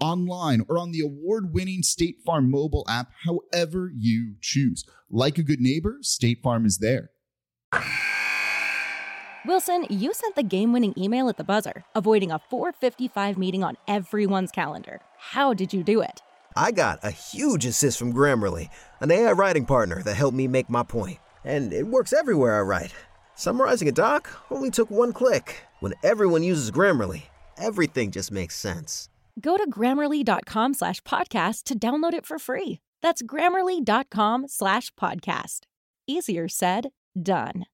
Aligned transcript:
online, 0.00 0.62
or 0.68 0.78
on 0.78 0.92
the 0.92 1.00
award 1.00 1.52
winning 1.52 1.82
State 1.82 2.16
Farm 2.24 2.50
mobile 2.50 2.84
app, 2.88 3.10
however 3.24 3.92
you 3.96 4.36
choose. 4.40 4.84
Like 5.10 5.38
a 5.38 5.42
good 5.42 5.60
neighbor, 5.60 5.98
State 6.02 6.42
Farm 6.42 6.66
is 6.66 6.78
there. 6.78 7.10
Wilson, 9.46 9.86
you 9.88 10.12
sent 10.12 10.36
the 10.36 10.42
game 10.42 10.72
winning 10.72 10.92
email 10.98 11.28
at 11.28 11.38
the 11.38 11.44
buzzer, 11.44 11.84
avoiding 11.94 12.30
a 12.30 12.38
455 12.38 13.38
meeting 13.38 13.64
on 13.64 13.76
everyone's 13.88 14.50
calendar. 14.50 15.00
How 15.16 15.54
did 15.54 15.72
you 15.72 15.82
do 15.82 16.02
it? 16.02 16.20
I 16.56 16.72
got 16.72 16.98
a 17.02 17.10
huge 17.10 17.64
assist 17.64 17.98
from 17.98 18.12
Grammarly, 18.12 18.68
an 19.00 19.10
AI 19.10 19.32
writing 19.32 19.64
partner 19.64 20.02
that 20.02 20.14
helped 20.14 20.36
me 20.36 20.46
make 20.46 20.68
my 20.68 20.82
point. 20.82 21.18
And 21.44 21.72
it 21.72 21.86
works 21.86 22.12
everywhere 22.12 22.58
I 22.58 22.62
write. 22.62 22.92
Summarizing 23.34 23.88
a 23.88 23.92
doc 23.92 24.28
only 24.50 24.70
took 24.70 24.90
one 24.90 25.14
click. 25.14 25.62
When 25.78 25.94
everyone 26.02 26.42
uses 26.42 26.70
Grammarly, 26.70 27.22
everything 27.56 28.10
just 28.10 28.30
makes 28.30 28.56
sense. 28.56 29.08
Go 29.38 29.56
to 29.56 29.68
grammarly.com 29.68 30.74
slash 30.74 31.00
podcast 31.02 31.64
to 31.64 31.78
download 31.78 32.14
it 32.14 32.26
for 32.26 32.38
free. 32.38 32.80
That's 33.02 33.22
grammarly.com 33.22 34.48
slash 34.48 34.90
podcast. 34.92 35.60
Easier 36.06 36.48
said, 36.48 36.88
done. 37.20 37.66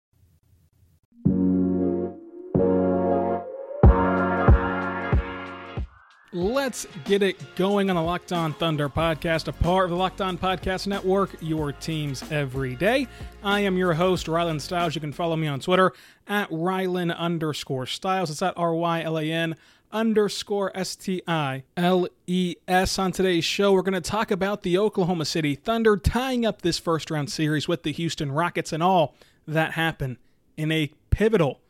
Let's 6.33 6.86
get 7.05 7.22
it 7.22 7.55
going 7.56 7.89
on 7.89 7.97
the 7.97 8.02
Locked 8.02 8.30
On 8.30 8.52
Thunder 8.52 8.91
podcast, 8.91 9.48
a 9.48 9.52
part 9.52 9.84
of 9.84 9.91
the 9.91 9.97
Locked 9.97 10.20
On 10.20 10.36
Podcast 10.36 10.86
Network, 10.86 11.34
your 11.41 11.73
teams 11.73 12.23
every 12.30 12.75
day. 12.75 13.08
I 13.42 13.61
am 13.61 13.78
your 13.78 13.95
host, 13.95 14.27
Rylan 14.27 14.61
Stiles. 14.61 14.95
You 14.95 15.00
can 15.00 15.14
follow 15.14 15.34
me 15.36 15.47
on 15.47 15.61
Twitter 15.61 15.92
at 16.27 16.50
Rylan 16.50 17.17
underscore 17.17 17.86
Stiles. 17.86 18.30
It's 18.30 18.42
at 18.42 18.52
R 18.58 18.75
Y 18.75 19.00
L 19.00 19.19
A 19.19 19.25
N 19.25 19.56
underscore 19.92 20.70
S 20.77 20.97
T 20.97 21.23
I 21.27 21.65
L 21.77 22.09
E 22.27 22.56
S. 22.69 22.98
On 22.98 23.12
today's 23.12 23.45
show, 23.45 23.73
we're 23.73 23.83
going 23.83 23.95
to 23.95 24.01
talk 24.01 24.31
about 24.31 24.62
the 24.62 24.79
Oklahoma 24.79 25.25
City 25.25 25.55
Thunder 25.55 25.97
tying 25.97 26.45
up 26.45 26.62
this 26.62 26.79
first 26.79 27.11
round 27.11 27.31
series 27.31 27.69
with 27.69 27.83
the 27.83 27.92
Houston 27.92 28.33
Rockets 28.33 28.73
and 28.73 28.83
all 28.83 29.14
that 29.47 29.73
happened 29.73 30.17
in 30.57 30.73
a 30.73 30.91
pivotal 31.11 31.61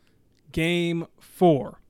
game 0.53 1.07
four 1.21 1.81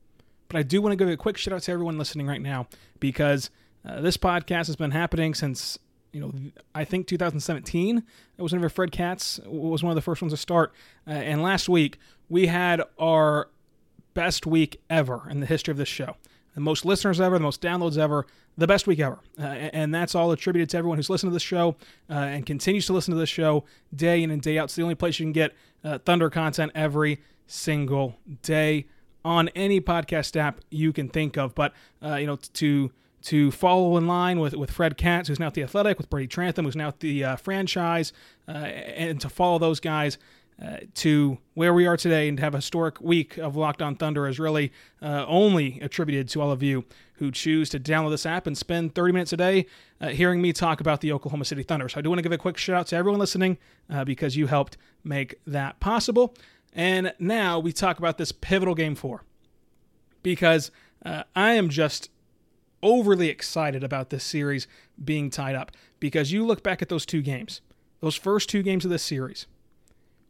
but 0.49 0.59
I 0.59 0.63
do 0.63 0.81
want 0.81 0.93
to 0.93 0.97
give 0.97 1.09
a 1.09 1.17
quick 1.17 1.37
shout 1.37 1.55
out 1.55 1.63
to 1.63 1.73
everyone 1.73 1.99
listening 1.99 2.27
right 2.27 2.41
now 2.41 2.69
because 3.01 3.51
uh, 3.85 4.01
this 4.01 4.17
podcast 4.17 4.67
has 4.67 4.77
been 4.77 4.91
happening 4.91 5.35
since 5.35 5.79
you 6.13 6.21
know 6.21 6.33
I 6.75 6.85
think 6.85 7.07
2017. 7.07 8.03
It 8.39 8.43
was 8.43 8.53
whenever 8.53 8.69
Fred 8.69 8.93
Katz 8.93 9.41
was 9.45 9.83
one 9.83 9.91
of 9.91 9.97
the 9.97 10.03
first 10.03 10.23
ones 10.23 10.33
to 10.33 10.37
start, 10.37 10.73
uh, 11.07 11.11
and 11.11 11.43
last 11.43 11.69
week 11.69 11.99
we 12.29 12.47
had 12.47 12.83
our 12.99 13.49
best 14.17 14.47
week 14.47 14.81
ever 14.89 15.28
in 15.31 15.41
the 15.41 15.47
history 15.47 15.70
of 15.70 15.77
this 15.77 15.89
show. 15.89 16.17
The 16.55 16.62
most 16.62 16.86
listeners 16.86 17.20
ever, 17.20 17.36
the 17.36 17.45
most 17.45 17.61
downloads 17.61 17.98
ever, 17.98 18.27
the 18.56 18.67
best 18.67 18.86
week 18.86 18.98
ever. 18.98 19.19
Uh, 19.39 19.42
and 19.45 19.95
that's 19.95 20.14
all 20.14 20.33
attributed 20.33 20.70
to 20.70 20.78
everyone 20.78 20.97
who's 20.97 21.11
listened 21.11 21.31
to 21.31 21.34
this 21.34 21.42
show 21.42 21.77
uh, 22.08 22.14
and 22.14 22.47
continues 22.47 22.86
to 22.86 22.95
listen 22.95 23.12
to 23.12 23.20
this 23.20 23.28
show 23.28 23.64
day 23.95 24.23
in 24.23 24.31
and 24.31 24.41
day 24.41 24.58
out. 24.58 24.64
It's 24.64 24.75
the 24.75 24.83
only 24.83 24.95
place 24.95 25.20
you 25.20 25.27
can 25.27 25.33
get 25.33 25.55
uh, 25.84 25.98
Thunder 25.98 26.31
content 26.31 26.73
every 26.74 27.20
single 27.46 28.17
day 28.41 28.86
on 29.23 29.48
any 29.51 29.83
podcast 29.83 30.35
app 30.35 30.62
you 30.70 30.95
can 30.95 31.11
think 31.11 31.36
of. 31.36 31.55
But 31.55 31.74
uh, 32.02 32.14
you 32.14 32.27
know, 32.27 32.36
to 32.55 32.91
to 33.24 33.51
follow 33.51 33.98
in 33.98 34.07
line 34.07 34.39
with, 34.39 34.55
with 34.55 34.70
Fred 34.70 34.96
Katz, 34.96 35.29
who's 35.29 35.41
now 35.41 35.48
at 35.48 35.55
the 35.55 35.62
Athletic, 35.62 35.98
with 35.98 36.08
Brady 36.08 36.29
Trantham, 36.29 36.64
who's 36.64 36.77
now 36.77 36.89
at 36.89 37.01
the 37.01 37.24
uh, 37.24 37.36
franchise, 37.36 38.12
uh, 38.48 38.52
and 38.52 39.20
to 39.20 39.29
follow 39.29 39.58
those 39.58 39.80
guys 39.80 40.17
uh, 40.62 40.78
to 40.94 41.39
where 41.55 41.74
we 41.74 41.86
are 41.86 41.96
today 41.96 42.28
and 42.28 42.39
to 42.39 42.42
have 42.42 42.55
a 42.55 42.58
historic 42.58 43.00
week 43.00 43.36
of 43.36 43.56
Locked 43.56 43.83
On 43.83 43.94
Thunder 43.94 44.27
is 44.27 44.39
really 44.39 44.72
uh, 45.02 45.24
only 45.27 45.78
attributed 45.80 46.28
to 46.30 46.40
all 46.40 46.50
of 46.50 46.62
you 46.62 46.84
who 47.14 47.30
choose 47.30 47.68
to 47.70 47.80
download 47.80 48.11
this 48.11 48.27
app 48.27 48.46
and 48.46 48.56
spend 48.56 48.94
30 48.94 49.12
minutes 49.12 49.33
a 49.33 49.36
day 49.36 49.67
uh, 50.00 50.08
hearing 50.08 50.40
me 50.40 50.52
talk 50.52 50.80
about 50.80 51.00
the 51.00 51.12
Oklahoma 51.12 51.44
City 51.44 51.62
Thunder. 51.62 51.89
So 51.89 51.98
I 51.98 52.02
do 52.02 52.08
want 52.08 52.18
to 52.18 52.22
give 52.22 52.33
a 52.33 52.39
quick 52.39 52.56
shout 52.56 52.77
out 52.77 52.86
to 52.89 52.96
everyone 52.96 53.20
listening 53.20 53.58
because 54.05 54.36
you 54.36 54.46
helped 54.46 54.77
make 55.05 55.36
that 55.46 55.78
possible. 55.80 56.34
And 56.73 57.14
now 57.18 57.58
we 57.58 57.73
talk 57.73 57.98
about 57.98 58.18
this 58.18 58.33
pivotal 58.33 58.74
game 58.74 58.94
four 58.94 59.23
because 60.23 60.70
uh, 61.05 61.23
I 61.34 61.52
am 61.52 61.68
just 61.68 62.11
overly 62.83 63.28
excited 63.28 63.83
about 63.84 64.11
this 64.11 64.24
series 64.24 64.67
being 65.02 65.30
tied 65.30 65.55
up. 65.55 65.73
Because 66.00 66.33
you 66.33 66.44
look 66.44 66.62
back 66.62 66.83
at 66.83 66.88
those 66.88 67.06
two 67.06 67.23
games, 67.23 67.61
those 68.00 68.17
first 68.17 68.48
two 68.48 68.62
games 68.62 68.84
of 68.84 68.90
this 68.90 69.02
series, 69.02 69.46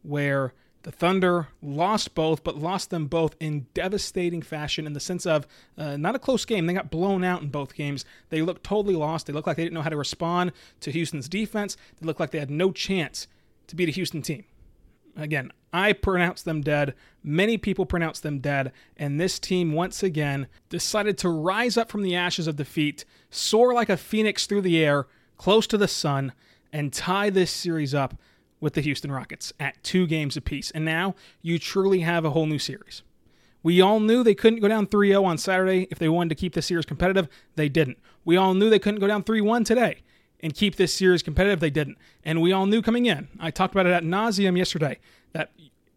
where 0.06 0.52
the 0.86 0.92
Thunder 0.92 1.48
lost 1.60 2.14
both, 2.14 2.44
but 2.44 2.56
lost 2.56 2.90
them 2.90 3.06
both 3.06 3.34
in 3.40 3.66
devastating 3.74 4.40
fashion 4.40 4.86
in 4.86 4.92
the 4.92 5.00
sense 5.00 5.26
of 5.26 5.44
uh, 5.76 5.96
not 5.96 6.14
a 6.14 6.18
close 6.20 6.44
game. 6.44 6.66
They 6.66 6.74
got 6.74 6.92
blown 6.92 7.24
out 7.24 7.42
in 7.42 7.48
both 7.48 7.74
games. 7.74 8.04
They 8.28 8.40
looked 8.40 8.62
totally 8.62 8.94
lost. 8.94 9.26
They 9.26 9.32
looked 9.32 9.48
like 9.48 9.56
they 9.56 9.64
didn't 9.64 9.74
know 9.74 9.82
how 9.82 9.90
to 9.90 9.96
respond 9.96 10.52
to 10.80 10.92
Houston's 10.92 11.28
defense. 11.28 11.76
They 11.98 12.06
looked 12.06 12.20
like 12.20 12.30
they 12.30 12.38
had 12.38 12.52
no 12.52 12.70
chance 12.70 13.26
to 13.66 13.74
beat 13.74 13.88
a 13.88 13.92
Houston 13.92 14.22
team. 14.22 14.44
Again, 15.16 15.50
I 15.72 15.92
pronounce 15.92 16.42
them 16.42 16.60
dead. 16.60 16.94
Many 17.20 17.58
people 17.58 17.84
pronounce 17.84 18.20
them 18.20 18.38
dead. 18.38 18.70
And 18.96 19.20
this 19.20 19.40
team, 19.40 19.72
once 19.72 20.04
again, 20.04 20.46
decided 20.68 21.18
to 21.18 21.28
rise 21.28 21.76
up 21.76 21.90
from 21.90 22.02
the 22.02 22.14
ashes 22.14 22.46
of 22.46 22.54
defeat, 22.54 23.04
soar 23.28 23.74
like 23.74 23.88
a 23.88 23.96
phoenix 23.96 24.46
through 24.46 24.62
the 24.62 24.78
air, 24.78 25.08
close 25.36 25.66
to 25.66 25.76
the 25.76 25.88
sun, 25.88 26.32
and 26.72 26.92
tie 26.92 27.28
this 27.28 27.50
series 27.50 27.92
up 27.92 28.14
with 28.60 28.74
the 28.74 28.80
Houston 28.80 29.12
Rockets 29.12 29.52
at 29.60 29.82
two 29.82 30.06
games 30.06 30.36
apiece. 30.36 30.70
And 30.70 30.84
now 30.84 31.14
you 31.42 31.58
truly 31.58 32.00
have 32.00 32.24
a 32.24 32.30
whole 32.30 32.46
new 32.46 32.58
series. 32.58 33.02
We 33.62 33.80
all 33.80 34.00
knew 34.00 34.22
they 34.22 34.34
couldn't 34.34 34.60
go 34.60 34.68
down 34.68 34.86
3 34.86 35.08
0 35.08 35.24
on 35.24 35.38
Saturday 35.38 35.88
if 35.90 35.98
they 35.98 36.08
wanted 36.08 36.28
to 36.30 36.34
keep 36.36 36.54
the 36.54 36.62
series 36.62 36.86
competitive. 36.86 37.28
They 37.56 37.68
didn't. 37.68 37.98
We 38.24 38.36
all 38.36 38.54
knew 38.54 38.70
they 38.70 38.78
couldn't 38.78 39.00
go 39.00 39.08
down 39.08 39.24
3 39.24 39.40
1 39.40 39.64
today 39.64 40.02
and 40.40 40.54
keep 40.54 40.76
this 40.76 40.94
series 40.94 41.22
competitive. 41.22 41.60
They 41.60 41.70
didn't. 41.70 41.98
And 42.24 42.40
we 42.40 42.52
all 42.52 42.66
knew 42.66 42.82
coming 42.82 43.06
in, 43.06 43.28
I 43.40 43.50
talked 43.50 43.74
about 43.74 43.86
it 43.86 43.92
at 43.92 44.04
nauseum 44.04 44.56
yesterday, 44.56 44.98
that 45.32 45.50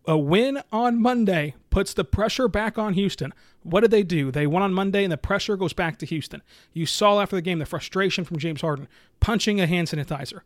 a 0.05 0.17
win 0.17 0.61
on 0.71 1.01
Monday 1.01 1.53
puts 1.69 1.93
the 1.93 2.03
pressure 2.03 2.47
back 2.47 2.77
on 2.79 2.93
Houston. 2.93 3.33
What 3.61 3.81
did 3.81 3.91
they 3.91 4.03
do? 4.03 4.31
They 4.31 4.47
won 4.47 4.63
on 4.63 4.73
Monday, 4.73 5.03
and 5.03 5.11
the 5.11 5.17
pressure 5.17 5.55
goes 5.55 5.73
back 5.73 5.99
to 5.99 6.05
Houston. 6.05 6.41
You 6.73 6.85
saw 6.85 7.21
after 7.21 7.35
the 7.35 7.41
game 7.41 7.59
the 7.59 7.65
frustration 7.65 8.23
from 8.23 8.39
James 8.39 8.61
Harden 8.61 8.87
punching 9.19 9.61
a 9.61 9.67
hand 9.67 9.87
sanitizer. 9.87 10.41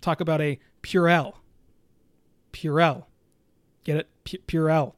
Talk 0.00 0.20
about 0.20 0.40
a 0.40 0.58
Purell. 0.82 1.34
Purell. 2.52 3.04
Get 3.84 3.96
it? 3.96 4.08
P- 4.24 4.40
Purell. 4.46 4.94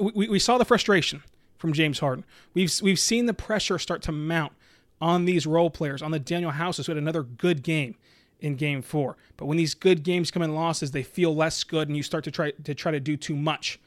We, 0.00 0.28
we 0.28 0.38
saw 0.38 0.58
the 0.58 0.64
frustration 0.64 1.22
from 1.56 1.72
James 1.72 1.98
Harden. 2.00 2.24
We've, 2.54 2.72
we've 2.82 2.98
seen 2.98 3.26
the 3.26 3.34
pressure 3.34 3.78
start 3.78 4.02
to 4.02 4.12
mount 4.12 4.52
on 5.00 5.24
these 5.24 5.46
role 5.46 5.70
players, 5.70 6.02
on 6.02 6.10
the 6.10 6.20
Danuel 6.20 6.52
Houses, 6.52 6.86
who 6.86 6.92
had 6.92 6.98
another 6.98 7.22
good 7.22 7.62
game 7.62 7.94
in 8.40 8.56
game 8.56 8.82
four. 8.82 9.16
But 9.36 9.46
when 9.46 9.56
these 9.56 9.74
good 9.74 10.02
games 10.02 10.30
come 10.30 10.42
in 10.42 10.54
losses, 10.54 10.90
they 10.90 11.02
feel 11.02 11.34
less 11.34 11.64
good, 11.64 11.88
and 11.88 11.96
you 11.96 12.02
start 12.02 12.24
to 12.24 12.30
try 12.30 12.50
to 12.50 12.74
try 12.74 12.92
to 12.92 13.00
do 13.00 13.16
too 13.16 13.36
much 13.36 13.80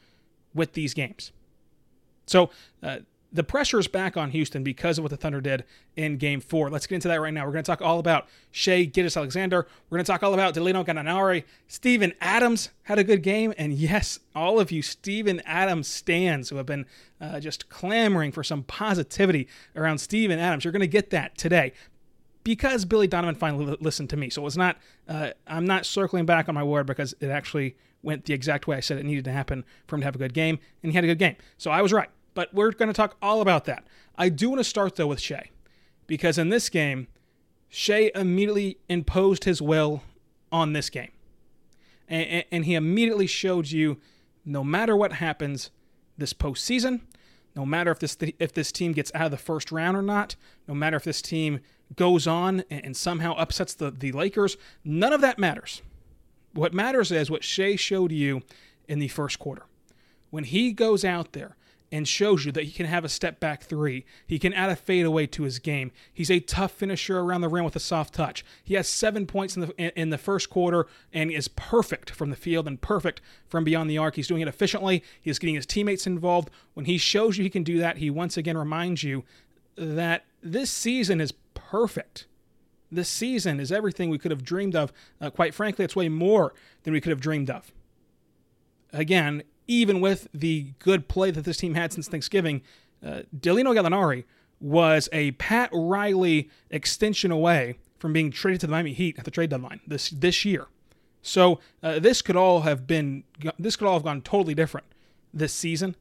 with 0.54 0.72
these 0.72 0.94
games. 0.94 1.32
So 2.26 2.50
uh, 2.82 2.98
the 3.32 3.42
pressure 3.42 3.78
is 3.78 3.88
back 3.88 4.16
on 4.16 4.30
Houston 4.30 4.62
because 4.62 4.98
of 4.98 5.04
what 5.04 5.10
the 5.10 5.16
Thunder 5.16 5.40
did 5.40 5.64
in 5.96 6.18
game 6.18 6.40
four. 6.40 6.68
Let's 6.68 6.86
get 6.86 6.96
into 6.96 7.08
that 7.08 7.20
right 7.20 7.32
now. 7.32 7.46
We're 7.46 7.52
going 7.52 7.64
to 7.64 7.70
talk 7.70 7.80
all 7.80 7.98
about 7.98 8.26
Shai 8.50 8.84
Gilgeous-Alexander. 8.84 9.66
We're 9.88 9.96
going 9.96 10.04
to 10.04 10.12
talk 10.12 10.22
all 10.22 10.34
about 10.34 10.54
Danilo 10.54 10.84
Gallinari. 10.84 11.44
Steven 11.66 12.12
Adams 12.20 12.70
had 12.82 12.98
a 12.98 13.04
good 13.04 13.22
game. 13.22 13.54
And 13.56 13.72
yes, 13.72 14.18
all 14.34 14.60
of 14.60 14.70
you 14.70 14.82
Steven 14.82 15.40
Adams 15.46 15.88
stands 15.88 16.50
who 16.50 16.56
have 16.56 16.66
been 16.66 16.84
uh, 17.20 17.40
just 17.40 17.68
clamoring 17.68 18.32
for 18.32 18.44
some 18.44 18.64
positivity 18.64 19.48
around 19.76 19.98
Steven 19.98 20.38
Adams, 20.38 20.64
you're 20.64 20.72
going 20.72 20.80
to 20.80 20.86
get 20.86 21.10
that 21.10 21.38
today 21.38 21.72
because 22.44 22.84
Billy 22.84 23.06
Donovan 23.06 23.34
finally 23.34 23.76
listened 23.80 24.10
to 24.10 24.16
me. 24.16 24.28
So 24.28 24.42
it 24.42 24.44
was 24.44 24.56
not, 24.56 24.76
uh, 25.08 25.30
I'm 25.46 25.64
not 25.64 25.86
circling 25.86 26.26
back 26.26 26.48
on 26.48 26.54
my 26.54 26.64
word 26.64 26.86
because 26.86 27.14
it 27.20 27.28
actually 27.28 27.76
went 28.02 28.24
the 28.24 28.34
exact 28.34 28.66
way 28.66 28.76
I 28.76 28.80
said 28.80 28.98
it 28.98 29.04
needed 29.04 29.24
to 29.26 29.32
happen 29.32 29.64
for 29.86 29.94
him 29.94 30.00
to 30.00 30.04
have 30.06 30.16
a 30.16 30.18
good 30.18 30.34
game. 30.34 30.58
And 30.82 30.90
he 30.90 30.96
had 30.96 31.04
a 31.04 31.06
good 31.06 31.18
game. 31.18 31.36
So 31.56 31.70
I 31.70 31.80
was 31.80 31.92
right. 31.92 32.10
But 32.34 32.52
we're 32.54 32.72
going 32.72 32.88
to 32.88 32.94
talk 32.94 33.16
all 33.20 33.40
about 33.40 33.64
that. 33.66 33.84
I 34.16 34.28
do 34.28 34.50
want 34.50 34.60
to 34.60 34.64
start, 34.64 34.96
though, 34.96 35.06
with 35.06 35.20
Shai, 35.20 35.50
because 36.06 36.38
in 36.38 36.48
this 36.48 36.68
game, 36.68 37.08
Shai 37.68 38.10
immediately 38.14 38.78
imposed 38.88 39.44
his 39.44 39.62
will 39.62 40.02
on 40.50 40.72
this 40.72 40.90
game. 40.90 41.10
And, 42.08 42.44
and 42.50 42.64
he 42.64 42.74
immediately 42.74 43.26
showed 43.26 43.70
you 43.70 43.98
no 44.44 44.62
matter 44.62 44.96
what 44.96 45.14
happens 45.14 45.70
this 46.18 46.32
postseason, 46.32 47.00
no 47.54 47.64
matter 47.66 47.90
if 47.90 47.98
this 47.98 48.16
if 48.38 48.52
this 48.52 48.72
team 48.72 48.92
gets 48.92 49.12
out 49.14 49.26
of 49.26 49.30
the 49.30 49.36
first 49.36 49.72
round 49.72 49.96
or 49.96 50.02
not, 50.02 50.36
no 50.66 50.74
matter 50.74 50.96
if 50.96 51.04
this 51.04 51.22
team 51.22 51.60
goes 51.96 52.26
on 52.26 52.64
and, 52.70 52.96
somehow 52.96 53.34
upsets 53.34 53.74
the, 53.74 53.90
the 53.90 54.12
Lakers, 54.12 54.56
none 54.84 55.12
of 55.12 55.20
that 55.20 55.38
matters. 55.38 55.82
What 56.54 56.72
matters 56.72 57.12
is 57.12 57.30
what 57.30 57.44
Shai 57.44 57.76
showed 57.76 58.12
you 58.12 58.42
in 58.88 58.98
the 58.98 59.08
first 59.08 59.38
quarter. 59.38 59.64
When 60.30 60.44
he 60.44 60.72
goes 60.72 61.04
out 61.04 61.32
there 61.32 61.56
and 61.92 62.08
shows 62.08 62.46
you 62.46 62.50
that 62.52 62.64
he 62.64 62.72
can 62.72 62.86
have 62.86 63.04
a 63.04 63.08
step 63.08 63.38
back 63.38 63.62
three. 63.62 64.06
He 64.26 64.38
can 64.38 64.54
add 64.54 64.70
a 64.70 64.76
fadeaway 64.76 65.26
to 65.26 65.42
his 65.42 65.58
game. 65.58 65.92
He's 66.12 66.30
a 66.30 66.40
tough 66.40 66.72
finisher 66.72 67.20
around 67.20 67.42
the 67.42 67.50
rim 67.50 67.64
with 67.64 67.76
a 67.76 67.80
soft 67.80 68.14
touch. 68.14 68.44
He 68.64 68.74
has 68.74 68.88
seven 68.88 69.26
points 69.26 69.56
in 69.56 69.62
the 69.62 70.00
in 70.00 70.08
the 70.08 70.18
first 70.18 70.48
quarter 70.48 70.86
and 71.12 71.30
is 71.30 71.48
perfect 71.48 72.10
from 72.10 72.30
the 72.30 72.36
field 72.36 72.66
and 72.66 72.80
perfect 72.80 73.20
from 73.46 73.62
beyond 73.62 73.90
the 73.90 73.98
arc. 73.98 74.16
He's 74.16 74.26
doing 74.26 74.40
it 74.40 74.48
efficiently. 74.48 75.04
He's 75.20 75.38
getting 75.38 75.54
his 75.54 75.66
teammates 75.66 76.06
involved. 76.06 76.50
When 76.72 76.86
he 76.86 76.96
shows 76.96 77.36
you 77.36 77.44
he 77.44 77.50
can 77.50 77.62
do 77.62 77.78
that, 77.78 77.98
he 77.98 78.08
once 78.08 78.38
again 78.38 78.56
reminds 78.56 79.04
you 79.04 79.24
that 79.76 80.24
this 80.42 80.70
season 80.70 81.20
is 81.20 81.32
perfect. 81.54 82.26
This 82.90 83.08
season 83.08 83.60
is 83.60 83.70
everything 83.70 84.08
we 84.08 84.18
could 84.18 84.30
have 84.30 84.44
dreamed 84.44 84.76
of. 84.76 84.92
Uh, 85.20 85.30
quite 85.30 85.54
frankly, 85.54 85.84
it's 85.84 85.96
way 85.96 86.08
more 86.08 86.54
than 86.84 86.92
we 86.92 87.00
could 87.00 87.10
have 87.10 87.20
dreamed 87.20 87.50
of. 87.50 87.72
Again, 88.92 89.42
even 89.72 90.00
with 90.00 90.28
the 90.34 90.72
good 90.78 91.08
play 91.08 91.30
that 91.30 91.44
this 91.44 91.56
team 91.56 91.74
had 91.74 91.92
since 91.92 92.08
Thanksgiving, 92.08 92.62
uh, 93.04 93.22
Danilo 93.38 93.74
Gallinari 93.74 94.24
was 94.60 95.08
a 95.12 95.32
Pat 95.32 95.70
Riley 95.72 96.50
extension 96.70 97.30
away 97.30 97.76
from 97.98 98.12
being 98.12 98.30
traded 98.30 98.60
to 98.60 98.66
the 98.66 98.70
Miami 98.70 98.92
Heat 98.92 99.18
at 99.18 99.24
the 99.24 99.30
trade 99.30 99.50
deadline 99.50 99.80
this 99.86 100.10
this 100.10 100.44
year. 100.44 100.66
So 101.22 101.60
uh, 101.82 101.98
this 101.98 102.20
could 102.20 102.36
all 102.36 102.62
have 102.62 102.86
been 102.86 103.24
this 103.58 103.76
could 103.76 103.86
all 103.86 103.94
have 103.94 104.04
gone 104.04 104.22
totally 104.22 104.54
different 104.54 104.86
this 105.32 105.52
season, 105.52 105.96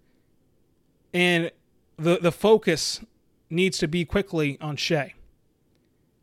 and 1.13 1.51
the 1.97 2.17
the 2.21 2.31
focus 2.31 3.01
needs 3.49 3.77
to 3.79 3.87
be 3.87 4.05
quickly 4.05 4.57
on 4.61 4.75
Shai 4.75 5.13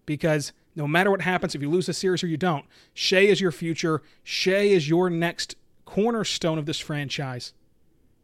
because 0.06 0.52
no 0.74 0.86
matter 0.86 1.10
what 1.10 1.22
happens, 1.22 1.54
if 1.54 1.60
you 1.60 1.68
lose 1.68 1.86
the 1.86 1.92
series 1.92 2.22
or 2.22 2.28
you 2.28 2.36
don't, 2.36 2.64
Shai 2.94 3.20
is 3.20 3.40
your 3.40 3.52
future. 3.52 4.00
Shai 4.22 4.62
is 4.62 4.88
your 4.88 5.10
next 5.10 5.56
cornerstone 5.88 6.58
of 6.58 6.66
this 6.66 6.78
franchise. 6.78 7.54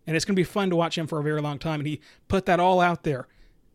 And 0.07 0.15
it's 0.15 0.27
going 0.27 0.37
to 0.37 0.41
be 0.41 0.45
fun 0.45 0.69
to 0.69 0.77
watch 0.77 0.99
him 0.99 1.07
for 1.07 1.19
a 1.19 1.23
very 1.23 1.41
long 1.41 1.59
time. 1.59 1.81
And 1.81 1.87
he 1.87 2.01
put 2.29 2.45
that 2.45 2.61
all 2.61 2.81
out 2.81 3.05
there 3.05 3.27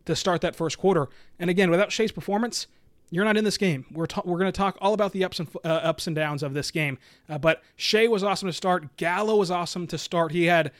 to 0.04 0.14
start 0.14 0.40
that 0.42 0.54
first 0.54 0.78
quarter. 0.78 1.08
And 1.40 1.50
again, 1.50 1.70
without 1.70 1.90
Shai's 1.90 2.12
performance, 2.12 2.68
you're 3.10 3.24
not 3.24 3.36
in 3.36 3.42
this 3.42 3.58
game. 3.58 3.84
We're, 3.90 4.06
ta- 4.06 4.22
we're 4.24 4.38
going 4.38 4.52
to 4.52 4.56
talk 4.56 4.78
all 4.80 4.94
about 4.94 5.10
the 5.10 5.24
ups 5.24 5.40
and 5.40 5.48
uh, 5.64 5.68
ups 5.68 6.06
and 6.06 6.14
downs 6.14 6.44
of 6.44 6.54
this 6.54 6.70
game. 6.70 6.98
Uh, 7.28 7.38
but 7.38 7.64
Shai 7.74 8.06
was 8.06 8.22
awesome 8.22 8.48
to 8.48 8.52
start. 8.52 8.96
Gallo 8.96 9.36
was 9.36 9.50
awesome 9.50 9.88
to 9.88 9.98
start. 9.98 10.30
He 10.30 10.44
had 10.44 10.70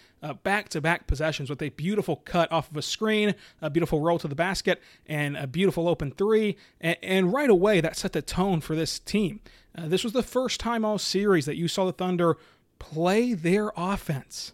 back 0.44 0.68
to 0.68 0.80
back 0.80 1.08
possessions 1.08 1.50
with 1.50 1.60
a 1.62 1.70
beautiful 1.70 2.16
cut 2.16 2.52
off 2.52 2.70
of 2.70 2.76
a 2.76 2.82
screen, 2.82 3.34
a 3.60 3.70
beautiful 3.70 4.00
roll 4.00 4.20
to 4.20 4.28
the 4.28 4.36
basket, 4.36 4.80
and 5.06 5.36
a 5.36 5.48
beautiful 5.48 5.88
open 5.88 6.12
three. 6.12 6.56
And, 6.80 6.96
and 7.02 7.32
right 7.32 7.50
away, 7.50 7.80
that 7.80 7.96
set 7.96 8.12
the 8.12 8.22
tone 8.22 8.60
for 8.60 8.76
this 8.76 9.00
team. 9.00 9.40
Uh, 9.76 9.88
this 9.88 10.04
was 10.04 10.12
the 10.12 10.22
first 10.22 10.60
time 10.60 10.84
all 10.84 10.98
series 10.98 11.46
that 11.46 11.56
you 11.56 11.66
saw 11.66 11.84
the 11.84 11.92
Thunder 11.92 12.36
play 12.81 13.32
their 13.35 13.71
offense. 13.77 14.53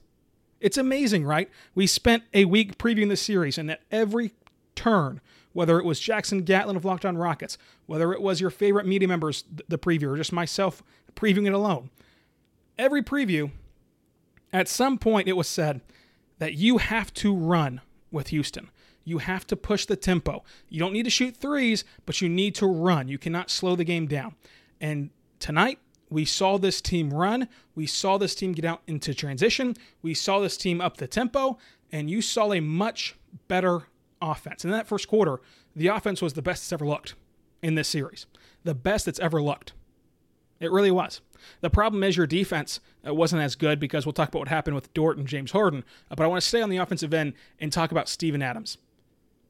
It's 0.60 0.76
amazing, 0.76 1.24
right? 1.24 1.48
We 1.74 1.86
spent 1.86 2.24
a 2.34 2.44
week 2.44 2.76
previewing 2.76 3.08
the 3.08 3.16
series, 3.16 3.56
and 3.56 3.70
at 3.70 3.80
every 3.90 4.32
turn, 4.74 5.22
whether 5.54 5.78
it 5.78 5.86
was 5.86 5.98
Jackson 5.98 6.42
Gatlin 6.42 6.76
of 6.76 6.84
Locked 6.84 7.06
On 7.06 7.16
Rockets, 7.16 7.56
whether 7.86 8.12
it 8.12 8.20
was 8.20 8.42
your 8.42 8.50
favorite 8.50 8.86
media 8.86 9.08
members, 9.08 9.44
the 9.68 9.78
preview, 9.78 10.12
or 10.12 10.16
just 10.16 10.32
myself 10.32 10.82
previewing 11.14 11.46
it 11.46 11.54
alone, 11.54 11.88
every 12.76 13.02
preview, 13.02 13.50
at 14.52 14.68
some 14.68 14.98
point 14.98 15.28
it 15.28 15.36
was 15.36 15.48
said 15.48 15.80
that 16.38 16.54
you 16.54 16.78
have 16.78 17.14
to 17.14 17.34
run 17.34 17.80
with 18.10 18.28
Houston. 18.28 18.70
You 19.04 19.18
have 19.18 19.46
to 19.46 19.56
push 19.56 19.86
the 19.86 19.96
tempo. 19.96 20.42
You 20.68 20.80
don't 20.80 20.92
need 20.92 21.04
to 21.04 21.10
shoot 21.10 21.36
threes, 21.36 21.84
but 22.04 22.20
you 22.20 22.28
need 22.28 22.54
to 22.56 22.66
run. 22.66 23.08
You 23.08 23.18
cannot 23.18 23.50
slow 23.50 23.76
the 23.76 23.84
game 23.84 24.06
down. 24.06 24.34
And 24.80 25.10
tonight, 25.38 25.78
we 26.10 26.24
saw 26.24 26.56
this 26.56 26.80
team 26.80 27.12
run. 27.12 27.48
We 27.74 27.86
saw 27.86 28.18
this 28.18 28.34
team 28.34 28.52
get 28.52 28.64
out 28.64 28.82
into 28.86 29.14
transition. 29.14 29.74
We 30.02 30.14
saw 30.14 30.40
this 30.40 30.56
team 30.56 30.80
up 30.80 30.96
the 30.96 31.08
tempo, 31.08 31.58
and 31.90 32.10
you 32.10 32.22
saw 32.22 32.52
a 32.52 32.60
much 32.60 33.16
better 33.48 33.88
offense. 34.22 34.64
In 34.64 34.70
that 34.70 34.86
first 34.86 35.08
quarter, 35.08 35.40
the 35.74 35.88
offense 35.88 36.22
was 36.22 36.34
the 36.34 36.42
best 36.42 36.64
it's 36.64 36.72
ever 36.72 36.86
looked 36.86 37.14
in 37.62 37.74
this 37.74 37.88
series, 37.88 38.26
the 38.64 38.74
best 38.74 39.08
it's 39.08 39.18
ever 39.20 39.42
looked. 39.42 39.72
It 40.60 40.70
really 40.70 40.90
was. 40.90 41.20
The 41.60 41.70
problem 41.70 42.02
is 42.02 42.16
your 42.16 42.26
defense 42.26 42.80
uh, 43.06 43.12
wasn't 43.12 43.42
as 43.42 43.56
good 43.56 43.78
because 43.78 44.06
we'll 44.06 44.14
talk 44.14 44.28
about 44.28 44.38
what 44.38 44.48
happened 44.48 44.74
with 44.74 44.92
Dort 44.94 45.18
and 45.18 45.26
James 45.26 45.50
Harden. 45.50 45.84
Uh, 46.10 46.14
but 46.14 46.24
I 46.24 46.28
want 46.28 46.40
to 46.40 46.48
stay 46.48 46.62
on 46.62 46.70
the 46.70 46.78
offensive 46.78 47.12
end 47.12 47.34
and 47.60 47.70
talk 47.70 47.90
about 47.90 48.08
Steven 48.08 48.42
Adams. 48.42 48.78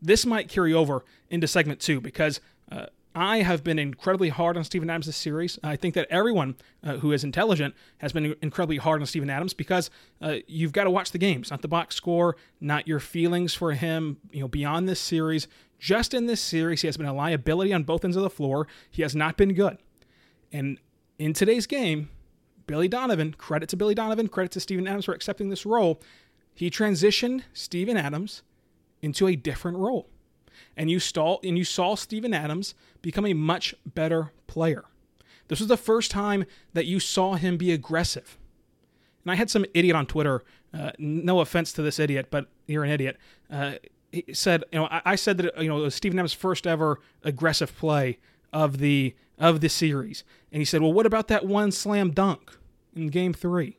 This 0.02 0.26
might 0.26 0.48
carry 0.48 0.74
over 0.74 1.04
into 1.30 1.46
segment 1.46 1.80
two 1.80 2.00
because 2.00 2.40
uh, 2.70 2.86
I 3.16 3.38
have 3.38 3.64
been 3.64 3.78
incredibly 3.78 4.28
hard 4.28 4.58
on 4.58 4.64
Steven 4.64 4.90
Adams 4.90 5.06
this 5.06 5.16
series. 5.16 5.58
I 5.64 5.74
think 5.74 5.94
that 5.94 6.06
everyone 6.10 6.54
uh, 6.84 6.98
who 6.98 7.12
is 7.12 7.24
intelligent 7.24 7.74
has 7.98 8.12
been 8.12 8.36
incredibly 8.42 8.76
hard 8.76 9.00
on 9.00 9.06
Steven 9.06 9.30
Adams 9.30 9.54
because 9.54 9.88
uh, 10.20 10.36
you've 10.46 10.72
got 10.72 10.84
to 10.84 10.90
watch 10.90 11.12
the 11.12 11.18
games, 11.18 11.50
not 11.50 11.62
the 11.62 11.68
box 11.68 11.94
score, 11.94 12.36
not 12.60 12.86
your 12.86 13.00
feelings 13.00 13.54
for 13.54 13.72
him. 13.72 14.18
You 14.32 14.40
know, 14.40 14.48
beyond 14.48 14.86
this 14.86 15.00
series, 15.00 15.48
just 15.78 16.12
in 16.12 16.26
this 16.26 16.42
series, 16.42 16.82
he 16.82 16.88
has 16.88 16.98
been 16.98 17.06
a 17.06 17.14
liability 17.14 17.72
on 17.72 17.84
both 17.84 18.04
ends 18.04 18.18
of 18.18 18.22
the 18.22 18.28
floor. 18.28 18.68
He 18.90 19.00
has 19.00 19.16
not 19.16 19.38
been 19.38 19.54
good. 19.54 19.78
And 20.52 20.78
in 21.18 21.32
today's 21.32 21.66
game, 21.66 22.10
Billy 22.66 22.86
Donovan, 22.86 23.32
credit 23.38 23.70
to 23.70 23.78
Billy 23.78 23.94
Donovan, 23.94 24.28
credit 24.28 24.52
to 24.52 24.60
Steven 24.60 24.86
Adams 24.86 25.06
for 25.06 25.14
accepting 25.14 25.48
this 25.48 25.64
role. 25.64 26.02
He 26.52 26.68
transitioned 26.68 27.44
Steven 27.54 27.96
Adams 27.96 28.42
into 29.00 29.26
a 29.26 29.36
different 29.36 29.78
role 29.78 30.10
and 30.76 30.90
you 30.90 31.00
saw 31.00 31.38
and 31.42 31.56
you 31.56 31.64
saw 31.64 31.94
Steven 31.94 32.34
Adams 32.34 32.74
become 33.02 33.26
a 33.26 33.34
much 33.34 33.74
better 33.86 34.32
player. 34.46 34.84
This 35.48 35.60
was 35.60 35.68
the 35.68 35.76
first 35.76 36.10
time 36.10 36.44
that 36.72 36.86
you 36.86 37.00
saw 37.00 37.34
him 37.34 37.56
be 37.56 37.72
aggressive. 37.72 38.36
And 39.24 39.32
I 39.32 39.36
had 39.36 39.50
some 39.50 39.64
idiot 39.74 39.96
on 39.96 40.06
Twitter. 40.06 40.44
Uh, 40.74 40.90
no 40.98 41.40
offense 41.40 41.72
to 41.74 41.82
this 41.82 41.98
idiot, 41.98 42.28
but 42.30 42.48
you're 42.66 42.84
an 42.84 42.90
idiot. 42.90 43.16
Uh, 43.50 43.74
he 44.12 44.24
said, 44.32 44.64
you 44.72 44.80
know, 44.80 44.86
I, 44.86 45.02
I 45.04 45.16
said 45.16 45.38
that 45.38 45.62
you 45.62 45.68
know 45.68 45.78
it 45.78 45.82
was 45.82 45.94
Steven 45.94 46.18
Adams' 46.18 46.32
first 46.32 46.66
ever 46.66 47.00
aggressive 47.22 47.76
play 47.76 48.18
of 48.52 48.78
the 48.78 49.14
of 49.38 49.60
the 49.60 49.68
series, 49.68 50.24
and 50.50 50.60
he 50.60 50.64
said, 50.64 50.80
well, 50.80 50.92
what 50.92 51.06
about 51.06 51.28
that 51.28 51.44
one 51.44 51.70
slam 51.70 52.10
dunk 52.10 52.56
in 52.94 53.08
Game 53.08 53.32
Three? 53.32 53.78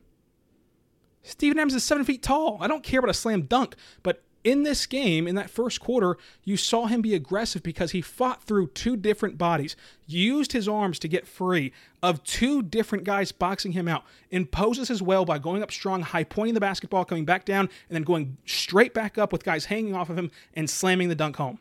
Steven 1.22 1.58
Adams 1.58 1.74
is 1.74 1.84
seven 1.84 2.04
feet 2.04 2.22
tall. 2.22 2.58
I 2.60 2.68
don't 2.68 2.82
care 2.82 3.00
about 3.00 3.10
a 3.10 3.14
slam 3.14 3.42
dunk, 3.42 3.74
but 4.02 4.22
in 4.44 4.62
this 4.62 4.86
game, 4.86 5.26
in 5.26 5.34
that 5.34 5.50
first 5.50 5.80
quarter, 5.80 6.16
you 6.44 6.56
saw 6.56 6.86
him 6.86 7.02
be 7.02 7.14
aggressive 7.14 7.62
because 7.62 7.90
he 7.90 8.00
fought 8.00 8.42
through 8.42 8.68
two 8.68 8.96
different 8.96 9.36
bodies, 9.36 9.76
used 10.06 10.52
his 10.52 10.68
arms 10.68 10.98
to 11.00 11.08
get 11.08 11.26
free 11.26 11.72
of 12.02 12.22
two 12.22 12.62
different 12.62 13.04
guys 13.04 13.32
boxing 13.32 13.72
him 13.72 13.88
out, 13.88 14.04
imposes 14.30 14.88
his 14.88 15.02
will 15.02 15.24
by 15.24 15.38
going 15.38 15.62
up 15.62 15.72
strong, 15.72 16.02
high 16.02 16.24
pointing 16.24 16.54
the 16.54 16.60
basketball, 16.60 17.04
coming 17.04 17.24
back 17.24 17.44
down, 17.44 17.68
and 17.88 17.96
then 17.96 18.02
going 18.02 18.36
straight 18.46 18.94
back 18.94 19.18
up 19.18 19.32
with 19.32 19.44
guys 19.44 19.66
hanging 19.66 19.94
off 19.94 20.08
of 20.08 20.16
him 20.16 20.30
and 20.54 20.70
slamming 20.70 21.08
the 21.08 21.14
dunk 21.14 21.36
home. 21.36 21.58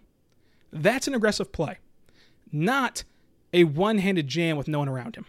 That's 0.71 1.07
an 1.07 1.15
aggressive 1.15 1.51
play, 1.51 1.79
not 2.51 3.03
a 3.53 3.63
one 3.63 3.97
handed 3.97 4.27
jam 4.27 4.55
with 4.55 4.67
no 4.67 4.79
one 4.79 4.89
around 4.89 5.15
him 5.15 5.25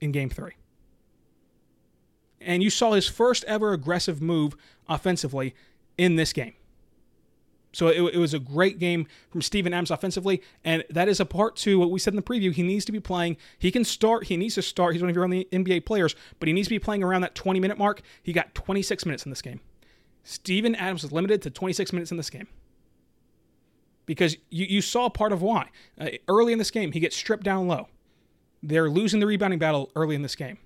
in 0.00 0.12
game 0.12 0.30
three. 0.30 0.52
And 2.40 2.62
you 2.62 2.70
saw 2.70 2.92
his 2.92 3.08
first 3.08 3.42
ever 3.44 3.72
aggressive 3.72 4.22
move 4.22 4.54
offensively 4.86 5.54
in 5.96 6.16
this 6.16 6.32
game. 6.32 6.52
So 7.74 7.88
it, 7.88 8.14
it, 8.14 8.18
was 8.18 8.32
a 8.32 8.38
great 8.38 8.78
game 8.78 9.06
from 9.30 9.42
Steven 9.42 9.74
Adams 9.74 9.90
offensively, 9.90 10.40
and 10.64 10.84
that 10.90 11.08
is 11.08 11.18
a 11.18 11.26
part 11.26 11.56
to 11.56 11.78
what 11.78 11.90
we 11.90 11.98
said 11.98 12.12
in 12.12 12.16
the 12.16 12.22
preview. 12.22 12.52
He 12.52 12.62
needs 12.62 12.84
to 12.84 12.92
be 12.92 13.00
playing. 13.00 13.36
He 13.58 13.70
can 13.72 13.84
start. 13.84 14.24
He 14.24 14.36
needs 14.36 14.54
to 14.54 14.62
start. 14.62 14.92
He's 14.92 15.02
one 15.02 15.10
of 15.10 15.16
your 15.16 15.24
only 15.24 15.46
NBA 15.46 15.84
players, 15.84 16.14
but 16.38 16.46
he 16.46 16.52
needs 16.52 16.68
to 16.68 16.74
be 16.74 16.78
playing 16.78 17.02
around 17.02 17.22
that 17.22 17.34
20 17.34 17.58
minute 17.58 17.76
mark. 17.76 18.02
He 18.22 18.32
got 18.32 18.54
26 18.54 19.04
minutes 19.04 19.26
in 19.26 19.30
this 19.30 19.42
game. 19.42 19.60
Steven 20.22 20.74
Adams 20.74 21.02
was 21.02 21.12
limited 21.12 21.42
to 21.42 21.50
26 21.50 21.92
minutes 21.92 22.10
in 22.10 22.16
this 22.16 22.30
game 22.30 22.46
because 24.06 24.36
you, 24.50 24.66
you 24.66 24.80
saw 24.80 25.08
part 25.08 25.32
of 25.32 25.42
why. 25.42 25.68
Uh, 26.00 26.10
early 26.28 26.52
in 26.52 26.58
this 26.58 26.70
game, 26.70 26.92
he 26.92 27.00
gets 27.00 27.16
stripped 27.16 27.44
down 27.44 27.66
low. 27.66 27.88
They're 28.62 28.88
losing 28.88 29.20
the 29.20 29.26
rebounding 29.26 29.58
battle 29.58 29.90
early 29.94 30.14
in 30.14 30.22
this 30.22 30.34
game. 30.34 30.58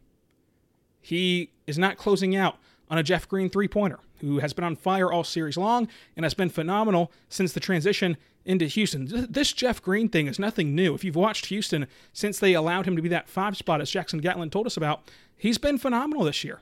He 1.01 1.53
is 1.67 1.79
not 1.79 1.97
closing 1.97 2.37
out 2.37 2.59
on 2.91 2.99
a 2.99 3.03
Jeff 3.03 3.29
Green 3.29 3.51
three 3.51 3.69
pointer, 3.69 3.99
who 4.21 4.39
has 4.39 4.53
been 4.53 4.65
on 4.65 4.77
fire 4.77 5.11
all 5.11 5.25
series 5.25 5.57
long 5.57 5.89
and 6.17 6.25
has 6.25 6.35
been 6.35 6.51
phenomenal 6.51 7.13
since 7.29 7.53
the 7.53 7.61
transition 7.61 8.17
into 8.45 8.67
Houston. 8.67 9.07
This 9.29 9.53
Jeff 9.53 9.83
Green 9.83 10.09
thing 10.09 10.27
is 10.27 10.39
nothing 10.39 10.75
new. 10.75 10.95
If 10.95 11.05
you've 11.05 11.17
watched 11.17 11.47
Houston 11.47 11.87
since 12.13 12.39
they 12.39 12.55
allowed 12.55 12.87
him 12.87 12.97
to 12.97 13.03
be 13.03 13.09
that 13.11 13.29
five 13.29 13.57
spot, 13.57 13.81
as 13.81 13.91
Jackson 13.91 14.21
Gatlin 14.21 14.51
told 14.51 14.67
us 14.67 14.77
about, 14.77 15.03
he's 15.37 15.59
been 15.59 15.79
phenomenal 15.79 16.25
this 16.25 16.43
year. 16.45 16.61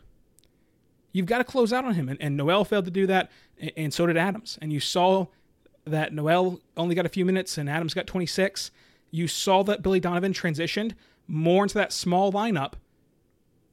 You've 1.12 1.26
got 1.26 1.38
to 1.38 1.44
close 1.44 1.72
out 1.72 1.84
on 1.84 1.94
him. 1.94 2.08
And, 2.08 2.20
and 2.20 2.36
Noel 2.36 2.64
failed 2.64 2.84
to 2.86 2.90
do 2.90 3.06
that, 3.06 3.30
and, 3.58 3.72
and 3.76 3.94
so 3.94 4.06
did 4.06 4.16
Adams. 4.16 4.58
And 4.60 4.72
you 4.72 4.80
saw 4.80 5.26
that 5.86 6.12
Noel 6.12 6.60
only 6.76 6.94
got 6.94 7.06
a 7.06 7.10
few 7.10 7.24
minutes 7.24 7.56
and 7.56 7.70
Adams 7.70 7.94
got 7.94 8.06
26. 8.06 8.70
You 9.10 9.28
saw 9.28 9.62
that 9.62 9.82
Billy 9.82 10.00
Donovan 10.00 10.32
transitioned 10.32 10.94
more 11.28 11.64
into 11.64 11.74
that 11.74 11.92
small 11.92 12.32
lineup 12.32 12.74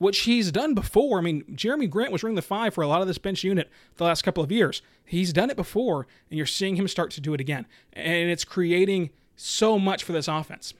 which 0.03 0.19
he's 0.19 0.51
done 0.51 0.74
before. 0.74 1.17
I 1.17 1.22
mean, 1.22 1.43
Jerami 1.55 1.89
Grant 1.89 2.12
was 2.12 2.24
running 2.24 2.36
the 2.36 2.41
five 2.41 2.74
for 2.74 2.81
a 2.81 2.88
lot 2.88 3.01
of 3.01 3.07
this 3.07 3.17
bench 3.17 3.43
unit 3.43 3.69
the 3.95 4.03
last 4.03 4.22
couple 4.22 4.43
of 4.43 4.51
years. 4.51 4.81
He's 5.05 5.31
done 5.31 5.50
it 5.50 5.55
before, 5.55 6.07
and 6.29 6.38
you're 6.38 6.45
seeing 6.45 6.75
him 6.75 6.88
start 6.89 7.12
to 7.12 7.22
do 7.22 7.33
it 7.33 7.39
again. 7.39 7.65
And 7.93 8.29
it's 8.29 8.43
creating 8.43 9.12
so 9.38 9.79
much 9.79 10.03
for 10.03 10.12
this 10.12 10.27
offense. 10.27 10.74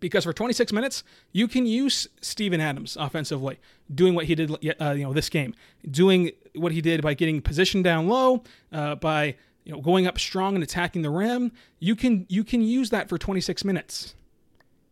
Because 0.00 0.24
for 0.24 0.32
26 0.32 0.72
minutes, 0.72 1.04
you 1.30 1.46
can 1.46 1.66
use 1.66 2.08
Steven 2.20 2.60
Adams 2.60 2.96
offensively, 2.98 3.60
doing 3.94 4.14
what 4.14 4.24
he 4.24 4.34
did, 4.34 4.50
uh, 4.80 4.90
you 4.90 5.04
know, 5.04 5.12
this 5.12 5.28
game, 5.28 5.54
doing 5.88 6.32
what 6.56 6.72
he 6.72 6.80
did 6.80 7.02
by 7.02 7.14
getting 7.14 7.40
position 7.40 7.80
down 7.80 8.08
low, 8.08 8.42
uh, 8.72 8.96
by 8.96 9.36
you 9.64 9.72
know 9.72 9.80
going 9.80 10.06
up 10.06 10.18
strong 10.18 10.54
and 10.56 10.64
attacking 10.64 11.02
the 11.02 11.10
rim. 11.10 11.52
You 11.78 11.94
can 11.94 12.26
you 12.28 12.42
can 12.42 12.62
use 12.62 12.90
that 12.90 13.08
for 13.08 13.18
26 13.18 13.64
minutes. 13.64 14.14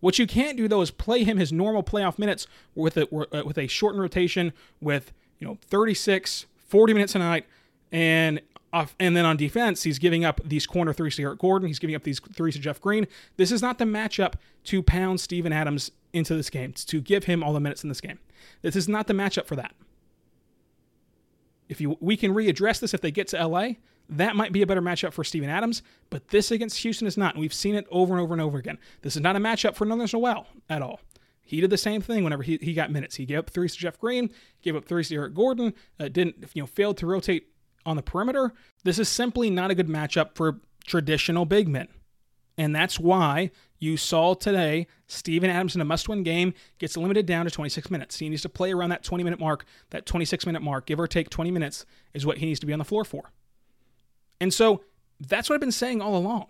What 0.01 0.19
you 0.19 0.27
can't 0.27 0.57
do 0.57 0.69
though 0.69 0.83
is 0.83 0.91
play 0.91 1.25
him 1.25 1.39
his 1.39 1.53
normal 1.53 1.83
playoff 1.83 2.19
minutes 2.19 2.47
with 2.75 2.97
a 2.97 3.03
uh, 3.15 3.45
with 3.45 3.59
a 3.59 3.67
shortened 3.67 4.01
rotation 4.01 4.53
with 4.81 5.13
you 5.39 5.47
know 5.47 5.59
36, 5.63 6.47
40 6.57 6.93
minutes 6.95 7.15
a 7.15 7.19
night, 7.19 7.47
and 7.91 8.41
off, 8.73 8.95
and 9.01 9.17
then 9.17 9.25
on 9.25 9.37
defense 9.37 9.83
he's 9.83 9.99
giving 9.99 10.25
up 10.25 10.41
these 10.45 10.67
corner 10.67 10.93
threes 10.93 11.17
to 11.17 11.23
Eric 11.23 11.41
Gordon. 11.41 11.69
He's 11.69 11.79
giving 11.79 11.97
up 11.97 12.05
these 12.05 12.21
threes 12.21 12.55
to 12.55 12.61
Jeff 12.61 12.81
Green. 12.81 13.07
This 13.37 13.51
is 13.51 13.63
not 13.63 13.79
the 13.79 13.85
matchup 13.85 14.35
to 14.65 14.83
pound 14.83 15.21
Steven 15.21 15.53
Adams 15.53 15.91
into 16.13 16.35
this 16.35 16.51
game 16.51 16.73
to 16.73 17.01
give 17.01 17.25
him 17.25 17.43
all 17.43 17.53
the 17.53 17.61
minutes 17.61 17.83
in 17.83 17.89
this 17.89 18.01
game. 18.01 18.19
This 18.63 18.77
is 18.77 18.89
not 18.89 19.07
the 19.07 19.15
matchup 19.15 19.47
for 19.47 19.57
that. 19.57 19.75
If 21.69 21.81
you 21.81 21.97
we 22.01 22.17
can 22.17 22.35
readdress 22.35 22.81
this 22.81 22.95
if 22.95 23.01
they 23.01 23.11
get 23.11 23.29
to 23.29 23.47
LA, 23.47 23.71
that 24.09 24.37
might 24.37 24.53
be 24.53 24.63
a 24.63 24.67
better 24.67 24.83
matchup 24.83 25.13
for 25.13 25.25
Steven 25.25 25.51
Adams, 25.51 25.83
but 26.11 26.29
this 26.29 26.51
against 26.51 26.79
Houston 26.79 27.07
is 27.07 27.17
not. 27.17 27.35
And 27.35 27.41
we've 27.41 27.53
seen 27.53 27.75
it 27.75 27.87
over 27.91 28.15
and 28.15 28.23
over 28.23 28.35
and 28.35 28.41
over 28.41 28.59
again. 28.59 28.79
This 29.03 29.17
is 29.17 29.23
not 29.23 29.37
a 29.37 29.41
matchup 29.41 29.75
for 29.75 29.87
Nerlens 29.87 30.15
Noel 30.15 30.47
at 30.71 30.83
all. 30.83 31.01
He 31.43 31.61
did 31.61 31.71
the 31.71 31.79
same 31.79 32.03
thing 32.03 32.25
whenever 32.25 32.43
he, 32.43 32.59
he 32.61 32.75
got 32.75 32.91
minutes. 32.91 33.17
He 33.17 33.25
gave 33.25 33.39
up 33.39 33.51
threes 33.51 33.73
to 33.75 33.79
Jeff 33.79 33.99
Green, 33.99 34.31
gave 34.63 34.77
up 34.77 34.85
threes 34.85 35.09
to 35.09 35.15
Eric 35.15 35.35
Gordon, 35.35 35.73
uh, 35.99 36.09
didn't 36.09 36.45
you 36.55 36.63
know 36.63 36.67
failed 36.67 36.97
to 36.99 37.07
rotate 37.07 37.49
on 37.87 37.97
the 37.97 38.03
perimeter. 38.03 38.53
This 38.85 38.99
is 38.99 39.09
simply 39.09 39.51
not 39.51 39.71
a 39.71 39.75
good 39.75 39.89
matchup 39.89 40.35
for 40.35 40.61
traditional 40.87 41.45
big 41.45 41.69
men. 41.69 41.89
And 42.59 42.75
that's 42.75 42.99
why 42.99 43.53
you 43.79 43.97
saw 43.97 44.35
today 44.35 44.89
Steven 45.07 45.49
Adams 45.49 45.77
in 45.77 45.81
a 45.81 45.85
must 45.85 46.09
win 46.09 46.25
game 46.25 46.53
gets 46.79 46.97
limited 46.97 47.25
down 47.25 47.45
to 47.45 47.51
26 47.51 47.91
minutes. 47.91 48.19
He 48.19 48.29
needs 48.29 48.43
to 48.43 48.49
play 48.49 48.73
around 48.73 48.91
that 48.91 49.05
20 49.05 49.23
minute 49.23 49.39
mark, 49.39 49.65
that 49.91 50.05
26 50.05 50.45
minute 50.45 50.61
mark, 50.61 50.85
give 50.85 50.99
or 50.99 51.07
take 51.07 51.31
20 51.31 51.53
minutes 51.53 51.87
is 52.13 52.27
what 52.27 52.39
he 52.39 52.47
needs 52.47 52.61
to 52.61 52.67
be 52.67 52.73
on 52.73 52.81
the 52.81 52.85
floor 52.85 53.05
for. 53.05 53.33
And 54.41 54.53
so 54.53 54.83
that's 55.21 55.49
what 55.49 55.55
I've 55.55 55.61
been 55.61 55.73
saying 55.73 56.03
all 56.03 56.17
along. 56.17 56.47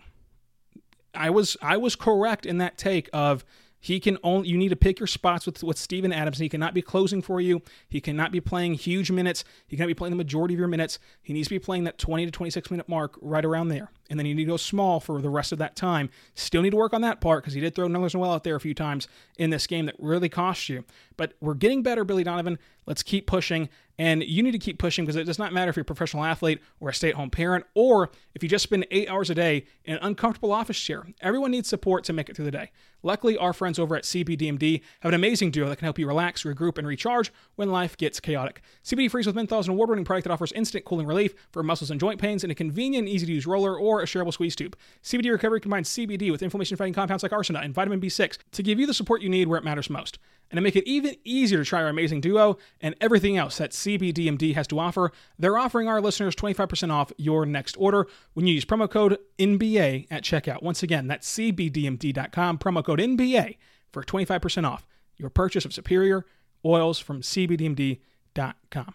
I 1.15 1.31
was 1.31 1.57
I 1.63 1.77
was 1.77 1.95
correct 1.95 2.47
in 2.47 2.59
that 2.59 2.79
take 2.79 3.09
of 3.13 3.45
he 3.81 4.01
can 4.01 4.19
only 4.23 4.49
you 4.49 4.59
need 4.59 4.71
to 4.71 4.77
pick 4.77 4.99
your 4.99 5.07
spots 5.07 5.47
with 5.47 5.63
with 5.63 5.79
Steven 5.79 6.13
Adams. 6.13 6.39
He 6.39 6.49
cannot 6.49 6.75
be 6.75 6.83
closing 6.83 7.23
for 7.23 7.41
you. 7.41 7.63
He 7.89 8.01
cannot 8.01 8.33
be 8.33 8.41
playing 8.41 8.75
huge 8.75 9.11
minutes. 9.11 9.45
He 9.67 9.77
cannot 9.77 9.89
be 9.89 9.95
playing 9.95 10.13
the 10.13 10.17
majority 10.17 10.55
of 10.55 10.59
your 10.59 10.69
minutes. 10.69 10.99
He 11.23 11.33
needs 11.33 11.49
to 11.49 11.55
be 11.55 11.59
playing 11.59 11.85
that 11.85 11.99
20 11.99 12.27
to 12.27 12.31
26 12.31 12.71
minute 12.71 12.89
mark 12.89 13.17
right 13.21 13.45
around 13.45 13.69
there. 13.69 13.91
And 14.11 14.19
then 14.19 14.27
you 14.27 14.35
need 14.35 14.45
to 14.45 14.51
go 14.51 14.57
small 14.57 15.01
for 15.01 15.21
the 15.21 15.31
rest 15.31 15.53
of 15.53 15.59
that 15.59 15.77
time. 15.77 16.11
Still 16.35 16.63
need 16.63 16.71
to 16.71 16.77
work 16.77 16.95
on 16.95 17.03
that 17.03 17.21
part 17.21 17.43
because 17.43 17.55
he 17.55 17.61
did 17.61 17.75
throw 17.75 17.89
Nerlens 17.89 18.15
Noel 18.15 18.33
out 18.33 18.45
there 18.45 18.57
a 18.57 18.61
few 18.61 18.75
times 18.75 19.07
in 19.37 19.51
this 19.51 19.67
game 19.67 19.87
that 19.87 19.97
really 19.99 20.29
cost 20.29 20.69
you. 20.69 20.85
But 21.17 21.35
we're 21.41 21.55
getting 21.55 21.83
better, 21.83 22.05
Billy 22.05 22.25
Donovan. 22.25 22.59
Let's 22.87 23.03
keep 23.03 23.27
pushing. 23.27 23.69
And 23.99 24.23
you 24.23 24.43
need 24.45 24.53
to 24.53 24.59
keep 24.59 24.79
pushing 24.79 25.05
because 25.05 25.17
it 25.17 25.25
does 25.25 25.39
not 25.39 25.53
matter 25.53 25.71
if 25.71 25.77
you're 25.77 25.83
a 25.83 25.85
professional 25.85 26.25
athlete 26.25 26.61
or 26.79 26.89
a 26.89 26.95
stay 26.95 27.09
at 27.09 27.17
home 27.17 27.31
parent 27.31 27.65
or 27.75 28.11
if 28.35 28.43
you 28.43 28.49
just 28.49 28.63
spend 28.63 28.87
eight 28.93 29.11
hours 29.11 29.29
a 29.29 29.35
day 29.35 29.65
in 29.85 29.97
an 29.97 30.01
uncomfortable 30.03 30.53
office 30.53 30.79
chair. 30.79 31.05
Everyone 31.21 31.51
needs 31.51 31.69
support 31.69 32.05
to 32.05 32.13
make 32.13 32.29
it 32.29 32.37
through 32.37 32.45
the 32.45 32.53
day. 32.53 32.71
Luckily, 33.03 33.37
our 33.37 33.53
friends 33.53 33.79
over 33.79 33.97
at 33.97 34.05
CBDMD 34.05 34.83
have 35.01 35.11
an 35.11 35.15
amazing 35.15 35.51
duo 35.51 35.69
that 35.69 35.77
can 35.77 35.87
help 35.87 35.99
you 35.99 36.07
relax, 36.07 36.43
regroup, 36.43 36.79
and 36.79 36.87
recharge 36.87 37.33
when 37.57 37.71
life 37.71 37.97
gets 37.97 38.19
chaotic. 38.19 38.61
CBD 38.85 39.11
Freeze 39.11 39.27
with 39.27 39.37
Menthol 39.37 39.61
is 39.61 39.67
an 39.67 39.73
award 39.73 39.91
winning 39.91 40.05
product 40.05 40.25
that 40.25 40.33
offers 40.33 40.53
instant 40.53 40.85
cooling 40.85 41.07
relief 41.07 41.35
for 41.51 41.63
muscles 41.63 41.91
and 41.91 42.01
joint 42.01 42.21
pains 42.21 42.43
in 42.43 42.51
a 42.51 42.55
convenient 42.55 43.09
easy 43.09 43.27
to 43.27 43.33
use 43.33 43.47
roller 43.47 43.77
or 43.77 44.01
a 44.01 44.05
shareable 44.05 44.33
squeeze 44.33 44.57
tube. 44.57 44.77
CBD 45.03 45.31
Recovery 45.31 45.61
combines 45.61 45.89
CBD 45.89 46.31
with 46.31 46.43
inflammation 46.43 46.77
fighting 46.77 46.95
compounds 46.95 47.23
like 47.23 47.33
arsenite 47.33 47.65
and 47.65 47.75
vitamin 47.75 48.01
B6 48.01 48.39
to 48.53 48.63
give 48.63 48.81
you 48.81 48.87
the 48.87 48.95
support 48.95 49.23
you 49.23 49.29
need 49.29 49.49
where 49.49 49.59
it 49.59 49.65
matters 49.65 49.91
most 49.91 50.19
and 50.51 50.57
to 50.59 50.63
make 50.63 50.77
it 50.77 50.89
even 50.89 51.17
easier 51.25 51.59
to 51.59 51.65
try 51.65 51.83
our 51.83 51.89
amazing 51.89 52.21
duo 52.21 52.59
and 52.81 52.95
everything 53.01 53.37
else 53.37 53.59
that 53.59 53.73
CBDMD 53.73 54.55
has 54.55 54.67
to 54.69 54.79
offer, 54.79 55.13
they're 55.39 55.59
offering 55.59 55.89
our 55.89 56.01
listeners 56.01 56.35
25% 56.35 56.91
off 56.91 57.13
your 57.19 57.45
next 57.45 57.77
order 57.79 58.07
when 58.35 58.47
you 58.47 58.55
use 58.55 58.65
promo 58.65 58.91
code 58.91 59.19
NBA 59.39 60.07
at 60.11 60.23
checkout. 60.23 60.63
Once 60.63 60.83
again, 60.83 61.07
that's 61.07 61.31
CBDMD.com, 61.35 62.59
promo 62.59 62.85
code 62.85 63.01
NBA 63.01 63.57
for 63.93 64.03
25% 64.03 64.65
off 64.65 64.87
your 65.17 65.31
purchase 65.31 65.65
of 65.65 65.75
superior 65.75 66.25
oils 66.65 66.99
from 66.99 67.23
CBDMD.com. 67.23 68.95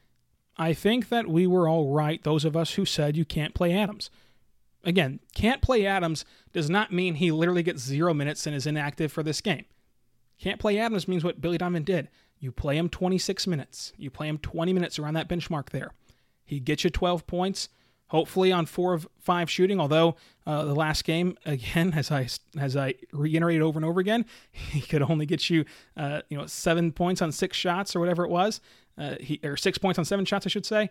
I 0.61 0.75
think 0.75 1.09
that 1.09 1.27
we 1.27 1.47
were 1.47 1.67
all 1.67 1.91
right, 1.91 2.23
those 2.23 2.45
of 2.45 2.55
us 2.55 2.75
who 2.75 2.85
said 2.85 3.17
you 3.17 3.25
can't 3.25 3.55
play 3.55 3.73
Adams. 3.73 4.11
Again, 4.83 5.19
can't 5.33 5.59
play 5.59 5.87
Adams 5.87 6.23
does 6.53 6.69
not 6.69 6.93
mean 6.93 7.15
he 7.15 7.31
literally 7.31 7.63
gets 7.63 7.81
zero 7.81 8.13
minutes 8.13 8.45
and 8.45 8.55
is 8.55 8.67
inactive 8.67 9.11
for 9.11 9.23
this 9.23 9.41
game. 9.41 9.65
Can't 10.39 10.59
play 10.59 10.77
Adams 10.77 11.07
means 11.07 11.23
what 11.23 11.41
Billy 11.41 11.57
Diamond 11.57 11.87
did. 11.87 12.09
You 12.37 12.51
play 12.51 12.77
him 12.77 12.89
26 12.89 13.47
minutes. 13.47 13.91
You 13.97 14.11
play 14.11 14.27
him 14.27 14.37
20 14.37 14.71
minutes 14.71 14.99
around 14.99 15.15
that 15.15 15.27
benchmark 15.27 15.71
there. 15.71 15.93
He 16.45 16.59
gets 16.59 16.83
you 16.83 16.91
12 16.91 17.25
points, 17.25 17.69
hopefully 18.09 18.51
on 18.51 18.67
four 18.67 18.93
of 18.93 19.07
five 19.19 19.49
shooting. 19.49 19.79
Although 19.79 20.15
uh, 20.45 20.65
the 20.65 20.75
last 20.75 21.05
game, 21.05 21.39
again, 21.43 21.93
as 21.95 22.11
I 22.11 22.27
as 22.59 22.77
I 22.77 22.93
reiterated 23.11 23.63
over 23.63 23.79
and 23.79 23.85
over 23.85 23.99
again, 23.99 24.27
he 24.51 24.81
could 24.81 25.01
only 25.01 25.25
get 25.25 25.49
you, 25.49 25.65
uh, 25.97 26.21
you 26.29 26.37
know, 26.37 26.45
seven 26.45 26.91
points 26.91 27.19
on 27.19 27.31
six 27.31 27.57
shots 27.57 27.95
or 27.95 27.99
whatever 27.99 28.23
it 28.23 28.29
was. 28.29 28.61
Uh, 28.97 29.15
he 29.19 29.39
or 29.43 29.57
six 29.57 29.77
points 29.77 29.97
on 29.97 30.05
seven 30.05 30.25
shots, 30.25 30.45
I 30.45 30.49
should 30.49 30.65
say. 30.65 30.89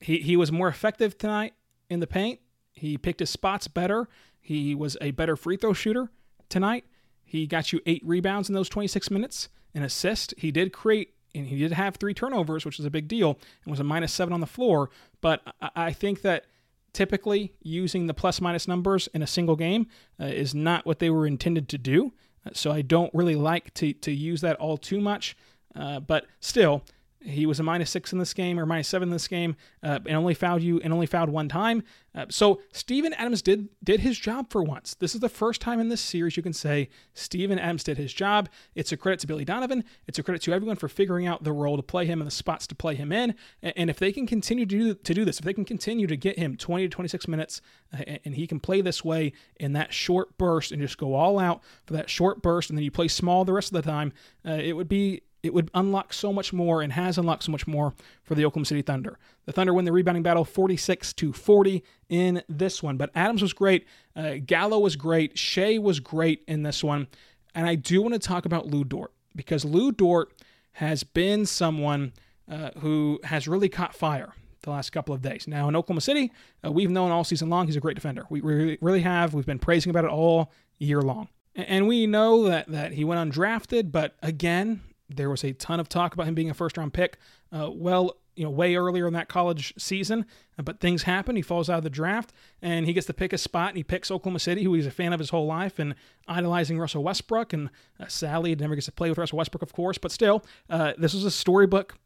He 0.00 0.18
he 0.18 0.36
was 0.36 0.52
more 0.52 0.68
effective 0.68 1.18
tonight 1.18 1.54
in 1.88 2.00
the 2.00 2.06
paint. 2.06 2.40
He 2.72 2.98
picked 2.98 3.20
his 3.20 3.30
spots 3.30 3.68
better. 3.68 4.08
He 4.40 4.74
was 4.74 4.96
a 5.00 5.12
better 5.12 5.36
free 5.36 5.56
throw 5.56 5.72
shooter 5.72 6.10
tonight. 6.48 6.84
He 7.24 7.46
got 7.46 7.72
you 7.72 7.80
eight 7.86 8.02
rebounds 8.04 8.48
in 8.48 8.54
those 8.54 8.68
26 8.68 9.10
minutes, 9.10 9.48
an 9.74 9.82
assist. 9.82 10.34
He 10.36 10.50
did 10.50 10.72
create, 10.72 11.14
and 11.34 11.46
he 11.46 11.56
did 11.56 11.72
have 11.72 11.96
three 11.96 12.14
turnovers, 12.14 12.64
which 12.64 12.78
is 12.78 12.84
a 12.84 12.90
big 12.90 13.08
deal, 13.08 13.38
and 13.64 13.70
was 13.70 13.80
a 13.80 13.84
minus 13.84 14.12
seven 14.12 14.32
on 14.32 14.40
the 14.40 14.46
floor. 14.46 14.90
But 15.20 15.42
I 15.74 15.92
think 15.92 16.22
that 16.22 16.44
typically 16.92 17.52
using 17.62 18.06
the 18.06 18.14
plus 18.14 18.40
minus 18.40 18.66
numbers 18.66 19.08
in 19.12 19.22
a 19.22 19.26
single 19.26 19.56
game 19.56 19.86
uh, 20.20 20.26
is 20.26 20.54
not 20.54 20.86
what 20.86 21.00
they 21.00 21.10
were 21.10 21.26
intended 21.26 21.68
to 21.70 21.78
do. 21.78 22.12
Uh, 22.46 22.50
so 22.52 22.70
I 22.70 22.82
don't 22.82 23.12
really 23.12 23.34
like 23.34 23.74
to, 23.74 23.92
to 23.92 24.12
use 24.12 24.40
that 24.40 24.56
all 24.56 24.78
too 24.78 25.00
much. 25.00 25.36
Uh, 25.74 26.00
but 26.00 26.26
still, 26.40 26.82
He 27.26 27.46
was 27.46 27.58
a 27.58 27.62
minus 27.62 27.90
six 27.90 28.12
in 28.12 28.18
this 28.18 28.34
game 28.34 28.60
or 28.60 28.66
minus 28.66 28.86
seven 28.86 29.08
in 29.08 29.12
this 29.12 29.28
game, 29.28 29.56
uh, 29.82 29.98
and 30.04 30.14
only 30.14 30.34
fouled 30.34 30.62
you 30.62 30.78
and 30.84 30.92
only 30.92 31.06
fouled 31.06 31.30
one 31.30 31.48
time. 31.48 31.82
Uh, 32.14 32.26
so 32.28 32.60
Steven 32.72 33.14
Adams 33.14 33.40
did 33.40 33.68
did 33.82 34.00
his 34.00 34.18
job 34.18 34.50
for 34.50 34.62
once. 34.62 34.94
This 34.94 35.14
is 35.14 35.22
the 35.22 35.30
first 35.30 35.62
time 35.62 35.80
in 35.80 35.88
this 35.88 36.02
series 36.02 36.36
you 36.36 36.42
can 36.42 36.52
say 36.52 36.90
Steven 37.14 37.58
Adams 37.58 37.82
did 37.82 37.96
his 37.96 38.12
job. 38.12 38.50
It's 38.74 38.92
a 38.92 38.96
credit 38.98 39.20
to 39.20 39.26
Billy 39.26 39.44
Donovan. 39.46 39.84
It's 40.06 40.18
a 40.18 40.22
credit 40.22 40.42
to 40.42 40.52
everyone 40.52 40.76
for 40.76 40.86
figuring 40.86 41.26
out 41.26 41.44
the 41.44 41.52
role 41.52 41.76
to 41.78 41.82
play 41.82 42.04
him 42.04 42.20
and 42.20 42.26
the 42.26 42.34
spots 42.34 42.66
to 42.66 42.74
play 42.74 42.94
him 42.94 43.10
in. 43.10 43.34
And 43.62 43.88
if 43.88 43.98
they 43.98 44.12
can 44.12 44.26
continue 44.26 44.66
to 44.66 44.78
do, 44.78 44.94
to 44.94 45.14
do 45.14 45.24
this, 45.24 45.38
if 45.38 45.46
they 45.46 45.54
can 45.54 45.64
continue 45.64 46.06
to 46.06 46.16
get 46.16 46.38
him 46.38 46.56
20 46.56 46.84
to 46.84 46.88
26 46.90 47.26
minutes, 47.26 47.62
uh, 47.94 48.02
and 48.26 48.34
he 48.34 48.46
can 48.46 48.60
play 48.60 48.82
this 48.82 49.02
way 49.02 49.32
in 49.58 49.72
that 49.72 49.94
short 49.94 50.36
burst 50.36 50.72
and 50.72 50.82
just 50.82 50.98
go 50.98 51.14
all 51.14 51.38
out 51.38 51.62
for 51.86 51.94
that 51.94 52.10
short 52.10 52.42
burst, 52.42 52.68
and 52.68 52.76
then 52.76 52.84
you 52.84 52.90
play 52.90 53.08
small 53.08 53.46
the 53.46 53.52
rest 53.54 53.72
of 53.74 53.82
the 53.82 53.90
time, 53.90 54.12
uh, 54.46 54.52
it 54.52 54.74
would 54.74 54.90
be 54.90 55.22
it 55.44 55.52
would 55.52 55.70
unlock 55.74 56.12
so 56.12 56.32
much 56.32 56.52
more 56.52 56.80
and 56.80 56.92
has 56.92 57.18
unlocked 57.18 57.42
so 57.42 57.52
much 57.52 57.66
more 57.66 57.94
for 58.22 58.34
the 58.34 58.44
Oklahoma 58.44 58.66
City 58.66 58.82
Thunder. 58.82 59.18
The 59.44 59.52
Thunder 59.52 59.74
win 59.74 59.84
the 59.84 59.92
rebounding 59.92 60.22
battle 60.22 60.44
46 60.44 61.12
to 61.14 61.32
40 61.32 61.84
in 62.08 62.42
this 62.48 62.82
one, 62.82 62.96
but 62.96 63.10
Adams 63.14 63.42
was 63.42 63.52
great, 63.52 63.86
uh, 64.16 64.36
Gallo 64.44 64.78
was 64.78 64.96
great, 64.96 65.38
Shai 65.38 65.78
was 65.78 66.00
great 66.00 66.42
in 66.48 66.62
this 66.62 66.82
one, 66.82 67.08
and 67.54 67.66
I 67.66 67.74
do 67.74 68.00
want 68.00 68.14
to 68.14 68.18
talk 68.18 68.46
about 68.46 68.66
Lu 68.66 68.84
Dort 68.84 69.12
because 69.36 69.64
Lu 69.64 69.92
Dort 69.92 70.32
has 70.72 71.04
been 71.04 71.46
someone 71.46 72.12
uh, 72.50 72.70
who 72.78 73.20
has 73.24 73.46
really 73.46 73.68
caught 73.68 73.94
fire 73.94 74.32
the 74.62 74.70
last 74.70 74.90
couple 74.90 75.14
of 75.14 75.22
days. 75.22 75.46
Now 75.46 75.68
in 75.68 75.76
Oklahoma 75.76 76.00
City, 76.00 76.32
uh, 76.64 76.72
we've 76.72 76.90
known 76.90 77.10
all 77.10 77.22
season 77.22 77.50
long 77.50 77.66
he's 77.66 77.76
a 77.76 77.80
great 77.80 77.94
defender. 77.94 78.24
We 78.30 78.40
really, 78.40 78.78
really 78.80 79.02
have. 79.02 79.34
We've 79.34 79.46
been 79.46 79.58
praising 79.58 79.90
about 79.90 80.04
it 80.04 80.10
all 80.10 80.50
year 80.78 81.02
long. 81.02 81.28
And 81.54 81.86
we 81.86 82.06
know 82.06 82.44
that 82.44 82.66
that 82.68 82.92
he 82.92 83.04
went 83.04 83.32
undrafted, 83.32 83.92
but 83.92 84.16
again, 84.22 84.80
there 85.08 85.30
was 85.30 85.44
a 85.44 85.52
ton 85.52 85.80
of 85.80 85.88
talk 85.88 86.14
about 86.14 86.26
him 86.26 86.34
being 86.34 86.50
a 86.50 86.54
first 86.54 86.76
round 86.76 86.92
pick. 86.92 87.18
Uh, 87.52 87.70
well, 87.70 88.16
you 88.36 88.42
know, 88.42 88.50
way 88.50 88.74
earlier 88.74 89.06
in 89.06 89.12
that 89.12 89.28
college 89.28 89.72
season, 89.78 90.26
but 90.62 90.80
things 90.80 91.04
happen. 91.04 91.36
He 91.36 91.42
falls 91.42 91.70
out 91.70 91.78
of 91.78 91.84
the 91.84 91.90
draft, 91.90 92.32
and 92.60 92.84
he 92.84 92.92
gets 92.92 93.06
to 93.06 93.14
pick 93.14 93.32
a 93.32 93.38
spot, 93.38 93.68
and 93.68 93.76
he 93.76 93.84
picks 93.84 94.10
Oklahoma 94.10 94.40
City, 94.40 94.64
who 94.64 94.74
he's 94.74 94.86
a 94.86 94.90
fan 94.90 95.12
of 95.12 95.20
his 95.20 95.30
whole 95.30 95.46
life, 95.46 95.78
and 95.78 95.94
idolizing 96.26 96.78
Russell 96.78 97.04
Westbrook. 97.04 97.52
And 97.52 97.70
uh, 98.00 98.06
Sally 98.08 98.56
never 98.56 98.74
gets 98.74 98.86
to 98.86 98.92
play 98.92 99.08
with 99.08 99.18
Russell 99.18 99.38
Westbrook, 99.38 99.62
of 99.62 99.72
course, 99.72 99.98
but 99.98 100.10
still, 100.10 100.44
uh, 100.68 100.94
this 100.98 101.14
was 101.14 101.24
a 101.24 101.30
storybook, 101.30 101.96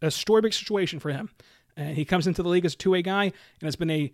a 0.00 0.10
storybook 0.10 0.52
situation 0.52 1.00
for 1.00 1.10
him. 1.10 1.30
And 1.76 1.96
he 1.96 2.04
comes 2.04 2.28
into 2.28 2.42
the 2.42 2.48
league 2.48 2.64
as 2.64 2.74
a 2.74 2.76
two-way 2.76 3.02
guy, 3.02 3.24
and 3.24 3.62
has 3.62 3.74
been 3.74 3.90
a 3.90 4.12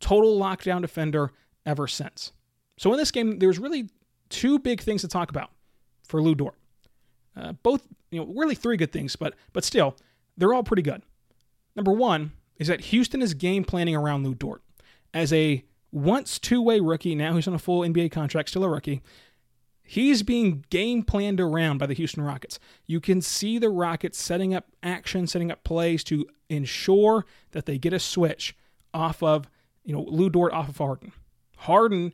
total 0.00 0.38
lockdown 0.38 0.82
defender 0.82 1.32
ever 1.64 1.86
since. 1.86 2.32
So 2.76 2.92
in 2.92 2.98
this 2.98 3.10
game, 3.10 3.38
there 3.38 3.48
was 3.48 3.58
really 3.58 3.88
two 4.28 4.58
big 4.58 4.82
things 4.82 5.00
to 5.00 5.08
talk 5.08 5.30
about 5.30 5.50
for 6.06 6.20
Lu 6.22 6.34
Dort. 6.34 6.54
Uh, 7.38 7.52
both, 7.62 7.86
you 8.10 8.20
know, 8.20 8.26
really 8.34 8.54
three 8.54 8.76
good 8.76 8.92
things, 8.92 9.16
but 9.16 9.34
but 9.52 9.64
still, 9.64 9.96
they're 10.36 10.52
all 10.52 10.62
pretty 10.62 10.82
good. 10.82 11.02
Number 11.76 11.92
one 11.92 12.32
is 12.56 12.66
that 12.66 12.80
Houston 12.80 13.22
is 13.22 13.34
game 13.34 13.64
planning 13.64 13.94
around 13.94 14.24
Lu 14.24 14.34
Dort 14.34 14.62
as 15.14 15.32
a 15.32 15.64
once 15.92 16.38
two-way 16.38 16.80
rookie. 16.80 17.14
Now 17.14 17.34
he's 17.34 17.48
on 17.48 17.54
a 17.54 17.58
full 17.58 17.82
NBA 17.82 18.10
contract, 18.10 18.48
still 18.48 18.64
a 18.64 18.68
rookie. 18.68 19.02
He's 19.82 20.22
being 20.22 20.64
game 20.68 21.02
planned 21.02 21.40
around 21.40 21.78
by 21.78 21.86
the 21.86 21.94
Houston 21.94 22.22
Rockets. 22.22 22.58
You 22.86 23.00
can 23.00 23.22
see 23.22 23.58
the 23.58 23.70
Rockets 23.70 24.20
setting 24.20 24.52
up 24.52 24.66
action, 24.82 25.26
setting 25.26 25.50
up 25.50 25.64
plays 25.64 26.04
to 26.04 26.26
ensure 26.50 27.24
that 27.52 27.64
they 27.64 27.78
get 27.78 27.94
a 27.94 27.98
switch 27.98 28.54
off 28.92 29.22
of, 29.22 29.48
you 29.84 29.94
know, 29.94 30.02
Lu 30.02 30.28
Dort 30.28 30.52
off 30.52 30.68
of 30.68 30.76
Harden. 30.76 31.12
Harden 31.56 32.12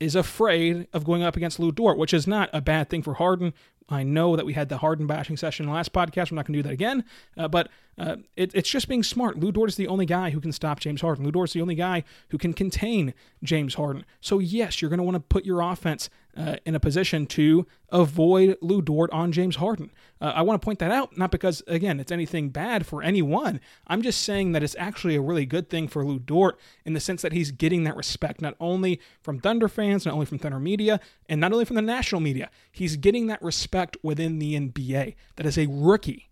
is 0.00 0.14
afraid 0.14 0.86
of 0.92 1.04
going 1.04 1.22
up 1.22 1.36
against 1.36 1.58
Lu 1.58 1.72
Dort, 1.72 1.96
which 1.96 2.12
is 2.12 2.26
not 2.26 2.50
a 2.52 2.60
bad 2.60 2.90
thing 2.90 3.02
for 3.02 3.14
Harden. 3.14 3.54
I 3.88 4.02
know 4.02 4.36
that 4.36 4.44
we 4.44 4.52
had 4.52 4.68
the 4.68 4.78
Harden 4.78 5.06
bashing 5.06 5.36
session 5.36 5.68
last 5.68 5.92
podcast. 5.92 6.30
We're 6.30 6.36
not 6.36 6.46
going 6.46 6.54
to 6.54 6.58
do 6.58 6.62
that 6.64 6.72
again. 6.72 7.04
Uh, 7.36 7.48
but 7.48 7.68
uh, 7.98 8.16
it, 8.36 8.52
it's 8.54 8.70
just 8.70 8.88
being 8.88 9.02
smart. 9.02 9.38
Lu 9.38 9.50
Dort 9.50 9.68
is 9.68 9.76
the 9.76 9.88
only 9.88 10.06
guy 10.06 10.30
who 10.30 10.40
can 10.40 10.52
stop 10.52 10.78
James 10.78 11.00
Harden. 11.00 11.24
Lu 11.24 11.32
Dort 11.32 11.48
is 11.48 11.52
the 11.52 11.60
only 11.60 11.74
guy 11.74 12.04
who 12.28 12.38
can 12.38 12.52
contain 12.52 13.12
James 13.42 13.74
Harden. 13.74 14.04
So, 14.20 14.38
yes, 14.38 14.80
you're 14.80 14.88
going 14.88 14.98
to 14.98 15.04
want 15.04 15.16
to 15.16 15.20
put 15.20 15.44
your 15.44 15.60
offense 15.60 16.08
uh, 16.36 16.56
in 16.64 16.76
a 16.76 16.80
position 16.80 17.26
to 17.26 17.66
avoid 17.90 18.56
Lu 18.60 18.80
Dort 18.80 19.10
on 19.10 19.32
James 19.32 19.56
Harden. 19.56 19.90
Uh, 20.20 20.32
I 20.36 20.42
want 20.42 20.60
to 20.60 20.64
point 20.64 20.78
that 20.78 20.92
out, 20.92 21.18
not 21.18 21.32
because, 21.32 21.62
again, 21.66 21.98
it's 21.98 22.12
anything 22.12 22.50
bad 22.50 22.86
for 22.86 23.02
anyone. 23.02 23.60
I'm 23.88 24.02
just 24.02 24.22
saying 24.22 24.52
that 24.52 24.62
it's 24.62 24.76
actually 24.78 25.16
a 25.16 25.20
really 25.20 25.46
good 25.46 25.68
thing 25.68 25.88
for 25.88 26.04
Lu 26.04 26.20
Dort 26.20 26.58
in 26.84 26.92
the 26.92 27.00
sense 27.00 27.22
that 27.22 27.32
he's 27.32 27.50
getting 27.50 27.82
that 27.84 27.96
respect, 27.96 28.40
not 28.40 28.54
only 28.60 29.00
from 29.20 29.40
Thunder 29.40 29.68
fans, 29.68 30.06
not 30.06 30.14
only 30.14 30.26
from 30.26 30.38
Thunder 30.38 30.60
media, 30.60 31.00
and 31.28 31.40
not 31.40 31.52
only 31.52 31.64
from 31.64 31.76
the 31.76 31.82
national 31.82 32.20
media. 32.20 32.50
He's 32.70 32.96
getting 32.96 33.26
that 33.26 33.42
respect 33.42 33.96
within 34.04 34.38
the 34.38 34.54
NBA. 34.54 35.16
That 35.34 35.46
is 35.46 35.58
a 35.58 35.66
rookie 35.68 36.28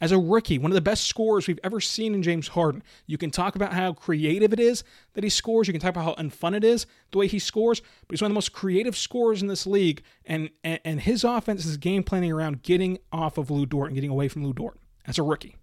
as 0.00 0.12
a 0.12 0.18
rookie, 0.18 0.58
one 0.58 0.70
of 0.70 0.74
the 0.74 0.80
best 0.80 1.06
scorers 1.06 1.46
we've 1.46 1.60
ever 1.64 1.80
seen 1.80 2.14
in 2.14 2.22
James 2.22 2.48
Harden. 2.48 2.82
You 3.06 3.18
can 3.18 3.30
talk 3.30 3.56
about 3.56 3.72
how 3.72 3.92
creative 3.92 4.52
it 4.52 4.60
is 4.60 4.84
that 5.14 5.24
he 5.24 5.30
scores. 5.30 5.66
You 5.66 5.72
can 5.72 5.80
talk 5.80 5.90
about 5.90 6.04
how 6.04 6.14
unfun 6.22 6.56
it 6.56 6.64
is 6.64 6.86
the 7.10 7.18
way 7.18 7.26
he 7.26 7.38
scores. 7.38 7.80
But 7.80 8.10
he's 8.14 8.22
one 8.22 8.30
of 8.30 8.32
the 8.32 8.36
most 8.36 8.52
creative 8.52 8.96
scorers 8.96 9.42
in 9.42 9.48
this 9.48 9.66
league, 9.66 10.02
and 10.24 10.50
and, 10.62 10.80
and 10.84 11.00
his 11.00 11.24
offense 11.24 11.66
is 11.66 11.76
game 11.76 12.02
planning 12.02 12.32
around 12.32 12.62
getting 12.62 12.98
off 13.12 13.38
of 13.38 13.50
Lu 13.50 13.66
Dort 13.66 13.88
and 13.88 13.94
getting 13.94 14.10
away 14.10 14.28
from 14.28 14.44
Lu 14.44 14.52
Dort 14.52 14.78
as 15.06 15.18
a 15.18 15.22
rookie. 15.22 15.56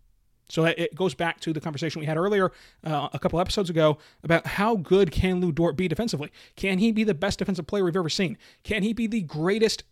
So 0.48 0.66
it 0.66 0.94
goes 0.94 1.16
back 1.16 1.40
to 1.42 1.54
the 1.54 1.60
conversation 1.60 2.00
we 2.00 2.06
had 2.06 2.18
earlier, 2.18 2.52
uh, 2.84 3.10
a 3.14 3.18
couple 3.18 3.40
episodes 3.40 3.70
ago, 3.70 3.98
about 4.24 4.46
how 4.46 4.76
good 4.76 5.12
can 5.12 5.42
Lu 5.42 5.52
Dort 5.52 5.76
be 5.76 5.88
defensively? 5.88 6.32
Can 6.56 6.78
he 6.78 6.92
be 6.92 7.04
the 7.04 7.16
best 7.16 7.40
defensive 7.40 7.66
player 7.66 7.84
we've 7.84 7.96
ever 7.96 8.10
seen? 8.10 8.38
Can 8.64 8.84
he 8.84 8.94
be 8.94 9.08
the 9.08 9.22
greatest 9.22 9.84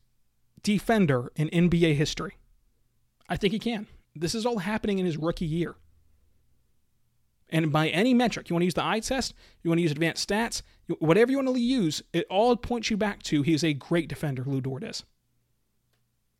defender 0.62 1.32
in 1.36 1.50
NBA 1.50 1.96
history? 1.96 2.38
I 3.28 3.36
think 3.36 3.54
he 3.54 3.60
can. 3.60 3.88
This 4.16 4.36
is 4.36 4.46
all 4.46 4.60
happening 4.60 5.00
in 5.00 5.06
his 5.06 5.18
rookie 5.18 5.46
year. 5.46 5.76
And 7.50 7.72
by 7.72 7.90
any 7.90 8.14
metric, 8.14 8.50
you 8.50 8.56
want 8.56 8.62
to 8.62 8.66
use 8.66 8.74
the 8.74 8.84
eye 8.84 9.00
test, 9.00 9.34
you 9.62 9.70
want 9.70 9.78
to 9.78 9.84
use 9.84 9.92
advanced 9.92 10.28
stats, 10.28 10.64
whatever 11.00 11.32
you 11.32 11.38
want 11.38 11.56
to 11.56 11.60
use, 11.60 12.02
it 12.12 12.26
all 12.30 12.56
points 12.56 12.90
you 12.90 12.98
back 12.98 13.22
to 13.24 13.44
he 13.44 13.54
is 13.54 13.64
a 13.64 13.74
great 13.74 14.10
defender, 14.10 14.44
Lu 14.46 14.60
Dort 14.60 14.84
is. 14.84 15.04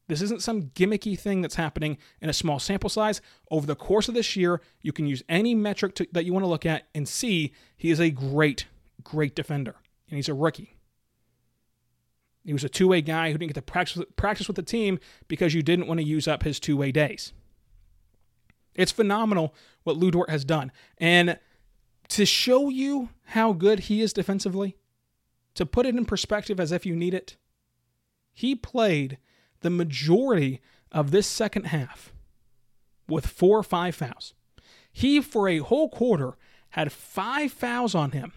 This 0.08 0.22
isn't 0.22 0.42
some 0.42 0.64
gimmicky 0.76 1.18
thing 1.18 1.42
that's 1.42 1.56
happening 1.56 1.98
in 2.20 2.30
a 2.30 2.34
small 2.34 2.60
sample 2.60 2.90
size. 2.90 3.22
Over 3.50 3.66
the 3.66 3.76
course 3.76 4.08
of 4.08 4.16
this 4.16 4.36
year, 4.36 4.62
you 4.82 4.92
can 4.92 5.06
use 5.06 5.24
any 5.30 5.56
metric 5.56 5.96
to, 5.96 6.08
that 6.12 6.26
you 6.26 6.34
want 6.34 6.44
to 6.44 6.50
look 6.50 6.66
at 6.66 6.88
and 6.94 7.08
see 7.08 7.54
he 7.78 7.90
is 7.90 8.02
a 8.02 8.10
great, 8.10 8.66
great 9.04 9.36
defender. 9.36 9.76
And 10.10 10.18
he's 10.18 10.30
a 10.30 10.34
rookie. 10.34 10.78
He 12.44 12.52
was 12.52 12.66
a 12.66 12.70
two 12.70 12.90
way 12.90 13.02
guy 13.02 13.32
who 13.32 13.38
didn't 13.38 13.54
get 13.54 13.66
to 13.66 13.72
practice, 13.72 14.04
practice 14.18 14.48
with 14.48 14.58
the 14.58 14.64
team 14.64 15.00
because 15.28 15.54
you 15.54 15.64
didn't 15.64 15.88
want 15.88 16.00
to 16.00 16.06
use 16.06 16.28
up 16.28 16.44
his 16.44 16.60
two 16.60 16.76
way 16.76 16.92
days. 16.92 17.32
It's 18.76 18.92
phenomenal 18.92 19.54
what 19.84 19.98
Lu 19.98 20.12
Dort 20.12 20.30
has 20.30 20.46
done. 20.46 20.72
And 20.98 21.40
to 22.10 22.26
show 22.26 22.70
you 22.70 23.10
how 23.26 23.54
good 23.54 23.82
he 23.82 24.02
is 24.02 24.14
defensively, 24.14 24.78
to 25.56 25.66
put 25.66 25.86
it 25.86 25.96
in 25.96 26.06
perspective 26.06 26.60
as 26.60 26.72
if 26.72 26.86
you 26.86 26.96
need 26.96 27.14
it, 27.14 27.38
he 28.34 28.56
played 28.56 29.18
the 29.62 29.70
majority 29.70 30.62
of 30.92 31.12
this 31.12 31.28
second 31.28 31.66
half 31.68 32.14
with 33.08 33.28
four 33.28 33.58
or 33.60 33.64
five 33.64 33.96
fouls. 33.96 34.34
He, 34.92 35.22
for 35.22 35.48
a 35.48 35.60
whole 35.60 35.90
quarter, 35.90 36.36
had 36.70 36.92
five 36.92 37.52
fouls 37.52 37.96
on 37.96 38.12
him. 38.12 38.34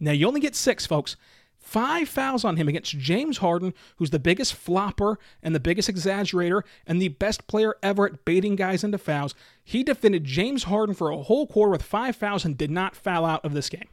Now, 0.00 0.12
you 0.12 0.26
only 0.26 0.40
get 0.40 0.54
six, 0.54 0.86
folks. 0.86 1.16
Five 1.64 2.10
fouls 2.10 2.44
on 2.44 2.58
him 2.58 2.68
against 2.68 2.98
James 2.98 3.38
Harden, 3.38 3.72
who's 3.96 4.10
the 4.10 4.18
biggest 4.18 4.52
flopper 4.52 5.18
and 5.42 5.54
the 5.54 5.60
biggest 5.60 5.88
exaggerator 5.88 6.60
and 6.86 7.00
the 7.00 7.08
best 7.08 7.46
player 7.46 7.74
ever 7.82 8.04
at 8.04 8.26
baiting 8.26 8.54
guys 8.54 8.84
into 8.84 8.98
fouls. 8.98 9.34
He 9.64 9.82
defended 9.82 10.24
James 10.24 10.64
Harden 10.64 10.94
for 10.94 11.10
a 11.10 11.22
whole 11.22 11.46
quarter 11.46 11.72
with 11.72 11.82
five 11.82 12.16
fouls 12.16 12.44
and 12.44 12.58
did 12.58 12.70
not 12.70 12.94
foul 12.94 13.24
out 13.24 13.42
of 13.46 13.54
this 13.54 13.70
game. 13.70 13.88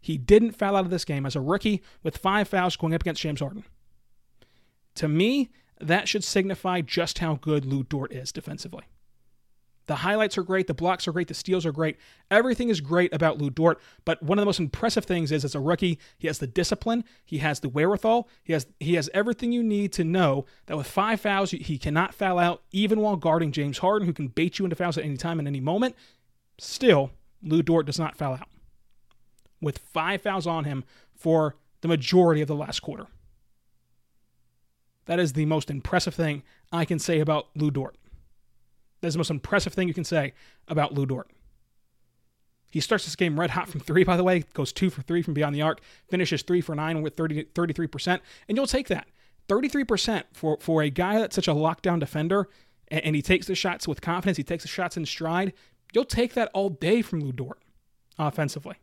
He 0.00 0.16
didn't 0.16 0.52
foul 0.52 0.76
out 0.76 0.86
of 0.86 0.90
this 0.90 1.04
game 1.04 1.26
as 1.26 1.36
a 1.36 1.42
rookie 1.42 1.82
with 2.02 2.16
five 2.16 2.48
fouls 2.48 2.74
going 2.74 2.94
up 2.94 3.02
against 3.02 3.20
James 3.20 3.40
Harden. 3.40 3.64
To 4.94 5.06
me, 5.06 5.50
that 5.78 6.08
should 6.08 6.24
signify 6.24 6.80
just 6.80 7.18
how 7.18 7.34
good 7.34 7.66
Lu 7.66 7.82
Dort 7.82 8.12
is 8.12 8.32
defensively. 8.32 8.84
The 9.90 9.96
highlights 9.96 10.38
are 10.38 10.44
great, 10.44 10.68
the 10.68 10.72
blocks 10.72 11.08
are 11.08 11.12
great, 11.12 11.26
the 11.26 11.34
steals 11.34 11.66
are 11.66 11.72
great. 11.72 11.96
Everything 12.30 12.68
is 12.68 12.80
great 12.80 13.12
about 13.12 13.38
Lu 13.38 13.50
Dort, 13.50 13.80
but 14.04 14.22
one 14.22 14.38
of 14.38 14.42
the 14.42 14.46
most 14.46 14.60
impressive 14.60 15.04
things 15.04 15.32
is 15.32 15.44
as 15.44 15.56
a 15.56 15.58
rookie, 15.58 15.98
he 16.16 16.28
has 16.28 16.38
the 16.38 16.46
discipline, 16.46 17.02
he 17.24 17.38
has 17.38 17.58
the 17.58 17.68
wherewithal, 17.68 18.28
he 18.44 18.52
has 18.52 18.68
he 18.78 18.94
has 18.94 19.10
everything 19.12 19.50
you 19.50 19.64
need 19.64 19.92
to 19.94 20.04
know 20.04 20.46
that 20.66 20.76
with 20.76 20.86
five 20.86 21.20
fouls 21.20 21.50
he 21.50 21.76
cannot 21.76 22.14
foul 22.14 22.38
out 22.38 22.62
even 22.70 23.00
while 23.00 23.16
guarding 23.16 23.50
James 23.50 23.78
Harden 23.78 24.06
who 24.06 24.14
can 24.14 24.28
bait 24.28 24.60
you 24.60 24.64
into 24.64 24.76
fouls 24.76 24.96
at 24.96 25.02
any 25.02 25.16
time 25.16 25.40
and 25.40 25.48
any 25.48 25.58
moment. 25.58 25.96
Still, 26.56 27.10
Lu 27.42 27.60
Dort 27.60 27.86
does 27.86 27.98
not 27.98 28.14
foul 28.14 28.34
out. 28.34 28.48
With 29.60 29.78
five 29.78 30.22
fouls 30.22 30.46
on 30.46 30.66
him 30.66 30.84
for 31.16 31.56
the 31.80 31.88
majority 31.88 32.40
of 32.42 32.46
the 32.46 32.54
last 32.54 32.78
quarter. 32.78 33.08
That 35.06 35.18
is 35.18 35.32
the 35.32 35.46
most 35.46 35.68
impressive 35.68 36.14
thing 36.14 36.44
I 36.70 36.84
can 36.84 37.00
say 37.00 37.18
about 37.18 37.48
Lu 37.56 37.72
Dort. 37.72 37.96
That's 39.00 39.14
the 39.14 39.18
most 39.18 39.30
impressive 39.30 39.72
thing 39.72 39.88
you 39.88 39.94
can 39.94 40.04
say 40.04 40.34
about 40.68 40.94
Lu 40.94 41.06
Dort. 41.06 41.30
He 42.70 42.80
starts 42.80 43.04
this 43.04 43.16
game 43.16 43.38
red 43.38 43.50
hot 43.50 43.68
from 43.68 43.80
three, 43.80 44.04
by 44.04 44.16
the 44.16 44.24
way, 44.24 44.44
goes 44.54 44.72
two 44.72 44.90
for 44.90 45.02
three 45.02 45.22
from 45.22 45.34
beyond 45.34 45.54
the 45.54 45.62
arc, 45.62 45.80
finishes 46.08 46.42
three 46.42 46.60
for 46.60 46.74
nine 46.74 47.02
with 47.02 47.16
30, 47.16 47.44
33%. 47.44 48.20
And 48.48 48.56
you'll 48.56 48.66
take 48.66 48.88
that. 48.88 49.08
33% 49.48 50.24
for, 50.32 50.58
for 50.60 50.82
a 50.82 50.90
guy 50.90 51.18
that's 51.18 51.34
such 51.34 51.48
a 51.48 51.52
lockdown 51.54 51.98
defender 51.98 52.48
and, 52.88 53.04
and 53.04 53.16
he 53.16 53.22
takes 53.22 53.46
the 53.46 53.56
shots 53.56 53.88
with 53.88 54.00
confidence, 54.00 54.36
he 54.36 54.44
takes 54.44 54.62
the 54.62 54.68
shots 54.68 54.96
in 54.96 55.04
stride, 55.04 55.52
you'll 55.92 56.04
take 56.04 56.34
that 56.34 56.50
all 56.54 56.68
day 56.68 57.02
from 57.02 57.20
Lu 57.20 57.32
Dort 57.32 57.58
offensively. 58.18 58.76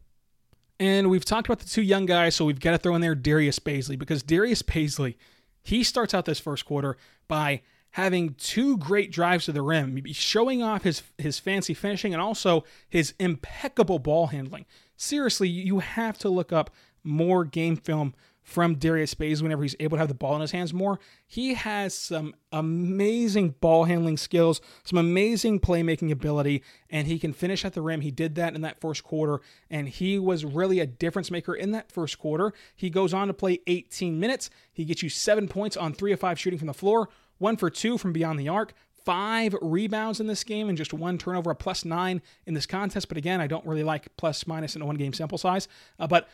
And 0.79 1.09
we've 1.09 1.25
talked 1.25 1.47
about 1.47 1.59
the 1.59 1.69
two 1.69 1.81
young 1.81 2.05
guys, 2.05 2.35
so 2.35 2.45
we've 2.45 2.59
got 2.59 2.71
to 2.71 2.77
throw 2.77 2.95
in 2.95 3.01
there 3.01 3.15
Darius 3.15 3.59
Bazley 3.59 3.97
because 3.97 4.21
Darius 4.21 4.61
Bazley, 4.61 5.15
he 5.63 5.83
starts 5.83 6.13
out 6.13 6.25
this 6.25 6.39
first 6.39 6.65
quarter 6.65 6.97
by 7.27 7.61
having 7.97 8.35
two 8.35 8.77
great 8.77 9.11
drives 9.11 9.45
to 9.45 9.51
the 9.51 9.61
rim, 9.63 9.99
showing 10.13 10.61
off 10.61 10.83
his 10.83 11.01
his 11.17 11.39
fancy 11.39 11.73
finishing 11.73 12.13
and 12.13 12.21
also 12.21 12.63
his 12.87 13.15
impeccable 13.17 13.97
ball 13.97 14.27
handling. 14.27 14.67
Seriously, 14.95 15.49
you 15.49 15.79
have 15.79 16.15
to 16.19 16.29
look 16.29 16.53
up 16.53 16.69
more 17.03 17.43
game 17.43 17.75
film 17.75 18.13
from 18.43 18.75
Darius 18.75 19.15
Bazley 19.15 19.41
whenever 19.41 19.63
he's 19.63 19.75
able 19.79 19.97
to 19.97 19.99
have 19.99 20.07
the 20.07 20.13
ball 20.13 20.35
in 20.35 20.41
his 20.41 20.51
hands 20.51 20.75
more. 20.75 20.99
He 21.25 21.55
has 21.55 21.95
some 21.95 22.35
amazing 22.51 23.55
ball 23.59 23.85
handling 23.85 24.15
skills, 24.17 24.61
some 24.83 24.99
amazing 24.99 25.59
playmaking 25.59 26.11
ability, 26.11 26.63
and 26.91 27.07
he 27.07 27.17
can 27.17 27.33
finish 27.33 27.65
at 27.65 27.73
the 27.73 27.81
rim. 27.81 28.01
He 28.01 28.11
did 28.11 28.35
that 28.35 28.53
in 28.53 28.61
that 28.61 28.79
first 28.79 29.03
quarter, 29.03 29.41
and 29.71 29.89
he 29.89 30.19
was 30.19 30.45
really 30.45 30.79
a 30.79 30.85
difference 30.85 31.31
maker 31.31 31.55
in 31.55 31.71
that 31.71 31.91
first 31.91 32.19
quarter. 32.19 32.53
He 32.75 32.91
goes 32.91 33.13
on 33.13 33.27
to 33.27 33.33
play 33.33 33.59
18 33.65 34.19
minutes. 34.19 34.51
He 34.71 34.85
gets 34.85 35.01
you 35.01 35.09
seven 35.09 35.47
points 35.47 35.75
on 35.75 35.93
three 35.93 36.13
of 36.13 36.19
five 36.19 36.39
shooting 36.39 36.59
from 36.59 36.67
the 36.67 36.73
floor, 36.73 37.09
one 37.37 37.57
for 37.57 37.69
two 37.69 37.97
from 37.97 38.13
beyond 38.13 38.39
the 38.39 38.49
arc, 38.49 38.73
five 39.05 39.55
rebounds 39.61 40.19
in 40.19 40.27
this 40.27 40.43
game 40.43 40.67
and 40.67 40.77
just 40.77 40.93
one 40.93 41.17
turnover, 41.17 41.51
a 41.51 41.55
plus 41.55 41.85
nine 41.85 42.21
in 42.45 42.53
this 42.53 42.65
contest. 42.65 43.07
But 43.07 43.17
again, 43.17 43.39
I 43.39 43.47
don't 43.47 43.65
really 43.65 43.83
like 43.83 44.15
plus 44.17 44.45
minus 44.45 44.75
in 44.75 44.81
a 44.81 44.85
one 44.85 44.97
game 44.97 45.13
sample 45.13 45.37
size. 45.37 45.67
Uh, 45.97 46.07
but 46.07 46.27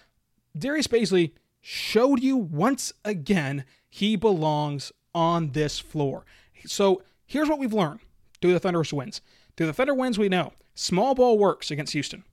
Darius 0.57 0.87
Bazley 0.87 1.31
showed 1.61 2.21
you 2.21 2.35
once 2.35 2.91
again 3.05 3.63
he 3.89 4.15
belongs 4.15 4.91
on 5.13 5.51
this 5.51 5.79
floor. 5.79 6.25
So 6.65 7.03
here's 7.25 7.47
what 7.47 7.59
we've 7.59 7.73
learned 7.73 7.99
through 8.41 8.53
the 8.53 8.59
Thunderous 8.59 8.91
wins. 8.91 9.21
Through 9.55 9.67
the 9.67 9.73
Thunder 9.73 9.93
wins, 9.93 10.17
we 10.17 10.29
know 10.29 10.53
small 10.73 11.13
ball 11.13 11.37
works 11.37 11.69
against 11.69 11.93
Houston. 11.93 12.23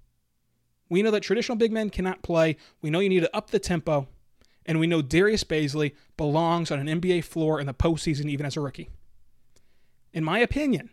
We 0.89 1.03
know 1.03 1.11
that 1.11 1.23
traditional 1.23 1.57
big 1.57 1.71
men 1.71 1.91
cannot 1.91 2.23
play. 2.23 2.57
We 2.81 2.91
know 2.91 3.01
you 3.01 3.09
need 3.09 3.21
to 3.21 3.37
up 3.37 3.51
the 3.51 3.59
tempo. 3.59 4.09
And 4.67 4.79
we 4.79 4.87
know 4.87 5.03
Darius 5.03 5.45
Bazley 5.45 5.95
belongs 6.17 6.71
on 6.71 6.87
an 6.87 7.01
NBA 7.01 7.25
floor 7.25 7.61
in 7.61 7.67
the 7.67 7.75
postseason, 7.75 8.29
even 8.29 8.47
as 8.47 8.57
a 8.57 8.61
rookie. 8.61 8.91
In 10.13 10.25
my 10.25 10.39
opinion, 10.41 10.91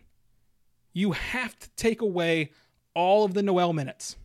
you 0.92 1.12
have 1.12 1.58
to 1.58 1.70
take 1.76 2.00
away 2.00 2.50
all 2.94 3.24
of 3.24 3.34
the 3.34 3.42
Noel 3.42 3.72
minutes. 3.72 4.16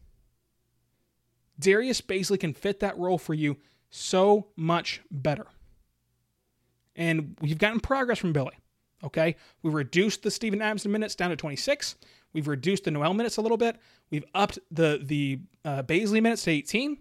Darius 1.60 2.02
Bazley 2.02 2.40
can 2.40 2.54
fit 2.54 2.80
that 2.80 2.98
role 2.98 3.18
for 3.18 3.34
you 3.34 3.58
so 3.90 4.48
much 4.56 5.02
better. 5.12 5.46
And 6.96 7.38
we've 7.42 7.58
gotten 7.58 7.80
progress 7.80 8.20
from 8.20 8.34
Billy. 8.34 8.54
Okay. 9.04 9.36
We've 9.62 9.74
reduced 9.74 10.24
the 10.24 10.32
Steven 10.32 10.62
Adams 10.62 10.88
minutes 10.88 11.16
down 11.16 11.30
to 11.30 11.36
26. 11.36 11.96
We've 12.34 12.48
reduced 12.48 12.86
the 12.86 12.92
Noel 12.92 13.14
minutes 13.14 13.38
a 13.38 13.42
little 13.42 13.58
bit. 13.58 13.78
We've 14.10 14.26
upped 14.34 14.60
the 14.72 15.00
the 15.04 15.40
uh, 15.64 15.84
Bazley 15.84 16.22
minutes 16.22 16.44
to 16.44 16.52
18. 16.52 16.98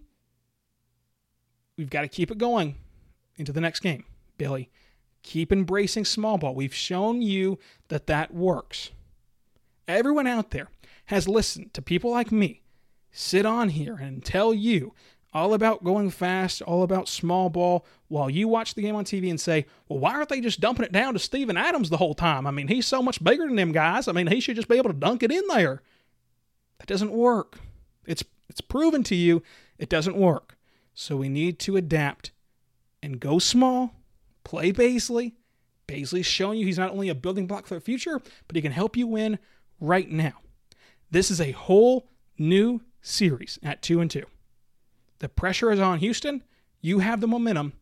We've 1.77 1.89
got 1.89 2.01
to 2.01 2.07
keep 2.07 2.31
it 2.31 2.37
going 2.37 2.75
into 3.37 3.51
the 3.51 3.61
next 3.61 3.79
game, 3.79 4.05
Billy. 4.37 4.69
Keep 5.23 5.51
embracing 5.51 6.05
small 6.05 6.37
ball. 6.37 6.53
We've 6.53 6.73
shown 6.73 7.21
you 7.21 7.57
that 7.87 8.07
that 8.07 8.33
works. 8.33 8.91
Everyone 9.87 10.27
out 10.27 10.51
there 10.51 10.69
has 11.05 11.27
listened 11.27 11.73
to 11.73 11.81
people 11.81 12.11
like 12.11 12.31
me 12.31 12.61
sit 13.11 13.45
on 13.45 13.69
here 13.69 13.95
and 13.95 14.23
tell 14.23 14.53
you 14.53 14.93
all 15.33 15.53
about 15.53 15.83
going 15.83 16.09
fast, 16.11 16.61
all 16.61 16.83
about 16.83 17.07
small 17.07 17.49
ball, 17.49 17.85
while 18.07 18.29
you 18.29 18.47
watch 18.47 18.75
the 18.75 18.81
game 18.81 18.95
on 18.95 19.03
TV 19.03 19.29
and 19.29 19.41
say, 19.41 19.65
well, 19.87 19.99
why 19.99 20.13
aren't 20.13 20.29
they 20.29 20.41
just 20.41 20.59
dumping 20.59 20.85
it 20.85 20.91
down 20.91 21.13
to 21.13 21.19
Steven 21.19 21.57
Adams 21.57 21.89
the 21.89 21.97
whole 21.97 22.13
time? 22.13 22.45
I 22.45 22.51
mean, 22.51 22.67
he's 22.67 22.85
so 22.85 23.01
much 23.01 23.23
bigger 23.23 23.47
than 23.47 23.55
them 23.55 23.71
guys. 23.71 24.07
I 24.07 24.11
mean, 24.11 24.27
he 24.27 24.39
should 24.39 24.55
just 24.55 24.67
be 24.67 24.77
able 24.77 24.91
to 24.91 24.95
dunk 24.95 25.23
it 25.23 25.31
in 25.31 25.43
there. 25.47 25.81
That 26.79 26.87
doesn't 26.87 27.11
work. 27.11 27.59
It's 28.05 28.23
it's 28.49 28.61
proven 28.61 29.03
to 29.03 29.15
you 29.15 29.41
it 29.79 29.89
doesn't 29.89 30.17
work. 30.17 30.57
So 30.93 31.17
we 31.17 31.29
need 31.29 31.59
to 31.59 31.75
adapt 31.75 32.31
and 33.01 33.19
go 33.19 33.39
small, 33.39 33.93
play 34.43 34.71
Bazley. 34.71 35.33
Bazley's 35.87 36.25
showing 36.25 36.59
you 36.59 36.65
he's 36.65 36.77
not 36.77 36.91
only 36.91 37.09
a 37.09 37.15
building 37.15 37.47
block 37.47 37.67
for 37.67 37.75
the 37.75 37.81
future, 37.81 38.21
but 38.47 38.55
he 38.55 38.61
can 38.61 38.71
help 38.71 38.95
you 38.95 39.07
win 39.07 39.39
right 39.79 40.09
now. 40.09 40.33
This 41.11 41.29
is 41.29 41.41
a 41.41 41.51
whole 41.51 42.09
new 42.37 42.81
series 43.01 43.59
at 43.61 43.81
2 43.81 43.99
and 43.99 44.09
2. 44.09 44.23
The 45.19 45.29
pressure 45.29 45.71
is 45.71 45.79
on 45.79 45.99
Houston. 45.99 46.43
You 46.81 46.99
have 46.99 47.21
the 47.21 47.27
momentum. 47.27 47.73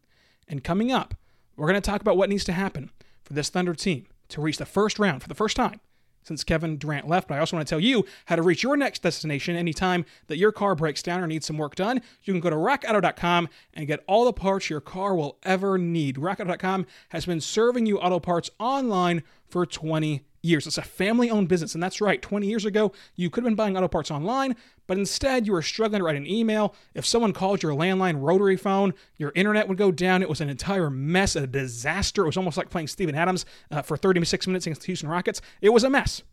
And 0.48 0.64
coming 0.64 0.92
up, 0.92 1.14
we're 1.56 1.68
going 1.68 1.82
to 1.82 1.90
talk 1.90 2.02
about 2.02 2.18
what 2.18 2.30
needs 2.30 2.44
to 2.46 2.54
happen 2.54 2.92
for 3.24 3.34
this 3.34 3.50
Thunder 3.50 3.74
team 3.74 4.08
to 4.30 4.42
reach 4.42 4.58
the 4.58 4.66
first 4.66 5.00
round 5.00 5.22
for 5.22 5.30
the 5.30 5.36
first 5.36 5.56
time 5.56 5.80
since 6.24 6.44
Kevin 6.44 6.78
Durant 6.78 7.08
left. 7.08 7.28
But 7.28 7.36
I 7.36 7.40
also 7.40 7.56
want 7.56 7.68
to 7.68 7.70
tell 7.70 7.80
you 7.80 8.06
how 8.26 8.36
to 8.36 8.42
reach 8.42 8.64
your 8.64 8.78
next 8.78 9.02
destination 9.02 9.56
anytime 9.56 10.06
that 10.28 10.38
your 10.38 10.52
car 10.52 10.76
breaks 10.76 11.02
down 11.02 11.22
or 11.22 11.28
needs 11.28 11.46
some 11.46 11.58
work 11.58 11.76
done. 11.76 12.02
You 12.24 12.34
can 12.34 12.40
go 12.40 12.50
to 12.50 12.56
rockauto.com 12.56 13.50
and 13.74 13.88
get 13.88 14.04
all 14.08 14.26
the 14.26 14.34
parts 14.34 14.70
your 14.70 14.82
car 14.82 15.16
will 15.16 15.38
ever 15.44 15.78
need. 15.78 16.16
Rockauto.com 16.16 16.86
has 17.10 17.26
been 17.26 17.42
serving 17.42 17.86
you 17.86 18.00
auto 18.00 18.20
parts 18.20 18.50
online 18.60 19.24
for 19.48 19.66
20 19.66 20.24
years. 20.42 20.66
It's 20.68 20.78
a 20.78 20.84
family 20.84 21.30
owned 21.30 21.48
business. 21.48 21.74
And 21.74 21.84
that's 21.84 22.02
right, 22.02 22.22
20 22.22 22.48
years 22.48 22.66
ago, 22.66 22.92
you 23.16 23.30
could 23.30 23.44
have 23.44 23.50
been 23.50 23.56
buying 23.56 23.78
auto 23.78 23.88
parts 23.88 24.12
online, 24.12 24.56
but 24.88 24.98
instead 24.98 25.46
you 25.46 25.54
were 25.54 25.62
struggling 25.62 26.00
to 26.00 26.06
write 26.06 26.16
an 26.16 26.28
email. 26.28 26.76
If 26.94 27.06
someone 27.06 27.34
called 27.34 27.64
your 27.64 27.74
landline 27.74 28.22
rotary 28.22 28.58
phone, 28.58 28.94
your 29.18 29.32
internet 29.36 29.68
would 29.68 29.78
go 29.78 29.92
down. 29.92 30.22
It 30.22 30.30
was 30.30 30.42
an 30.42 30.50
entire 30.50 30.90
mess, 30.90 31.36
a 31.36 31.48
disaster. 31.48 32.24
It 32.24 32.28
was 32.28 32.38
almost 32.38 32.58
like 32.58 32.70
playing 32.70 32.88
Steven 32.88 33.16
Adams 33.16 33.46
uh, 33.70 33.82
for 33.82 33.98
36 33.98 34.48
minutes 34.48 34.66
against 34.66 34.82
the 34.82 34.88
Houston 34.88 35.10
Rockets. 35.10 35.42
It 35.62 35.70
was 35.70 35.84
a 35.84 35.90
mess. 35.90 36.24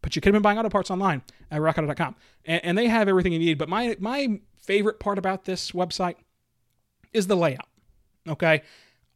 But 0.00 0.14
you 0.14 0.22
could 0.22 0.28
have 0.28 0.34
been 0.34 0.42
buying 0.42 0.58
auto 0.58 0.68
parts 0.68 0.90
online 0.90 1.22
at 1.50 1.60
rockauto.com. 1.60 2.14
And, 2.44 2.64
and 2.64 2.78
they 2.78 2.86
have 2.86 3.08
everything 3.08 3.32
you 3.32 3.38
need. 3.38 3.58
But 3.58 3.68
my, 3.68 3.96
my 3.98 4.40
favorite 4.56 5.00
part 5.00 5.18
about 5.18 5.44
this 5.44 5.72
website 5.72 6.16
is 7.12 7.26
the 7.26 7.36
layout. 7.36 7.68
Okay? 8.28 8.62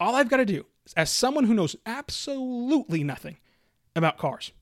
All 0.00 0.16
I've 0.16 0.28
got 0.28 0.38
to 0.38 0.44
do, 0.44 0.66
as 0.96 1.10
someone 1.10 1.44
who 1.44 1.54
knows 1.54 1.76
absolutely 1.86 3.04
nothing 3.04 3.36
about 3.94 4.18
cars. 4.18 4.52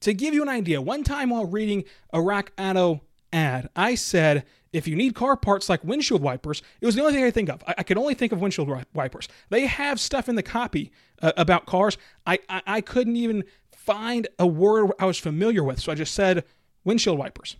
To 0.00 0.12
give 0.12 0.34
you 0.34 0.42
an 0.42 0.48
idea, 0.48 0.80
one 0.80 1.04
time 1.04 1.30
while 1.30 1.46
reading 1.46 1.84
a 2.12 2.20
Rock 2.20 2.52
Auto 2.58 3.02
ad, 3.32 3.68
I 3.76 3.94
said, 3.94 4.44
if 4.72 4.88
you 4.88 4.96
need 4.96 5.14
car 5.14 5.36
parts 5.36 5.68
like 5.68 5.84
windshield 5.84 6.22
wipers, 6.22 6.62
it 6.80 6.86
was 6.86 6.94
the 6.94 7.02
only 7.02 7.14
thing 7.14 7.24
I 7.24 7.30
think 7.30 7.48
of. 7.50 7.62
I, 7.66 7.74
I 7.78 7.82
could 7.82 7.98
only 7.98 8.14
think 8.14 8.32
of 8.32 8.40
windshield 8.40 8.70
wipers. 8.94 9.28
They 9.50 9.66
have 9.66 10.00
stuff 10.00 10.28
in 10.28 10.34
the 10.34 10.42
copy 10.42 10.90
uh, 11.20 11.32
about 11.36 11.66
cars. 11.66 11.98
I, 12.26 12.38
I, 12.48 12.62
I 12.66 12.80
couldn't 12.80 13.16
even 13.16 13.44
find 13.74 14.28
a 14.38 14.46
word 14.46 14.92
I 14.98 15.06
was 15.06 15.18
familiar 15.18 15.62
with, 15.62 15.80
so 15.80 15.92
I 15.92 15.94
just 15.94 16.14
said 16.14 16.44
windshield 16.84 17.18
wipers. 17.18 17.56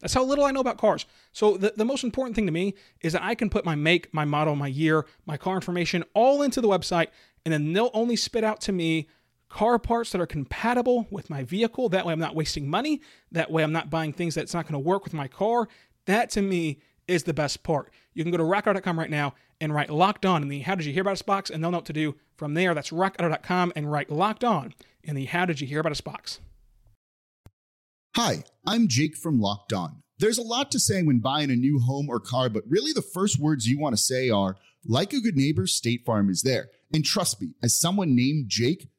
That's 0.00 0.12
how 0.12 0.24
little 0.24 0.44
I 0.44 0.50
know 0.50 0.60
about 0.60 0.76
cars. 0.76 1.06
So 1.32 1.56
the, 1.56 1.72
the 1.74 1.84
most 1.84 2.04
important 2.04 2.36
thing 2.36 2.46
to 2.46 2.52
me 2.52 2.74
is 3.00 3.14
that 3.14 3.22
I 3.22 3.34
can 3.34 3.48
put 3.48 3.64
my 3.64 3.74
make, 3.74 4.12
my 4.12 4.24
model, 4.24 4.54
my 4.54 4.66
year, 4.66 5.06
my 5.24 5.36
car 5.36 5.54
information 5.54 6.04
all 6.14 6.42
into 6.42 6.60
the 6.60 6.68
website, 6.68 7.08
and 7.44 7.52
then 7.52 7.72
they'll 7.72 7.90
only 7.94 8.16
spit 8.16 8.44
out 8.44 8.60
to 8.62 8.72
me 8.72 9.08
car 9.56 9.78
parts 9.78 10.12
that 10.12 10.20
are 10.20 10.26
compatible 10.26 11.06
with 11.10 11.30
my 11.30 11.42
vehicle. 11.42 11.88
That 11.88 12.04
way 12.04 12.12
I'm 12.12 12.18
not 12.18 12.34
wasting 12.34 12.68
money. 12.68 13.00
That 13.32 13.50
way 13.50 13.62
I'm 13.62 13.72
not 13.72 13.88
buying 13.88 14.12
things 14.12 14.34
that's 14.34 14.52
not 14.52 14.64
going 14.64 14.74
to 14.74 14.78
work 14.78 15.02
with 15.02 15.14
my 15.14 15.28
car. 15.28 15.66
That 16.04 16.28
to 16.32 16.42
me 16.42 16.80
is 17.08 17.22
the 17.22 17.32
best 17.32 17.62
part. 17.62 17.90
You 18.12 18.22
can 18.22 18.30
go 18.30 18.36
to 18.36 18.42
rockauto.com 18.42 18.98
right 18.98 19.08
now 19.08 19.32
and 19.58 19.74
write 19.74 19.88
locked 19.88 20.26
on 20.26 20.42
in 20.42 20.48
the 20.48 20.60
How 20.60 20.74
Did 20.74 20.84
You 20.84 20.92
Hear 20.92 21.00
About 21.00 21.12
Us 21.12 21.22
box, 21.22 21.48
and 21.48 21.64
they'll 21.64 21.70
know 21.70 21.78
what 21.78 21.86
to 21.86 21.94
do 21.94 22.16
from 22.36 22.52
there. 22.52 22.74
That's 22.74 22.90
rockauto.com 22.90 23.72
and 23.74 23.90
write 23.90 24.10
locked 24.10 24.44
on 24.44 24.74
in 25.02 25.14
the 25.14 25.24
How 25.24 25.46
Did 25.46 25.62
You 25.62 25.66
Hear 25.66 25.80
About 25.80 25.92
Us 25.92 26.02
box. 26.02 26.40
Hi, 28.14 28.44
I'm 28.66 28.88
Jake 28.88 29.16
from 29.16 29.40
Locked 29.40 29.72
On. 29.72 30.02
There's 30.18 30.38
a 30.38 30.42
lot 30.42 30.70
to 30.72 30.78
say 30.78 31.02
when 31.02 31.20
buying 31.20 31.50
a 31.50 31.56
new 31.56 31.78
home 31.78 32.10
or 32.10 32.20
car, 32.20 32.50
but 32.50 32.64
really 32.68 32.92
the 32.92 33.00
first 33.00 33.40
words 33.40 33.66
you 33.66 33.78
want 33.78 33.96
to 33.96 34.02
say 34.02 34.28
are, 34.28 34.56
like 34.84 35.14
a 35.14 35.20
good 35.20 35.36
neighbor, 35.36 35.66
State 35.66 36.04
Farm 36.04 36.28
is 36.28 36.42
there. 36.42 36.68
And 36.92 37.02
trust 37.02 37.40
me, 37.40 37.54
as 37.62 37.78
someone 37.78 38.14
named 38.14 38.46
Jake, 38.48 38.88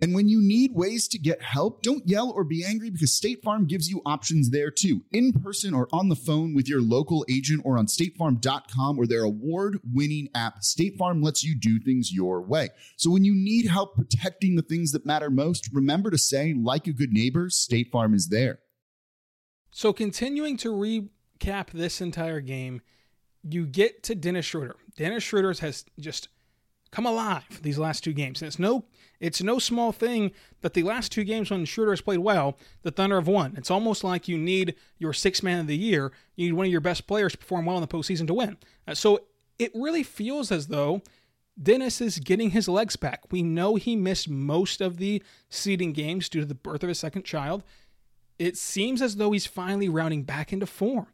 And 0.00 0.14
when 0.14 0.28
you 0.28 0.40
need 0.40 0.74
ways 0.74 1.08
to 1.08 1.18
get 1.18 1.42
help, 1.42 1.82
don't 1.82 2.06
yell 2.06 2.30
or 2.30 2.44
be 2.44 2.64
angry 2.64 2.90
because 2.90 3.12
State 3.12 3.42
Farm 3.42 3.66
gives 3.66 3.90
you 3.90 4.00
options 4.06 4.50
there 4.50 4.70
too, 4.70 5.02
in 5.10 5.32
person 5.32 5.74
or 5.74 5.88
on 5.92 6.08
the 6.08 6.16
phone 6.16 6.54
with 6.54 6.68
your 6.68 6.80
local 6.80 7.26
agent 7.28 7.62
or 7.64 7.78
on 7.78 7.86
statefarm.com 7.86 8.98
or 8.98 9.06
their 9.06 9.24
award 9.24 9.80
winning 9.92 10.28
app. 10.34 10.62
State 10.62 10.96
Farm 10.96 11.20
lets 11.20 11.42
you 11.42 11.56
do 11.56 11.80
things 11.80 12.12
your 12.12 12.40
way. 12.40 12.68
So 12.96 13.10
when 13.10 13.24
you 13.24 13.34
need 13.34 13.66
help 13.66 13.96
protecting 13.96 14.54
the 14.54 14.62
things 14.62 14.92
that 14.92 15.04
matter 15.04 15.30
most, 15.30 15.68
remember 15.72 16.10
to 16.10 16.18
say, 16.18 16.54
like 16.54 16.86
a 16.86 16.92
good 16.92 17.12
neighbor, 17.12 17.50
State 17.50 17.90
Farm 17.90 18.14
is 18.14 18.28
there. 18.28 18.60
So, 19.70 19.92
continuing 19.92 20.56
to 20.58 20.72
recap 20.72 21.70
this 21.70 22.00
entire 22.00 22.40
game, 22.40 22.80
you 23.42 23.66
get 23.66 24.02
to 24.04 24.14
Dennis 24.14 24.46
Schroder. 24.46 24.76
Dennis 24.96 25.22
Schroder 25.22 25.54
has 25.60 25.84
just 26.00 26.28
come 26.90 27.06
alive 27.06 27.44
these 27.62 27.78
last 27.78 28.02
two 28.02 28.12
games. 28.12 28.40
And 28.40 28.46
it's 28.46 28.58
no 28.58 28.84
it's 29.20 29.42
no 29.42 29.58
small 29.58 29.92
thing 29.92 30.32
that 30.60 30.74
the 30.74 30.82
last 30.82 31.10
two 31.12 31.24
games 31.24 31.50
when 31.50 31.64
Schroder 31.64 31.92
has 31.92 32.00
played 32.00 32.18
well, 32.18 32.56
the 32.82 32.90
Thunder 32.90 33.16
have 33.16 33.28
won. 33.28 33.54
It's 33.56 33.70
almost 33.70 34.04
like 34.04 34.28
you 34.28 34.38
need 34.38 34.74
your 34.98 35.12
six 35.12 35.42
man 35.42 35.60
of 35.60 35.66
the 35.66 35.76
year. 35.76 36.12
You 36.36 36.46
need 36.46 36.52
one 36.52 36.66
of 36.66 36.72
your 36.72 36.80
best 36.80 37.06
players 37.06 37.32
to 37.32 37.38
perform 37.38 37.66
well 37.66 37.76
in 37.76 37.82
the 37.82 37.88
postseason 37.88 38.26
to 38.28 38.34
win. 38.34 38.58
Uh, 38.86 38.94
so 38.94 39.20
it 39.58 39.72
really 39.74 40.02
feels 40.02 40.52
as 40.52 40.68
though 40.68 41.02
Dennis 41.60 42.00
is 42.00 42.18
getting 42.18 42.50
his 42.50 42.68
legs 42.68 42.96
back. 42.96 43.22
We 43.32 43.42
know 43.42 43.74
he 43.74 43.96
missed 43.96 44.28
most 44.28 44.80
of 44.80 44.98
the 44.98 45.22
seeding 45.48 45.92
games 45.92 46.28
due 46.28 46.40
to 46.40 46.46
the 46.46 46.54
birth 46.54 46.82
of 46.84 46.88
his 46.88 47.00
second 47.00 47.24
child. 47.24 47.64
It 48.38 48.56
seems 48.56 49.02
as 49.02 49.16
though 49.16 49.32
he's 49.32 49.46
finally 49.46 49.88
rounding 49.88 50.22
back 50.22 50.52
into 50.52 50.66
form 50.66 51.08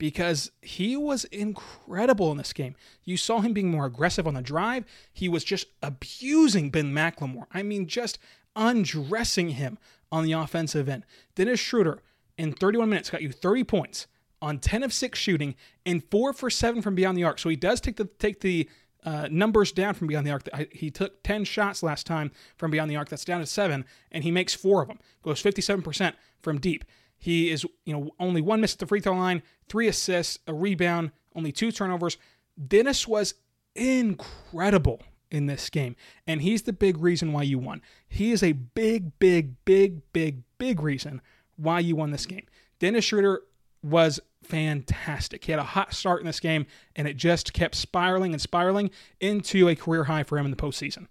because 0.00 0.50
he 0.62 0.96
was 0.96 1.24
incredible 1.26 2.32
in 2.32 2.38
this 2.38 2.54
game. 2.54 2.74
You 3.04 3.18
saw 3.18 3.40
him 3.40 3.52
being 3.52 3.70
more 3.70 3.84
aggressive 3.84 4.26
on 4.26 4.32
the 4.32 4.40
drive. 4.40 4.86
He 5.12 5.28
was 5.28 5.44
just 5.44 5.66
abusing 5.82 6.70
Ben 6.70 6.94
McLemore. 6.94 7.44
I 7.52 7.62
mean, 7.62 7.86
just 7.86 8.18
undressing 8.56 9.50
him 9.50 9.76
on 10.10 10.24
the 10.24 10.32
offensive 10.32 10.88
end. 10.88 11.04
Dennis 11.34 11.60
Schroder, 11.60 12.02
in 12.38 12.54
31 12.54 12.88
minutes, 12.88 13.10
got 13.10 13.20
you 13.20 13.30
30 13.30 13.62
points 13.64 14.06
on 14.40 14.58
10 14.58 14.82
of 14.84 14.94
6 14.94 15.18
shooting 15.18 15.54
and 15.84 16.02
4 16.10 16.32
for 16.32 16.48
7 16.48 16.80
from 16.80 16.94
beyond 16.94 17.18
the 17.18 17.24
arc. 17.24 17.38
So 17.38 17.50
he 17.50 17.56
does 17.56 17.78
take 17.78 17.96
the 17.96 18.06
take 18.06 18.40
the 18.40 18.70
uh, 19.04 19.28
numbers 19.30 19.70
down 19.70 19.92
from 19.92 20.06
beyond 20.06 20.26
the 20.26 20.30
arc. 20.30 20.48
He 20.72 20.90
took 20.90 21.22
10 21.22 21.44
shots 21.44 21.82
last 21.82 22.06
time 22.06 22.30
from 22.56 22.70
beyond 22.70 22.90
the 22.90 22.96
arc. 22.96 23.10
That's 23.10 23.26
down 23.26 23.40
to 23.40 23.46
7, 23.46 23.84
and 24.10 24.24
he 24.24 24.30
makes 24.30 24.54
4 24.54 24.80
of 24.80 24.88
them. 24.88 24.98
Goes 25.22 25.42
57% 25.42 26.14
from 26.40 26.58
deep. 26.58 26.86
He 27.20 27.50
is, 27.50 27.64
you 27.84 27.92
know, 27.92 28.10
only 28.18 28.40
one 28.40 28.62
miss 28.62 28.72
at 28.72 28.78
the 28.78 28.86
free 28.86 29.00
throw 29.00 29.14
line, 29.14 29.42
three 29.68 29.86
assists, 29.86 30.38
a 30.46 30.54
rebound, 30.54 31.12
only 31.36 31.52
two 31.52 31.70
turnovers. 31.70 32.16
Dennis 32.66 33.06
was 33.06 33.34
incredible 33.74 35.02
in 35.30 35.46
this 35.46 35.68
game, 35.68 35.96
and 36.26 36.40
he's 36.40 36.62
the 36.62 36.72
big 36.72 36.96
reason 36.98 37.32
why 37.32 37.42
you 37.42 37.58
won. 37.58 37.82
He 38.08 38.32
is 38.32 38.42
a 38.42 38.52
big, 38.52 39.18
big, 39.18 39.62
big, 39.66 40.00
big, 40.14 40.42
big 40.56 40.80
reason 40.80 41.20
why 41.56 41.80
you 41.80 41.94
won 41.94 42.10
this 42.10 42.26
game. 42.26 42.46
Dennis 42.78 43.04
Schroder 43.04 43.42
was 43.82 44.18
fantastic. 44.42 45.44
He 45.44 45.52
had 45.52 45.58
a 45.58 45.64
hot 45.64 45.92
start 45.92 46.20
in 46.20 46.26
this 46.26 46.40
game, 46.40 46.66
and 46.96 47.06
it 47.06 47.18
just 47.18 47.52
kept 47.52 47.74
spiraling 47.74 48.32
and 48.32 48.40
spiraling 48.40 48.90
into 49.20 49.68
a 49.68 49.76
career 49.76 50.04
high 50.04 50.22
for 50.22 50.38
him 50.38 50.46
in 50.46 50.50
the 50.50 50.56
postseason. 50.56 51.06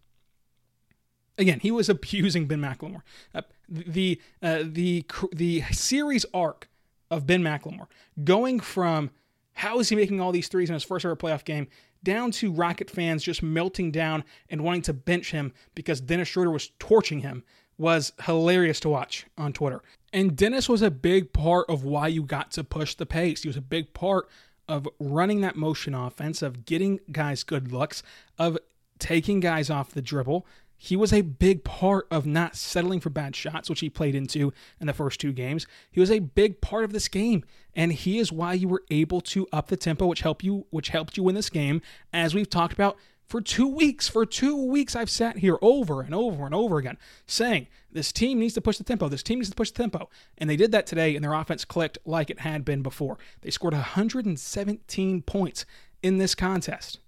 Again, 1.37 1.59
he 1.59 1.69
was 1.69 1.87
abusing 1.89 2.47
Ben 2.47 2.61
McLemore. 2.61 3.03
Uh, 3.33 3.43
the 3.69 4.21
uh, 4.41 4.63
the 4.63 5.05
the 5.32 5.63
series 5.71 6.25
arc 6.34 6.69
of 7.12 7.25
Ben 7.25 7.41
McLemore 7.41 7.88
going 8.23 8.60
from 8.60 9.12
how 9.53 9.79
is 9.79 9.89
he 9.89 9.95
making 9.95 10.21
all 10.21 10.32
these 10.32 10.47
threes 10.47 10.69
in 10.69 10.73
his 10.73 10.84
first 10.84 11.05
ever 11.05 11.15
playoff 11.15 11.43
game 11.43 11.67
down 12.03 12.32
to 12.32 12.51
Rocket 12.51 12.89
fans 12.89 13.23
just 13.23 13.43
melting 13.43 13.91
down 13.91 14.23
and 14.49 14.63
wanting 14.63 14.82
to 14.84 14.93
bench 14.93 15.32
him 15.32 15.53
because 15.75 15.99
Dennis 15.99 16.29
Schroder 16.29 16.51
was 16.51 16.71
torching 16.79 17.19
him 17.19 17.43
was 17.77 18.13
hilarious 18.25 18.79
to 18.82 18.89
watch 18.89 19.25
on 19.38 19.53
Twitter. 19.53 19.82
And 20.12 20.36
Dennis 20.36 20.67
was 20.67 20.82
a 20.82 20.91
big 20.91 21.34
part 21.34 21.69
of 21.69 21.84
why 21.84 22.08
you 22.08 22.23
got 22.23 22.51
to 22.51 22.63
push 22.63 22.95
the 22.95 23.05
pace. 23.05 23.43
He 23.43 23.49
was 23.49 23.58
a 23.58 23.62
big 23.62 23.93
part 23.93 24.27
of 24.67 24.88
running 24.99 25.41
that 25.41 25.55
motion 25.55 25.95
offense, 25.95 26.41
of 26.41 26.65
getting 26.65 26.99
guys 27.12 27.43
good 27.43 27.71
looks, 27.71 28.03
of 28.38 28.58
taking 28.99 29.39
guys 29.39 29.69
off 29.69 29.91
the 29.91 30.01
dribble, 30.01 30.45
he 30.81 30.95
was 30.95 31.11
a 31.11 31.21
big 31.21 31.65
part 31.65 32.07
of 32.09 32.25
not 32.25 32.55
settling 32.55 33.01
for 33.01 33.09
bad 33.09 33.35
shots, 33.35 33.69
which 33.69 33.81
he 33.81 33.89
played 33.89 34.15
into 34.15 34.53
in 34.79 34.87
the 34.87 34.93
first 34.93 35.19
two 35.19 35.33
games. 35.33 35.67
He 35.91 35.99
was 35.99 36.09
a 36.09 36.19
big 36.19 36.61
part 36.61 36.85
of 36.85 36.93
this 36.93 37.09
game, 37.09 37.43
and 37.75 37.91
he 37.91 38.17
is 38.17 38.31
why 38.31 38.53
you 38.53 38.69
were 38.69 38.83
able 38.89 39.19
to 39.21 39.45
up 39.51 39.67
the 39.67 39.75
tempo, 39.75 40.05
which 40.05 40.21
helped 40.21 40.41
you, 40.41 40.65
which 40.69 40.89
helped 40.89 41.17
you 41.17 41.23
win 41.23 41.35
this 41.35 41.49
game. 41.49 41.81
As 42.13 42.33
we've 42.33 42.49
talked 42.49 42.71
about 42.71 42.97
for 43.27 43.41
two 43.41 43.67
weeks, 43.67 44.07
for 44.07 44.25
two 44.25 44.55
weeks, 44.55 44.95
I've 44.95 45.09
sat 45.09 45.39
here 45.39 45.57
over 45.61 46.01
and 46.01 46.15
over 46.15 46.45
and 46.45 46.55
over 46.55 46.77
again 46.77 46.97
saying 47.27 47.67
this 47.91 48.13
team 48.13 48.39
needs 48.39 48.53
to 48.53 48.61
push 48.61 48.77
the 48.77 48.85
tempo. 48.85 49.09
This 49.09 49.21
team 49.21 49.39
needs 49.39 49.49
to 49.49 49.57
push 49.57 49.71
the 49.71 49.83
tempo, 49.83 50.09
and 50.37 50.49
they 50.49 50.55
did 50.55 50.71
that 50.71 50.87
today, 50.87 51.13
and 51.13 51.21
their 51.25 51.33
offense 51.33 51.65
clicked 51.65 51.97
like 52.05 52.29
it 52.29 52.39
had 52.39 52.63
been 52.63 52.83
before. 52.83 53.19
They 53.41 53.51
scored 53.51 53.73
117 53.73 55.23
points 55.23 55.65
in 56.01 56.19
this 56.19 56.35
contest 56.35 56.99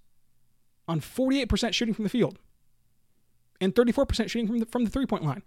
on 0.86 1.00
48% 1.00 1.72
shooting 1.72 1.94
from 1.94 2.04
the 2.04 2.10
field 2.10 2.38
and 3.62 3.74
34% 3.74 4.28
shooting 4.28 4.46
from 4.46 4.58
the, 4.58 4.66
from 4.66 4.84
the 4.84 4.90
three 4.90 5.06
point 5.06 5.24
line. 5.24 5.42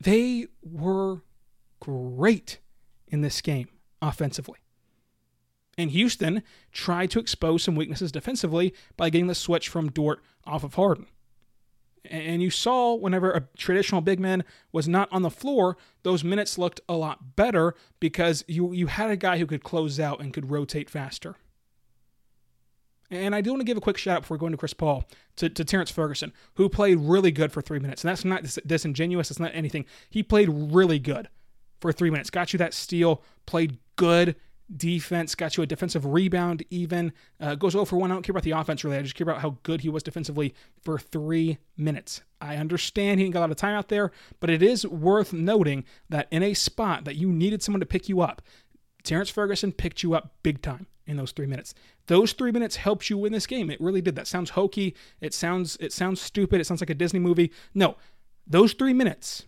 They 0.00 0.46
were 0.62 1.22
great 1.80 2.58
in 3.08 3.22
this 3.22 3.40
game 3.40 3.68
offensively. 4.02 4.58
And 5.76 5.90
Houston 5.90 6.42
tried 6.70 7.10
to 7.10 7.18
expose 7.18 7.62
some 7.62 7.74
weaknesses 7.74 8.12
defensively 8.12 8.74
by 8.96 9.10
getting 9.10 9.26
the 9.26 9.34
switch 9.34 9.68
from 9.68 9.90
Dort 9.90 10.22
off 10.44 10.62
of 10.62 10.74
Harden. 10.74 11.06
And 12.04 12.42
you 12.42 12.50
saw 12.50 12.94
whenever 12.94 13.32
a 13.32 13.48
traditional 13.56 14.02
big 14.02 14.20
man 14.20 14.44
was 14.72 14.86
not 14.86 15.08
on 15.10 15.22
the 15.22 15.30
floor, 15.30 15.78
those 16.02 16.22
minutes 16.22 16.58
looked 16.58 16.80
a 16.88 16.94
lot 16.94 17.34
better 17.34 17.74
because 17.98 18.44
you, 18.46 18.72
you 18.72 18.88
had 18.88 19.10
a 19.10 19.16
guy 19.16 19.38
who 19.38 19.46
could 19.46 19.64
close 19.64 19.98
out 19.98 20.20
and 20.20 20.32
could 20.32 20.50
rotate 20.50 20.90
faster. 20.90 21.36
And 23.14 23.34
I 23.34 23.40
do 23.40 23.50
want 23.50 23.60
to 23.60 23.64
give 23.64 23.76
a 23.76 23.80
quick 23.80 23.96
shout 23.96 24.16
out 24.16 24.22
before 24.22 24.36
going 24.38 24.52
to 24.52 24.58
Chris 24.58 24.74
Paul 24.74 25.04
to, 25.36 25.48
to 25.48 25.64
Terrence 25.64 25.90
Ferguson, 25.90 26.32
who 26.54 26.68
played 26.68 26.98
really 26.98 27.30
good 27.30 27.52
for 27.52 27.62
three 27.62 27.78
minutes. 27.78 28.02
And 28.02 28.10
that's 28.10 28.24
not 28.24 28.44
disingenuous, 28.66 29.30
it's 29.30 29.40
not 29.40 29.54
anything. 29.54 29.84
He 30.10 30.22
played 30.22 30.48
really 30.50 30.98
good 30.98 31.28
for 31.80 31.92
three 31.92 32.10
minutes. 32.10 32.30
Got 32.30 32.52
you 32.52 32.58
that 32.58 32.74
steal, 32.74 33.22
played 33.46 33.78
good 33.96 34.36
defense, 34.74 35.34
got 35.34 35.56
you 35.56 35.62
a 35.62 35.66
defensive 35.66 36.06
rebound, 36.06 36.64
even. 36.70 37.12
Uh, 37.40 37.54
goes 37.54 37.74
over 37.74 37.96
one. 37.96 38.10
I 38.10 38.14
don't 38.14 38.22
care 38.22 38.32
about 38.32 38.44
the 38.44 38.52
offense 38.52 38.82
really. 38.82 38.96
I 38.96 39.02
just 39.02 39.14
care 39.14 39.24
about 39.24 39.42
how 39.42 39.58
good 39.62 39.82
he 39.82 39.88
was 39.88 40.02
defensively 40.02 40.54
for 40.80 40.98
three 40.98 41.58
minutes. 41.76 42.22
I 42.40 42.56
understand 42.56 43.20
he 43.20 43.24
didn't 43.24 43.34
get 43.34 43.40
a 43.40 43.40
lot 43.40 43.50
of 43.50 43.56
time 43.56 43.76
out 43.76 43.88
there, 43.88 44.10
but 44.40 44.50
it 44.50 44.62
is 44.62 44.86
worth 44.86 45.32
noting 45.32 45.84
that 46.08 46.28
in 46.30 46.42
a 46.42 46.54
spot 46.54 47.04
that 47.04 47.16
you 47.16 47.30
needed 47.32 47.62
someone 47.62 47.80
to 47.80 47.86
pick 47.86 48.08
you 48.08 48.20
up, 48.20 48.42
Terrence 49.04 49.30
Ferguson 49.30 49.70
picked 49.70 50.02
you 50.02 50.14
up 50.14 50.32
big 50.42 50.62
time 50.62 50.86
in 51.06 51.16
those 51.16 51.32
three 51.32 51.46
minutes. 51.46 51.74
Those 52.06 52.32
three 52.32 52.50
minutes 52.50 52.76
helped 52.76 53.10
you 53.10 53.18
win 53.18 53.32
this 53.32 53.46
game. 53.46 53.70
It 53.70 53.80
really 53.80 54.00
did. 54.00 54.16
That 54.16 54.26
sounds 54.26 54.50
hokey. 54.50 54.94
It 55.20 55.34
sounds 55.34 55.76
it 55.78 55.92
sounds 55.92 56.20
stupid. 56.20 56.60
It 56.60 56.64
sounds 56.64 56.80
like 56.80 56.90
a 56.90 56.94
Disney 56.94 57.20
movie. 57.20 57.52
No, 57.74 57.96
those 58.46 58.72
three 58.72 58.94
minutes 58.94 59.44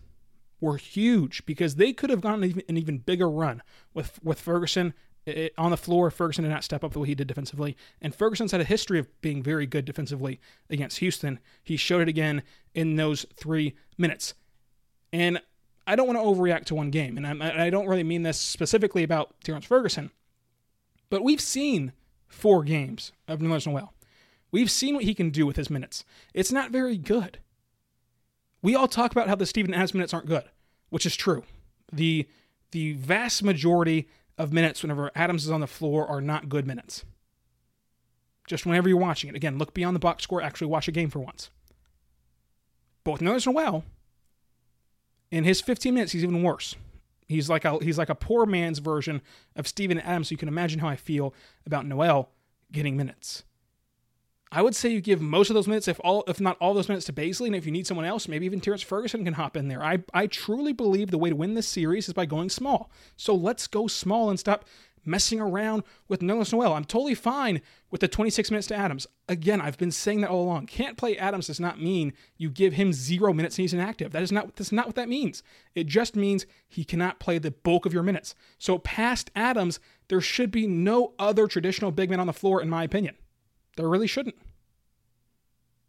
were 0.61 0.77
huge 0.77 1.45
because 1.45 1.75
they 1.75 1.93
could 1.93 2.09
have 2.09 2.21
gone 2.21 2.43
an 2.43 2.77
even 2.77 2.99
bigger 2.99 3.29
run 3.29 3.61
with 3.93 4.23
with 4.23 4.39
Ferguson 4.39 4.93
it, 5.25 5.53
on 5.57 5.71
the 5.71 5.77
floor. 5.77 6.09
Ferguson 6.11 6.43
did 6.43 6.51
not 6.51 6.63
step 6.63 6.83
up 6.83 6.93
the 6.93 6.99
way 6.99 7.07
he 7.07 7.15
did 7.15 7.27
defensively, 7.27 7.75
and 8.01 8.13
Ferguson's 8.13 8.51
had 8.51 8.61
a 8.61 8.65
history 8.65 8.99
of 8.99 9.21
being 9.21 9.41
very 9.41 9.65
good 9.65 9.85
defensively 9.85 10.39
against 10.69 10.99
Houston. 10.99 11.39
He 11.63 11.77
showed 11.77 12.03
it 12.03 12.07
again 12.07 12.43
in 12.75 12.95
those 12.95 13.25
three 13.35 13.75
minutes, 13.97 14.35
and. 15.11 15.41
I 15.87 15.95
don't 15.95 16.05
want 16.05 16.19
to 16.19 16.23
overreact 16.23 16.65
to 16.65 16.75
one 16.75 16.91
game, 16.91 17.17
and 17.17 17.41
I, 17.41 17.65
I 17.65 17.69
don't 17.69 17.87
really 17.87 18.03
mean 18.03 18.23
this 18.23 18.37
specifically 18.37 19.03
about 19.03 19.33
Terrence 19.43 19.65
Ferguson. 19.65 20.11
But 21.09 21.23
we've 21.23 21.41
seen 21.41 21.93
four 22.27 22.63
games 22.63 23.13
of 23.27 23.39
Nerlens 23.39 23.65
Noel. 23.65 23.93
We've 24.51 24.69
seen 24.69 24.95
what 24.95 25.05
he 25.05 25.15
can 25.15 25.29
do 25.29 25.45
with 25.45 25.55
his 25.55 25.69
minutes. 25.69 26.03
It's 26.33 26.51
not 26.51 26.71
very 26.71 26.97
good. 26.97 27.39
We 28.61 28.75
all 28.75 28.89
talk 28.89 29.11
about 29.13 29.29
how 29.29 29.35
the 29.35 29.45
Steven 29.45 29.73
Adams 29.73 29.93
minutes 29.93 30.13
aren't 30.13 30.27
good, 30.27 30.43
which 30.89 31.05
is 31.05 31.15
true. 31.15 31.43
The 31.91 32.27
the 32.71 32.93
vast 32.93 33.43
majority 33.43 34.09
of 34.37 34.51
minutes 34.51 34.83
whenever 34.83 35.09
Adams 35.15 35.45
is 35.45 35.51
on 35.51 35.61
the 35.61 35.67
floor 35.67 36.05
are 36.05 36.19
not 36.19 36.49
good 36.49 36.67
minutes. 36.67 37.05
Just 38.45 38.65
whenever 38.65 38.89
you're 38.89 38.97
watching 38.97 39.29
it. 39.29 39.35
Again, 39.37 39.57
look 39.57 39.73
beyond 39.73 39.95
the 39.95 39.99
box 40.01 40.23
score, 40.23 40.41
actually 40.41 40.67
watch 40.67 40.89
a 40.89 40.91
game 40.91 41.09
for 41.09 41.19
once. 41.19 41.49
Both 43.05 43.21
Nerlens 43.21 43.45
Noel, 43.45 43.85
in 45.31 45.43
his 45.43 45.61
15 45.61 45.93
minutes, 45.93 46.11
he's 46.11 46.23
even 46.23 46.43
worse. 46.43 46.75
He's 47.27 47.49
like 47.49 47.65
a 47.65 47.77
he's 47.83 47.97
like 47.97 48.09
a 48.09 48.15
poor 48.15 48.45
man's 48.45 48.79
version 48.79 49.21
of 49.55 49.67
Steven 49.67 49.99
Adams. 49.99 50.29
So 50.29 50.33
you 50.33 50.37
can 50.37 50.47
imagine 50.47 50.79
how 50.79 50.87
I 50.87 50.95
feel 50.95 51.33
about 51.65 51.85
Noel 51.85 52.29
getting 52.71 52.95
minutes. 52.95 53.43
I 54.49 54.61
would 54.61 54.75
say 54.75 54.89
you 54.89 55.01
give 55.01 55.19
most 55.19 55.49
of 55.49 55.55
those 55.55 55.67
minutes, 55.67 55.89
if 55.89 55.99
all 56.05 56.23
if 56.27 56.39
not 56.39 56.57
all 56.61 56.73
those 56.73 56.87
minutes, 56.87 57.05
to 57.07 57.13
Bazley, 57.13 57.47
and 57.47 57.55
if 57.55 57.65
you 57.65 57.71
need 57.71 57.85
someone 57.85 58.05
else, 58.05 58.29
maybe 58.29 58.45
even 58.45 58.61
Terrence 58.61 58.81
Ferguson 58.81 59.25
can 59.25 59.33
hop 59.33 59.57
in 59.57 59.67
there. 59.67 59.83
I 59.83 60.03
I 60.13 60.27
truly 60.27 60.71
believe 60.71 61.11
the 61.11 61.17
way 61.17 61.29
to 61.29 61.35
win 61.35 61.53
this 61.53 61.67
series 61.67 62.07
is 62.07 62.13
by 62.13 62.25
going 62.25 62.49
small. 62.49 62.89
So 63.17 63.35
let's 63.35 63.67
go 63.67 63.87
small 63.87 64.29
and 64.29 64.39
stop 64.39 64.63
messing 65.07 65.39
around 65.39 65.83
with 66.07 66.21
Nerlens 66.21 66.51
Noel. 66.51 66.73
I'm 66.73 66.85
totally 66.85 67.15
fine 67.15 67.61
with 67.89 68.01
the 68.01 68.07
26 68.07 68.51
minutes 68.51 68.67
to 68.67 68.75
Adams. 68.75 69.07
Again, 69.29 69.61
I've 69.61 69.77
been 69.77 69.91
saying 69.91 70.21
that 70.21 70.29
all 70.29 70.43
along. 70.43 70.67
Can't 70.67 70.97
play 70.97 71.17
Adams 71.17 71.47
does 71.47 71.59
not 71.59 71.81
mean 71.81 72.13
you 72.37 72.49
give 72.49 72.73
him 72.73 72.93
zero 72.93 73.33
minutes 73.33 73.57
and 73.57 73.63
he's 73.63 73.73
inactive. 73.73 74.11
That 74.11 74.23
is 74.23 74.31
not 74.31 74.55
that's 74.55 74.71
not 74.71 74.85
what 74.85 74.95
that 74.95 75.09
means. 75.09 75.43
It 75.75 75.87
just 75.87 76.15
means 76.15 76.45
he 76.67 76.83
cannot 76.83 77.19
play 77.19 77.37
the 77.37 77.51
bulk 77.51 77.85
of 77.85 77.93
your 77.93 78.03
minutes. 78.03 78.35
So 78.57 78.77
past 78.77 79.31
Adams, 79.35 79.79
there 80.09 80.21
should 80.21 80.51
be 80.51 80.67
no 80.67 81.13
other 81.17 81.47
traditional 81.47 81.91
big 81.91 82.09
man 82.09 82.19
on 82.19 82.27
the 82.27 82.33
floor, 82.33 82.61
in 82.61 82.69
my 82.69 82.83
opinion. 82.83 83.15
There 83.75 83.89
really 83.89 84.07
shouldn't. 84.07 84.35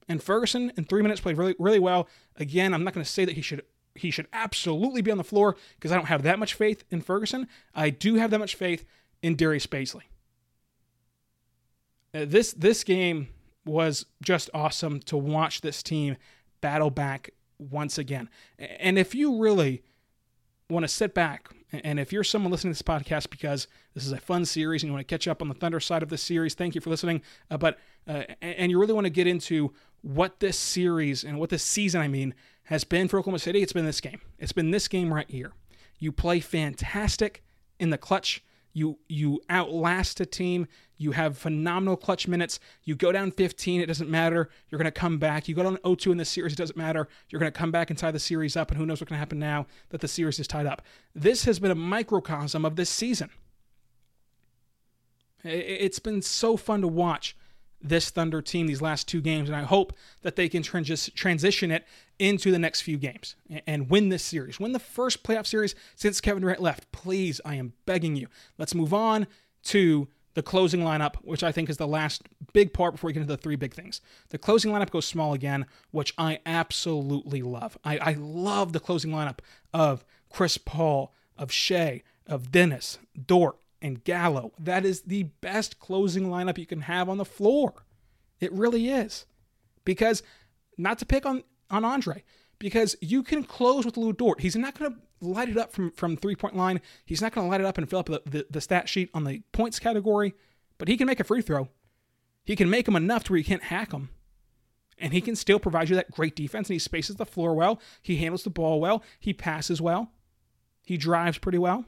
And 0.09 0.22
Ferguson 0.22 0.72
in 0.76 0.85
three 0.85 1.02
minutes 1.02 1.20
played 1.20 1.37
really 1.37 1.54
really 1.59 1.81
well. 1.81 2.09
Again, 2.37 2.72
I'm 2.72 2.85
not 2.85 2.94
going 2.94 3.04
to 3.04 3.11
say 3.11 3.24
that 3.24 3.35
he 3.35 3.42
should 3.42 3.62
he 3.98 4.11
should 4.11 4.28
absolutely 4.33 5.02
be 5.02 5.11
on 5.11 5.18
the 5.18 5.24
floor 5.24 5.57
because 5.74 5.92
I 5.92 5.96
don't 5.96 6.07
have 6.07 6.22
that 6.22 6.38
much 6.38 6.54
faith 6.54 6.85
in 6.90 7.00
Ferguson. 7.00 7.48
I 7.74 7.90
do 7.90 8.14
have 8.14 8.31
that 8.31 8.38
much 8.38 8.54
faith 8.54 8.85
in 9.22 9.37
Darius 9.37 9.66
Bazley. 9.66 10.02
Uh, 12.14 12.24
this 12.26 12.52
this 12.52 12.85
game 12.85 13.28
was 13.64 14.07
just 14.22 14.48
awesome 14.54 15.00
to 15.00 15.16
watch 15.16 15.61
this 15.61 15.83
team 15.83 16.16
battle 16.61 16.90
back 16.90 17.31
once 17.59 17.98
again. 17.98 18.28
And 18.59 18.98
if 18.98 19.14
you 19.14 19.38
really 19.38 19.83
want 20.70 20.85
to 20.85 20.88
sit 20.88 21.14
back, 21.14 21.48
and 21.72 22.00
if 22.00 22.12
you're 22.12 22.24
someone 22.24 22.50
listening 22.50 22.72
to 22.72 22.78
this 22.78 22.83
podcast 22.83 23.31
because 23.31 23.68
this 23.94 24.07
is 24.07 24.12
a 24.12 24.18
fun 24.18 24.44
series 24.44 24.83
and 24.83 24.88
you 24.88 24.94
want 24.94 25.07
to 25.07 25.12
catch 25.12 25.28
up 25.28 25.42
on 25.42 25.48
the 25.48 25.54
Thunder 25.54 25.81
side 25.81 26.02
of 26.02 26.09
this 26.09 26.22
series, 26.22 26.54
thank 26.54 26.74
you 26.74 26.81
for 26.81 26.90
listening. 26.90 27.20
Uh, 27.50 27.59
but 27.59 27.78
uh, 28.07 28.22
and 28.40 28.70
you 28.70 28.81
really 28.81 28.94
want 28.94 29.04
to 29.04 29.11
get 29.11 29.26
into 29.26 29.72
what 30.00 30.40
this 30.40 30.57
series 30.57 31.24
and 31.24 31.38
what 31.38 31.50
this 31.50 31.62
season, 31.62 32.00
I 32.00 32.09
mean, 32.09 32.35
has 32.64 32.85
been 32.85 33.09
for 33.09 33.18
Oklahoma 33.18 33.38
City, 33.38 33.62
it's 33.62 33.72
been 33.72 33.85
this 33.85 34.00
game. 34.00 34.20
It's 34.38 34.52
been 34.52 34.70
this 34.70 34.88
game 34.88 35.12
right 35.12 35.28
here. 35.31 35.52
You 35.98 36.12
play 36.12 36.40
fantastic 36.40 37.42
in 37.78 37.90
the 37.90 37.98
clutch. 37.98 38.42
You 38.78 38.98
you 39.08 39.40
outlast 39.50 40.20
a 40.20 40.26
team. 40.26 40.68
You 40.96 41.12
have 41.12 41.36
phenomenal 41.36 41.96
clutch 41.96 42.28
minutes. 42.28 42.60
You 42.84 42.94
go 42.94 43.12
down 43.12 43.30
15, 43.30 43.80
it 43.80 43.86
doesn't 43.86 44.10
matter. 44.10 44.50
You're 44.68 44.78
going 44.78 44.84
to 44.84 44.90
come 44.90 45.18
back. 45.18 45.48
You 45.48 45.54
go 45.54 45.62
down 45.62 45.76
0-2 45.78 46.12
in 46.12 46.18
the 46.18 46.24
series, 46.24 46.52
it 46.52 46.56
doesn't 46.56 46.76
matter. 46.76 47.08
You're 47.28 47.38
going 47.38 47.52
to 47.52 47.58
come 47.58 47.70
back 47.70 47.90
and 47.90 47.98
tie 47.98 48.10
the 48.10 48.18
series 48.18 48.56
up, 48.56 48.70
and 48.70 48.78
who 48.78 48.84
knows 48.84 49.00
what's 49.00 49.08
going 49.08 49.16
to 49.16 49.20
happen 49.20 49.38
now 49.38 49.66
that 49.90 50.00
the 50.00 50.08
series 50.08 50.40
is 50.40 50.48
tied 50.48 50.66
up. 50.66 50.82
This 51.14 51.44
has 51.44 51.60
been 51.60 51.70
a 51.70 51.76
microcosm 51.76 52.64
of 52.64 52.76
this 52.76 52.90
season. 52.90 53.30
It's 55.44 56.00
been 56.00 56.20
so 56.20 56.56
fun 56.56 56.80
to 56.80 56.88
watch 56.88 57.36
this 57.80 58.10
Thunder 58.10 58.42
team 58.42 58.66
these 58.66 58.82
last 58.82 59.08
two 59.08 59.20
games, 59.20 59.48
and 59.48 59.56
I 59.56 59.62
hope 59.62 59.92
that 60.22 60.36
they 60.36 60.48
can 60.48 60.62
trans- 60.62 61.10
transition 61.10 61.70
it 61.70 61.86
into 62.18 62.50
the 62.50 62.58
next 62.58 62.80
few 62.80 62.98
games 62.98 63.36
and 63.66 63.88
win 63.88 64.08
this 64.08 64.24
series. 64.24 64.58
Win 64.58 64.72
the 64.72 64.78
first 64.78 65.22
playoff 65.22 65.46
series 65.46 65.74
since 65.94 66.20
Kevin 66.20 66.42
Durant 66.42 66.60
left. 66.60 66.90
Please, 66.92 67.40
I 67.44 67.54
am 67.54 67.74
begging 67.86 68.16
you. 68.16 68.26
Let's 68.58 68.74
move 68.74 68.92
on 68.92 69.26
to 69.64 70.08
the 70.34 70.42
closing 70.42 70.80
lineup, 70.80 71.16
which 71.16 71.42
I 71.42 71.52
think 71.52 71.68
is 71.68 71.78
the 71.78 71.86
last 71.86 72.22
big 72.52 72.72
part 72.72 72.94
before 72.94 73.08
we 73.08 73.12
get 73.12 73.22
into 73.22 73.34
the 73.34 73.42
three 73.42 73.56
big 73.56 73.74
things. 73.74 74.00
The 74.30 74.38
closing 74.38 74.72
lineup 74.72 74.90
goes 74.90 75.06
small 75.06 75.32
again, 75.32 75.66
which 75.90 76.14
I 76.16 76.38
absolutely 76.46 77.42
love. 77.42 77.76
I, 77.84 77.98
I 77.98 78.12
love 78.12 78.72
the 78.72 78.80
closing 78.80 79.10
lineup 79.10 79.38
of 79.72 80.04
Chris 80.30 80.58
Paul, 80.58 81.12
of 81.36 81.50
Shai, 81.50 82.02
of 82.26 82.50
Dennis, 82.52 82.98
Dort, 83.26 83.56
and 83.80 84.02
Gallo. 84.04 84.52
That 84.58 84.84
is 84.84 85.02
the 85.02 85.24
best 85.24 85.78
closing 85.78 86.28
lineup 86.28 86.58
you 86.58 86.66
can 86.66 86.82
have 86.82 87.08
on 87.08 87.18
the 87.18 87.24
floor. 87.24 87.84
It 88.40 88.52
really 88.52 88.88
is. 88.88 89.26
Because, 89.84 90.22
not 90.76 90.98
to 90.98 91.06
pick 91.06 91.24
on, 91.24 91.44
on 91.70 91.84
Andre, 91.84 92.24
because 92.58 92.96
you 93.00 93.22
can 93.22 93.44
close 93.44 93.84
with 93.84 93.96
Lu 93.96 94.12
Dort. 94.12 94.40
He's 94.40 94.56
not 94.56 94.78
going 94.78 94.92
to 94.92 94.98
light 95.20 95.48
it 95.48 95.56
up 95.56 95.72
from, 95.72 95.90
from 95.92 96.16
three 96.16 96.36
point 96.36 96.56
line. 96.56 96.80
He's 97.04 97.22
not 97.22 97.32
going 97.32 97.46
to 97.46 97.50
light 97.50 97.60
it 97.60 97.66
up 97.66 97.78
and 97.78 97.88
fill 97.88 98.00
up 98.00 98.06
the, 98.06 98.22
the, 98.26 98.46
the, 98.50 98.60
stat 98.60 98.88
sheet 98.88 99.10
on 99.14 99.24
the 99.24 99.42
points 99.52 99.78
category, 99.78 100.34
but 100.76 100.88
he 100.88 100.96
can 100.96 101.06
make 101.06 101.20
a 101.20 101.24
free 101.24 101.42
throw. 101.42 101.68
He 102.44 102.56
can 102.56 102.70
make 102.70 102.86
them 102.86 102.96
enough 102.96 103.24
to 103.24 103.32
where 103.32 103.38
you 103.38 103.44
can't 103.44 103.64
hack 103.64 103.90
them. 103.90 104.10
And 104.98 105.12
he 105.12 105.20
can 105.20 105.36
still 105.36 105.60
provide 105.60 105.88
you 105.88 105.96
that 105.96 106.10
great 106.10 106.34
defense, 106.34 106.68
and 106.68 106.74
he 106.74 106.80
spaces 106.80 107.16
the 107.16 107.26
floor 107.26 107.54
well. 107.54 107.80
He 108.02 108.16
handles 108.16 108.42
the 108.42 108.50
ball 108.50 108.80
well. 108.80 109.02
He 109.20 109.32
passes 109.32 109.80
well. 109.80 110.10
He 110.84 110.96
drives 110.96 111.38
pretty 111.38 111.58
well. 111.58 111.84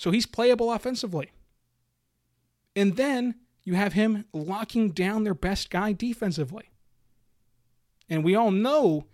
So 0.00 0.10
he's 0.10 0.24
playable 0.24 0.72
offensively. 0.72 1.30
And 2.74 2.96
then 2.96 3.34
you 3.64 3.74
have 3.74 3.92
him 3.92 4.24
locking 4.32 4.92
down 4.92 5.24
their 5.24 5.34
best 5.34 5.68
guy 5.68 5.92
defensively. 5.92 6.70
And 8.08 8.24
we 8.24 8.34
all 8.34 8.50
know 8.50 9.04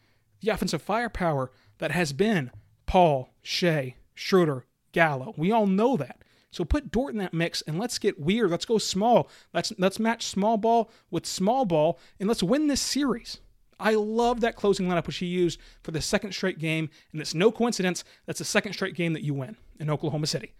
the 0.41 0.51
offensive 0.51 0.81
firepower 0.81 1.51
that 1.79 1.91
has 1.91 2.13
been 2.13 2.53
Paul, 2.87 3.31
Shai, 3.43 3.97
Schroder, 4.15 4.65
Gallo. 4.93 5.35
We 5.37 5.51
all 5.51 5.67
know 5.67 5.97
that. 5.97 6.23
So 6.53 6.65
put 6.65 6.93
Dort 6.93 7.13
in 7.13 7.19
that 7.19 7.35
mix 7.35 7.63
and 7.63 7.81
let's 7.81 7.99
get 7.99 8.21
weird. 8.21 8.53
Let's 8.53 8.65
go 8.65 8.79
small. 8.79 9.29
Let's 9.53 9.73
let's 9.79 9.99
match 9.99 10.25
small 10.25 10.57
ball 10.57 10.89
with 11.11 11.27
small 11.27 11.65
ball 11.65 11.99
and 12.21 12.29
let's 12.29 12.45
win 12.45 12.69
this 12.69 12.81
series. 12.81 13.41
I 13.81 13.95
love 13.95 14.41
that 14.41 14.55
closing 14.55 14.87
lineup 14.87 15.09
which 15.09 15.19
he 15.19 15.27
used 15.27 15.59
for 15.83 15.91
the 15.91 16.01
second 16.01 16.33
straight 16.33 16.61
game, 16.61 16.89
and 17.11 17.21
it's 17.21 17.35
no 17.35 17.51
coincidence 17.51 18.05
that's 18.25 18.39
the 18.39 18.45
second 18.45 18.75
straight 18.75 18.95
game 18.95 19.15
that 19.15 19.25
you 19.25 19.35
win 19.35 19.57
in 19.81 19.91
Oklahoma 19.91 20.29
City. 20.29 20.55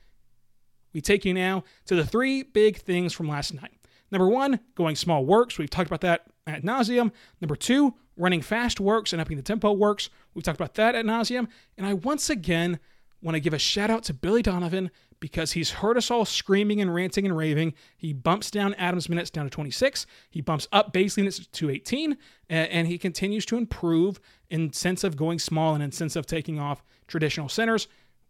We 0.97 1.03
take 1.03 1.27
you 1.27 1.35
now 1.35 1.63
to 1.85 1.95
the 1.95 2.07
three 2.07 2.43
big 2.43 2.79
things 2.79 3.13
from 3.13 3.29
last 3.29 3.53
night. 3.53 3.79
Number 4.11 4.29
one, 4.29 4.61
going 4.75 4.97
small 4.97 5.27
works. 5.27 5.59
We've 5.59 5.69
talked 5.69 5.91
about 5.91 6.01
that 6.01 6.25
at 6.47 6.63
nauseum. 6.63 7.13
Number 7.39 7.55
two, 7.55 7.93
running 8.17 8.41
fast 8.41 8.81
works 8.81 9.13
and 9.13 9.21
upping 9.21 9.37
the 9.37 9.43
tempo 9.43 9.73
works. 9.73 10.09
We've 10.33 10.43
talked 10.43 10.59
about 10.59 10.73
that 10.77 10.95
at 10.95 11.05
nauseum. 11.05 11.49
And 11.77 11.87
I 11.87 11.93
once 11.93 12.31
again 12.31 12.79
want 13.21 13.35
to 13.35 13.41
give 13.41 13.53
a 13.53 13.59
shout 13.59 13.91
out 13.91 14.05
to 14.05 14.15
Billy 14.15 14.41
Donovan 14.41 14.91
because 15.21 15.53
he's 15.53 15.71
heard 15.71 15.99
us 15.99 16.11
all 16.11 16.25
screaming 16.25 16.81
and 16.81 16.95
ranting 16.95 17.27
and 17.27 17.37
raving. 17.37 17.75
He 17.99 18.15
bumps 18.15 18.51
down 18.51 18.73
Adams' 18.75 19.11
minutes 19.11 19.29
down 19.29 19.45
to 19.45 19.51
26. 19.51 20.07
He 20.31 20.41
bumps 20.41 20.67
up 20.73 20.95
Bazley 20.95 21.19
minutes 21.19 21.47
to 21.47 21.69
18, 21.69 22.17
and 22.49 22.87
he 22.87 22.97
continues 22.97 23.45
to 23.47 23.59
improve 23.59 24.19
in 24.49 24.73
sense 24.73 25.05
of 25.05 25.15
going 25.15 25.41
small 25.41 25.75
and 25.75 25.83
in 25.83 25.93
sense 25.93 26.17
of 26.17 26.25
taking 26.25 26.59
off 26.59 26.83
traditional 27.07 27.51
centers 27.51 27.87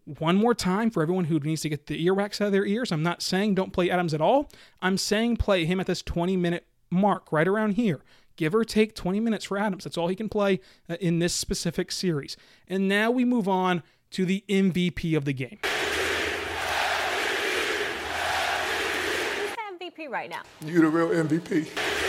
one 0.07 0.37
more 0.37 0.55
time 0.55 0.91
for 0.91 1.03
everyone 1.03 1.25
who 1.25 1.39
needs 1.41 1.63
to 1.63 1.69
get 1.69 1.87
the 1.87 2.07
earwax 2.07 2.41
out 2.41 2.47
of 2.47 2.53
their 2.53 2.65
ears. 2.65 2.93
I'm 2.93 3.03
not 3.03 3.21
saying 3.23 3.57
don't 3.57 3.73
play 3.73 3.91
Adams 3.91 4.15
at 4.15 4.21
all. 4.21 4.49
I'm 4.81 4.97
saying 4.97 5.37
play 5.37 5.65
him 5.67 5.81
at 5.81 5.87
this 5.87 6.01
20 6.01 6.37
minute 6.37 6.67
mark 6.91 7.33
right 7.33 7.47
around 7.47 7.73
here. 7.73 8.03
Give 8.37 8.55
or 8.55 8.65
take 8.65 8.95
20 8.95 9.19
minutes 9.19 9.47
for 9.47 9.59
Adams. 9.59 9.85
That's 9.85 9.99
all 9.99 10.09
he 10.09 10.15
can 10.15 10.29
play 10.29 10.61
uh, 10.89 10.97
in 11.01 11.19
this 11.19 11.35
specific 11.35 11.91
series. 11.91 12.37
And 12.69 12.89
now 12.89 13.11
we 13.11 13.25
move 13.25 13.49
on 13.49 13.83
to 14.13 14.25
the 14.25 14.45
MVP 14.49 15.17
of 15.17 15.25
the 15.25 15.33
game. 15.33 15.59
Who's 19.35 19.57
MVP 19.81 20.09
right 20.09 20.31
now? 20.31 20.43
You 20.65 20.83
the 20.83 20.89
real 20.89 21.09
MVP. 21.09 22.06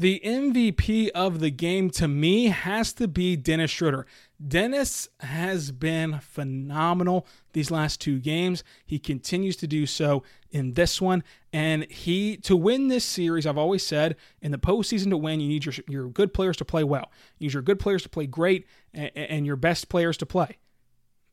The 0.00 0.22
MVP 0.24 1.10
of 1.10 1.40
the 1.40 1.50
game 1.50 1.90
to 1.90 2.08
me 2.08 2.46
has 2.46 2.94
to 2.94 3.06
be 3.06 3.36
Dennis 3.36 3.70
Schroder. 3.70 4.06
Dennis 4.42 5.10
has 5.20 5.72
been 5.72 6.20
phenomenal 6.20 7.26
these 7.52 7.70
last 7.70 8.00
two 8.00 8.18
games. 8.18 8.64
He 8.86 8.98
continues 8.98 9.56
to 9.56 9.66
do 9.66 9.84
so 9.84 10.22
in 10.50 10.72
this 10.72 11.02
one. 11.02 11.22
And 11.52 11.84
he, 11.90 12.38
to 12.38 12.56
win 12.56 12.88
this 12.88 13.04
series, 13.04 13.46
I've 13.46 13.58
always 13.58 13.84
said 13.84 14.16
in 14.40 14.52
the 14.52 14.58
postseason 14.58 15.10
to 15.10 15.18
win, 15.18 15.38
you 15.38 15.48
need 15.48 15.66
your, 15.66 15.74
your 15.86 16.08
good 16.08 16.32
players 16.32 16.56
to 16.56 16.64
play 16.64 16.82
well. 16.82 17.12
You 17.38 17.48
need 17.48 17.52
your 17.52 17.62
good 17.62 17.78
players 17.78 18.02
to 18.04 18.08
play 18.08 18.26
great 18.26 18.66
and, 18.94 19.10
and 19.14 19.44
your 19.44 19.56
best 19.56 19.90
players 19.90 20.16
to 20.16 20.24
play 20.24 20.56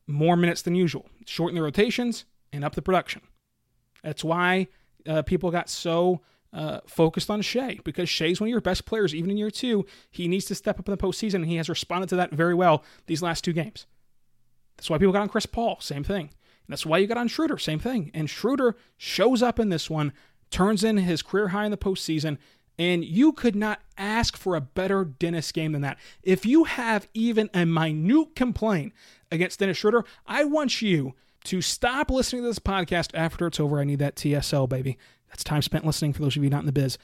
more 0.06 0.36
minutes 0.36 0.60
than 0.60 0.74
usual. 0.74 1.08
Shorten 1.24 1.56
the 1.56 1.62
rotations 1.62 2.26
and 2.52 2.62
up 2.62 2.74
the 2.74 2.82
production. 2.82 3.22
That's 4.02 4.22
why 4.22 4.68
uh, 5.06 5.22
people 5.22 5.50
got 5.50 5.70
so 5.70 6.20
uh, 6.52 6.80
focused 6.86 7.30
on 7.30 7.42
Shai 7.42 7.78
because 7.84 8.08
Shai's 8.08 8.40
one 8.40 8.48
of 8.48 8.50
your 8.50 8.60
best 8.60 8.86
players, 8.86 9.14
even 9.14 9.30
in 9.30 9.36
year 9.36 9.50
two. 9.50 9.86
He 10.10 10.28
needs 10.28 10.46
to 10.46 10.54
step 10.54 10.78
up 10.78 10.88
in 10.88 10.92
the 10.92 11.02
postseason, 11.02 11.36
and 11.36 11.46
he 11.46 11.56
has 11.56 11.68
responded 11.68 12.08
to 12.10 12.16
that 12.16 12.32
very 12.32 12.54
well 12.54 12.84
these 13.06 13.22
last 13.22 13.44
two 13.44 13.52
games. 13.52 13.86
That's 14.76 14.88
why 14.88 14.98
people 14.98 15.12
got 15.12 15.22
on 15.22 15.28
Chris 15.28 15.46
Paul, 15.46 15.78
same 15.80 16.04
thing. 16.04 16.30
And 16.68 16.72
that's 16.72 16.86
why 16.86 16.98
you 16.98 17.06
got 17.06 17.18
on 17.18 17.28
Schroder, 17.28 17.58
same 17.58 17.78
thing. 17.78 18.10
And 18.14 18.30
Schroder 18.30 18.76
shows 18.96 19.42
up 19.42 19.58
in 19.58 19.68
this 19.68 19.90
one, 19.90 20.12
turns 20.50 20.84
in 20.84 20.98
his 20.98 21.22
career 21.22 21.48
high 21.48 21.64
in 21.64 21.70
the 21.70 21.76
postseason, 21.76 22.38
and 22.78 23.04
you 23.04 23.32
could 23.32 23.56
not 23.56 23.80
ask 23.96 24.36
for 24.36 24.54
a 24.54 24.60
better 24.60 25.04
Dennis 25.04 25.50
game 25.50 25.72
than 25.72 25.82
that. 25.82 25.98
If 26.22 26.46
you 26.46 26.64
have 26.64 27.08
even 27.12 27.50
a 27.52 27.66
minute 27.66 28.36
complaint 28.36 28.92
against 29.32 29.58
Dennis 29.58 29.78
Schroder, 29.78 30.04
I 30.26 30.44
want 30.44 30.80
you 30.80 31.14
to 31.44 31.60
stop 31.60 32.10
listening 32.10 32.42
to 32.42 32.48
this 32.48 32.58
podcast 32.58 33.10
after 33.14 33.46
it's 33.46 33.58
over. 33.58 33.80
I 33.80 33.84
need 33.84 33.98
that 33.98 34.16
TSL, 34.16 34.68
baby. 34.68 34.96
That's 35.28 35.44
time 35.44 35.62
spent 35.62 35.86
listening 35.86 36.12
for 36.12 36.22
those 36.22 36.36
of 36.36 36.42
you 36.42 36.50
not 36.50 36.60
in 36.60 36.66
the 36.66 36.72
biz. 36.72 36.98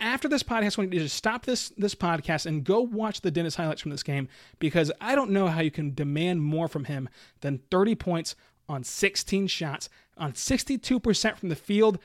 After 0.00 0.28
this 0.28 0.42
podcast, 0.42 0.76
want 0.76 0.92
you 0.92 0.98
to 0.98 1.04
just 1.04 1.16
stop 1.16 1.44
this 1.44 1.70
this 1.70 1.94
podcast 1.94 2.46
and 2.46 2.64
go 2.64 2.80
watch 2.80 3.20
the 3.20 3.30
Dennis 3.30 3.54
highlights 3.54 3.80
from 3.80 3.90
this 3.90 4.02
game 4.02 4.28
because 4.58 4.90
I 5.00 5.14
don't 5.14 5.30
know 5.30 5.46
how 5.46 5.60
you 5.60 5.70
can 5.70 5.94
demand 5.94 6.42
more 6.42 6.68
from 6.68 6.84
him 6.84 7.08
than 7.40 7.60
30 7.70 7.94
points 7.94 8.34
on 8.68 8.82
16 8.82 9.46
shots, 9.46 9.88
on 10.16 10.32
62% 10.32 11.36
from 11.36 11.48
the 11.48 11.56
field, 11.56 11.98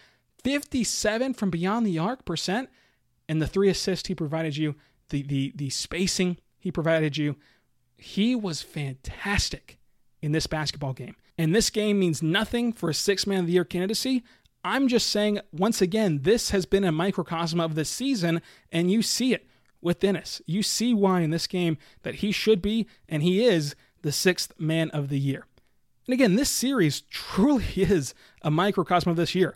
57 0.43 1.33
from 1.33 1.49
beyond 1.49 1.85
the 1.85 1.97
arc 1.97 2.25
percent, 2.25 2.69
and 3.27 3.41
the 3.41 3.47
three 3.47 3.69
assists 3.69 4.07
he 4.07 4.15
provided 4.15 4.55
you, 4.55 4.75
the 5.09 5.23
the 5.23 5.53
the 5.55 5.69
spacing 5.69 6.37
he 6.59 6.71
provided 6.71 7.17
you. 7.17 7.35
He 7.97 8.35
was 8.35 8.61
fantastic 8.61 9.79
in 10.21 10.31
this 10.31 10.47
basketball 10.47 10.93
game. 10.93 11.15
And 11.37 11.55
this 11.55 11.69
game 11.69 11.99
means 11.99 12.21
nothing 12.21 12.73
for 12.73 12.89
a 12.89 12.93
six 12.93 13.25
man 13.25 13.41
of 13.41 13.47
the 13.47 13.53
year 13.53 13.65
candidacy, 13.65 14.23
I'm 14.63 14.87
just 14.87 15.09
saying, 15.09 15.39
once 15.51 15.81
again, 15.81 16.21
this 16.23 16.49
has 16.49 16.65
been 16.65 16.83
a 16.83 16.91
microcosm 16.91 17.59
of 17.59 17.75
this 17.75 17.89
season, 17.89 18.41
and 18.71 18.91
you 18.91 19.01
see 19.01 19.33
it 19.33 19.47
with 19.81 19.99
Dennis. 19.99 20.41
You 20.45 20.63
see 20.63 20.93
why 20.93 21.21
in 21.21 21.29
this 21.29 21.47
game 21.47 21.77
that 22.03 22.15
he 22.15 22.31
should 22.31 22.61
be, 22.61 22.87
and 23.07 23.23
he 23.23 23.43
is, 23.43 23.75
the 24.01 24.11
sixth 24.11 24.53
man 24.59 24.89
of 24.91 25.09
the 25.09 25.19
year. 25.19 25.45
And 26.05 26.13
again, 26.13 26.35
this 26.35 26.49
series 26.49 27.01
truly 27.09 27.65
is 27.75 28.13
a 28.41 28.51
microcosm 28.51 29.11
of 29.11 29.17
this 29.17 29.35
year. 29.35 29.55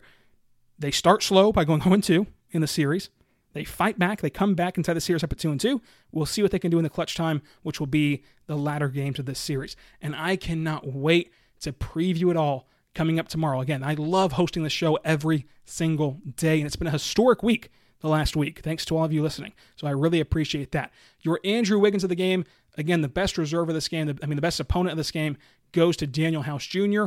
They 0.78 0.90
start 0.90 1.22
slow 1.22 1.52
by 1.52 1.64
going 1.64 1.80
0 1.82 1.96
2 1.98 2.26
in 2.50 2.60
the 2.60 2.66
series. 2.66 3.10
They 3.52 3.64
fight 3.64 3.98
back. 3.98 4.20
They 4.20 4.30
come 4.30 4.54
back 4.54 4.76
inside 4.76 4.94
the 4.94 5.00
series 5.00 5.22
up 5.22 5.32
at 5.32 5.38
two 5.38 5.50
and 5.50 5.60
two. 5.60 5.80
We'll 6.10 6.26
see 6.26 6.42
what 6.42 6.50
they 6.50 6.58
can 6.58 6.72
do 6.72 6.78
in 6.78 6.82
the 6.82 6.90
clutch 6.90 7.14
time, 7.14 7.40
which 7.62 7.78
will 7.78 7.86
be 7.86 8.24
the 8.46 8.56
latter 8.56 8.88
games 8.88 9.20
of 9.20 9.26
this 9.26 9.38
series. 9.38 9.76
And 10.02 10.14
I 10.16 10.34
cannot 10.34 10.92
wait 10.92 11.32
to 11.60 11.72
preview 11.72 12.30
it 12.32 12.36
all 12.36 12.66
coming 12.94 13.18
up 13.18 13.28
tomorrow. 13.28 13.60
Again, 13.60 13.82
I 13.82 13.94
love 13.94 14.32
hosting 14.32 14.62
the 14.62 14.70
show 14.70 14.98
every 15.04 15.46
single 15.64 16.20
day, 16.36 16.58
and 16.58 16.66
it's 16.66 16.76
been 16.76 16.88
a 16.88 16.92
historic 16.92 17.42
week 17.42 17.70
the 18.00 18.08
last 18.08 18.36
week. 18.36 18.60
Thanks 18.60 18.84
to 18.86 18.96
all 18.96 19.04
of 19.04 19.12
you 19.12 19.22
listening. 19.22 19.52
So 19.76 19.86
I 19.86 19.90
really 19.90 20.20
appreciate 20.20 20.72
that. 20.72 20.92
Your 21.20 21.40
Andrew 21.44 21.78
Wiggins 21.78 22.04
of 22.04 22.10
the 22.10 22.14
game, 22.14 22.44
again, 22.76 23.00
the 23.00 23.08
best 23.08 23.38
reserve 23.38 23.68
of 23.68 23.74
this 23.74 23.88
game, 23.88 24.18
I 24.22 24.26
mean, 24.26 24.36
the 24.36 24.42
best 24.42 24.60
opponent 24.60 24.92
of 24.92 24.98
this 24.98 25.10
game 25.10 25.36
goes 25.72 25.96
to 25.96 26.06
Danuel 26.06 26.44
House 26.44 26.66
Jr. 26.66 27.06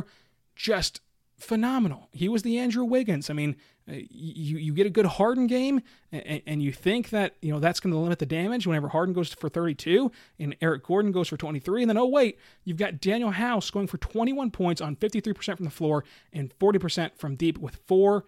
Just 0.56 1.00
phenomenal. 1.38 2.08
He 2.12 2.28
was 2.28 2.42
the 2.42 2.58
Andrew 2.58 2.84
Wiggins. 2.84 3.30
I 3.30 3.32
mean, 3.32 3.56
uh, 3.88 3.94
you 4.10 4.58
you 4.58 4.72
get 4.74 4.86
a 4.86 4.90
good 4.90 5.06
Harden 5.06 5.46
game, 5.46 5.80
and, 6.12 6.42
and 6.46 6.62
you 6.62 6.72
think 6.72 7.10
that 7.10 7.36
you 7.40 7.52
know 7.52 7.60
that's 7.60 7.80
going 7.80 7.92
to 7.92 7.98
limit 7.98 8.18
the 8.18 8.26
damage 8.26 8.66
whenever 8.66 8.88
Harden 8.88 9.14
goes 9.14 9.32
for 9.32 9.48
32 9.48 10.10
and 10.38 10.56
Eric 10.60 10.84
Gordon 10.84 11.12
goes 11.12 11.28
for 11.28 11.36
23, 11.36 11.82
and 11.82 11.90
then 11.90 11.96
oh 11.96 12.06
wait, 12.06 12.38
you've 12.64 12.76
got 12.76 12.94
Danuel 12.94 13.32
House 13.32 13.70
going 13.70 13.86
for 13.86 13.98
21 13.98 14.50
points 14.50 14.80
on 14.80 14.96
53% 14.96 15.56
from 15.56 15.64
the 15.64 15.70
floor 15.70 16.04
and 16.32 16.52
40% 16.58 17.16
from 17.16 17.36
deep 17.36 17.58
with 17.58 17.76
four 17.86 18.24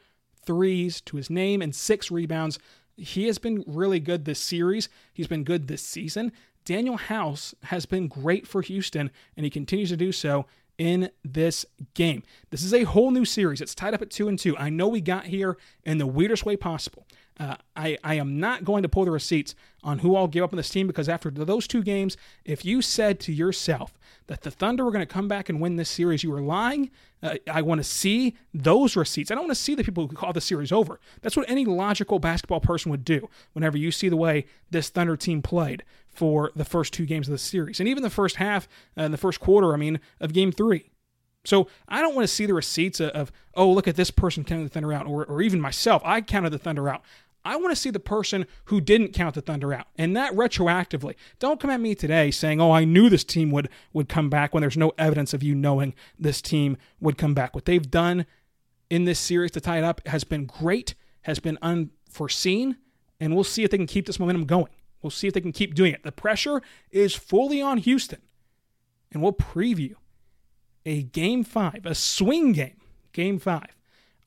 threes 0.46 1.00
to 1.02 1.16
his 1.16 1.28
name 1.28 1.60
and 1.60 1.74
six 1.74 2.10
rebounds. 2.10 2.58
He 2.96 3.26
has 3.26 3.38
been 3.38 3.64
really 3.66 4.00
good 4.00 4.24
this 4.24 4.40
series. 4.40 4.88
He's 5.12 5.26
been 5.26 5.44
good 5.44 5.68
this 5.68 5.82
season. 5.82 6.32
Danuel 6.64 6.98
House 6.98 7.54
has 7.64 7.86
been 7.86 8.08
great 8.08 8.46
for 8.46 8.62
Houston, 8.62 9.10
and 9.36 9.44
he 9.44 9.50
continues 9.50 9.88
to 9.90 9.96
do 9.96 10.12
so 10.12 10.46
in 10.80 11.10
this 11.22 11.66
game. 11.92 12.22
This 12.48 12.62
is 12.62 12.72
a 12.72 12.84
whole 12.84 13.10
new 13.10 13.26
series. 13.26 13.60
It's 13.60 13.74
tied 13.74 13.92
up 13.92 14.00
at 14.00 14.10
two 14.10 14.28
and 14.28 14.38
two. 14.38 14.56
I 14.56 14.70
know 14.70 14.88
we 14.88 15.02
got 15.02 15.26
here 15.26 15.58
in 15.84 15.98
the 15.98 16.06
weirdest 16.06 16.46
way 16.46 16.56
possible. 16.56 17.06
Uh, 17.40 17.56
I, 17.74 17.96
I 18.04 18.16
am 18.16 18.38
not 18.38 18.64
going 18.66 18.82
to 18.82 18.88
pull 18.88 19.06
the 19.06 19.10
receipts 19.10 19.54
on 19.82 20.00
who 20.00 20.14
all 20.14 20.28
gave 20.28 20.42
up 20.42 20.52
on 20.52 20.58
this 20.58 20.68
team 20.68 20.86
because 20.86 21.08
after 21.08 21.30
those 21.30 21.66
two 21.66 21.82
games, 21.82 22.18
if 22.44 22.66
you 22.66 22.82
said 22.82 23.18
to 23.20 23.32
yourself 23.32 23.98
that 24.26 24.42
the 24.42 24.50
Thunder 24.50 24.84
were 24.84 24.90
going 24.90 25.06
to 25.06 25.12
come 25.12 25.26
back 25.26 25.48
and 25.48 25.58
win 25.58 25.76
this 25.76 25.88
series, 25.88 26.22
you 26.22 26.30
were 26.30 26.42
lying. 26.42 26.90
Uh, 27.22 27.36
I 27.50 27.62
want 27.62 27.78
to 27.78 27.84
see 27.84 28.36
those 28.52 28.94
receipts. 28.94 29.30
I 29.30 29.34
don't 29.34 29.44
want 29.44 29.56
to 29.56 29.62
see 29.62 29.74
the 29.74 29.82
people 29.82 30.06
who 30.06 30.14
call 30.14 30.34
the 30.34 30.40
series 30.42 30.70
over. 30.70 31.00
That's 31.22 31.34
what 31.34 31.48
any 31.48 31.64
logical 31.64 32.18
basketball 32.18 32.60
person 32.60 32.90
would 32.90 33.06
do 33.06 33.30
whenever 33.54 33.78
you 33.78 33.90
see 33.90 34.10
the 34.10 34.16
way 34.16 34.44
this 34.70 34.90
Thunder 34.90 35.16
team 35.16 35.40
played 35.40 35.82
for 36.08 36.52
the 36.54 36.64
first 36.66 36.92
two 36.92 37.06
games 37.06 37.26
of 37.26 37.32
the 37.32 37.38
series, 37.38 37.80
and 37.80 37.88
even 37.88 38.02
the 38.02 38.10
first 38.10 38.36
half 38.36 38.68
and 38.96 39.06
uh, 39.06 39.08
the 39.08 39.16
first 39.16 39.40
quarter. 39.40 39.72
I 39.72 39.76
mean, 39.76 39.98
of 40.20 40.34
Game 40.34 40.52
Three. 40.52 40.90
So 41.44 41.68
I 41.88 42.02
don't 42.02 42.14
want 42.14 42.24
to 42.24 42.34
see 42.34 42.46
the 42.46 42.54
receipts 42.54 43.00
of, 43.00 43.10
of 43.10 43.32
oh 43.54 43.70
look 43.70 43.88
at 43.88 43.96
this 43.96 44.10
person 44.10 44.44
counting 44.44 44.64
the 44.64 44.70
Thunder 44.70 44.92
out, 44.92 45.06
or, 45.06 45.24
or 45.24 45.40
even 45.40 45.60
myself. 45.60 46.02
I 46.04 46.20
counted 46.20 46.50
the 46.50 46.58
Thunder 46.58 46.88
out. 46.88 47.02
I 47.44 47.56
want 47.56 47.70
to 47.70 47.76
see 47.76 47.90
the 47.90 48.00
person 48.00 48.46
who 48.66 48.80
didn't 48.80 49.12
count 49.12 49.34
the 49.34 49.40
Thunder 49.40 49.72
out, 49.72 49.86
and 49.96 50.16
that 50.16 50.32
retroactively. 50.34 51.14
Don't 51.38 51.58
come 51.58 51.70
at 51.70 51.80
me 51.80 51.94
today 51.94 52.30
saying, 52.30 52.60
"Oh, 52.60 52.70
I 52.70 52.84
knew 52.84 53.08
this 53.08 53.24
team 53.24 53.50
would 53.50 53.68
would 53.92 54.08
come 54.08 54.28
back," 54.28 54.52
when 54.52 54.60
there's 54.60 54.76
no 54.76 54.92
evidence 54.98 55.32
of 55.32 55.42
you 55.42 55.54
knowing 55.54 55.94
this 56.18 56.42
team 56.42 56.76
would 57.00 57.16
come 57.16 57.34
back. 57.34 57.54
What 57.54 57.64
they've 57.64 57.90
done 57.90 58.26
in 58.90 59.04
this 59.04 59.18
series 59.18 59.52
to 59.52 59.60
tie 59.60 59.78
it 59.78 59.84
up 59.84 60.06
has 60.06 60.24
been 60.24 60.46
great, 60.46 60.94
has 61.22 61.38
been 61.38 61.58
unforeseen, 61.62 62.76
and 63.18 63.34
we'll 63.34 63.44
see 63.44 63.64
if 63.64 63.70
they 63.70 63.78
can 63.78 63.86
keep 63.86 64.06
this 64.06 64.18
momentum 64.20 64.44
going. 64.44 64.72
We'll 65.02 65.10
see 65.10 65.28
if 65.28 65.34
they 65.34 65.40
can 65.40 65.52
keep 65.52 65.74
doing 65.74 65.92
it. 65.94 66.02
The 66.02 66.12
pressure 66.12 66.60
is 66.90 67.14
fully 67.14 67.62
on 67.62 67.78
Houston. 67.78 68.20
And 69.12 69.22
we'll 69.22 69.32
preview 69.32 69.94
a 70.84 71.02
game 71.02 71.42
five, 71.42 71.84
a 71.84 71.94
swing 71.94 72.52
game, 72.52 72.76
game 73.12 73.38
five, 73.38 73.76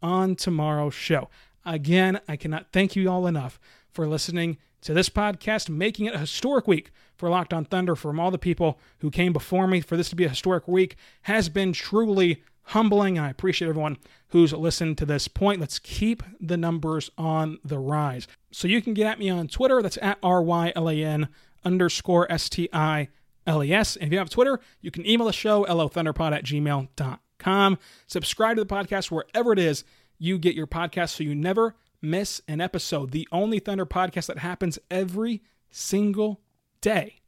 on 0.01 0.35
tomorrow's 0.35 0.93
show. 0.93 1.29
Again, 1.65 2.19
I 2.27 2.35
cannot 2.35 2.67
thank 2.71 2.95
you 2.95 3.09
all 3.09 3.27
enough 3.27 3.59
for 3.91 4.07
listening 4.07 4.57
to 4.81 4.93
this 4.93 5.09
podcast, 5.09 5.69
making 5.69 6.07
it 6.07 6.15
a 6.15 6.19
historic 6.19 6.67
week 6.67 6.91
for 7.15 7.29
Locked 7.29 7.53
on 7.53 7.65
Thunder. 7.65 7.95
From 7.95 8.19
all 8.19 8.31
the 8.31 8.37
people 8.37 8.79
who 8.99 9.09
came 9.09 9.31
before 9.31 9.67
me, 9.67 9.81
for 9.81 9.95
this 9.95 10.09
to 10.09 10.15
be 10.15 10.25
a 10.25 10.29
historic 10.29 10.67
week 10.67 10.97
has 11.23 11.47
been 11.47 11.71
truly 11.71 12.43
humbling. 12.67 13.17
I 13.17 13.29
appreciate 13.29 13.69
everyone 13.69 13.97
who's 14.29 14.51
listened 14.53 14.97
to 14.97 15.05
this 15.05 15.27
point. 15.27 15.59
Let's 15.59 15.79
keep 15.79 16.23
the 16.39 16.57
numbers 16.57 17.09
on 17.17 17.59
the 17.63 17.79
rise. 17.79 18.27
So 18.51 18.67
you 18.67 18.81
can 18.81 18.93
get 18.93 19.07
at 19.07 19.19
me 19.19 19.29
on 19.29 19.47
Twitter. 19.47 19.81
That's 19.81 19.97
at 20.01 20.17
R-Y-L-A-N 20.21 21.29
underscore 21.63 22.31
S-T-I-L-E-S. 22.31 23.95
And 23.95 24.07
if 24.07 24.11
you 24.11 24.19
have 24.19 24.29
Twitter, 24.29 24.59
you 24.81 24.91
can 24.91 25.05
email 25.07 25.27
the 25.27 25.33
show, 25.33 25.63
lothunderpod 25.63 26.33
at 26.33 26.43
gmail.com. 26.43 27.77
Subscribe 28.07 28.57
to 28.57 28.63
the 28.63 28.73
podcast 28.73 29.11
wherever 29.11 29.53
it 29.53 29.59
is 29.59 29.83
you 30.17 30.37
get 30.37 30.55
your 30.55 30.67
podcast 30.67 31.09
so 31.09 31.23
you 31.23 31.35
never 31.35 31.75
miss 32.01 32.41
an 32.47 32.61
episode. 32.61 33.11
The 33.11 33.27
only 33.31 33.59
Thunder 33.59 33.85
podcast 33.85 34.27
that 34.27 34.39
happens 34.39 34.77
every 34.91 35.41
single 35.71 36.41
day. 36.81 37.21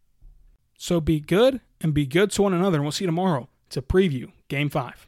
So 0.77 0.99
be 0.99 1.19
good 1.19 1.61
and 1.81 1.93
be 1.93 2.05
good 2.05 2.31
to 2.31 2.41
one 2.41 2.53
another. 2.53 2.77
And 2.77 2.85
we'll 2.85 2.91
see 2.91 3.05
you 3.05 3.09
tomorrow 3.09 3.49
to 3.69 3.81
preview 3.81 4.31
Game 4.47 4.69
5. 4.69 5.07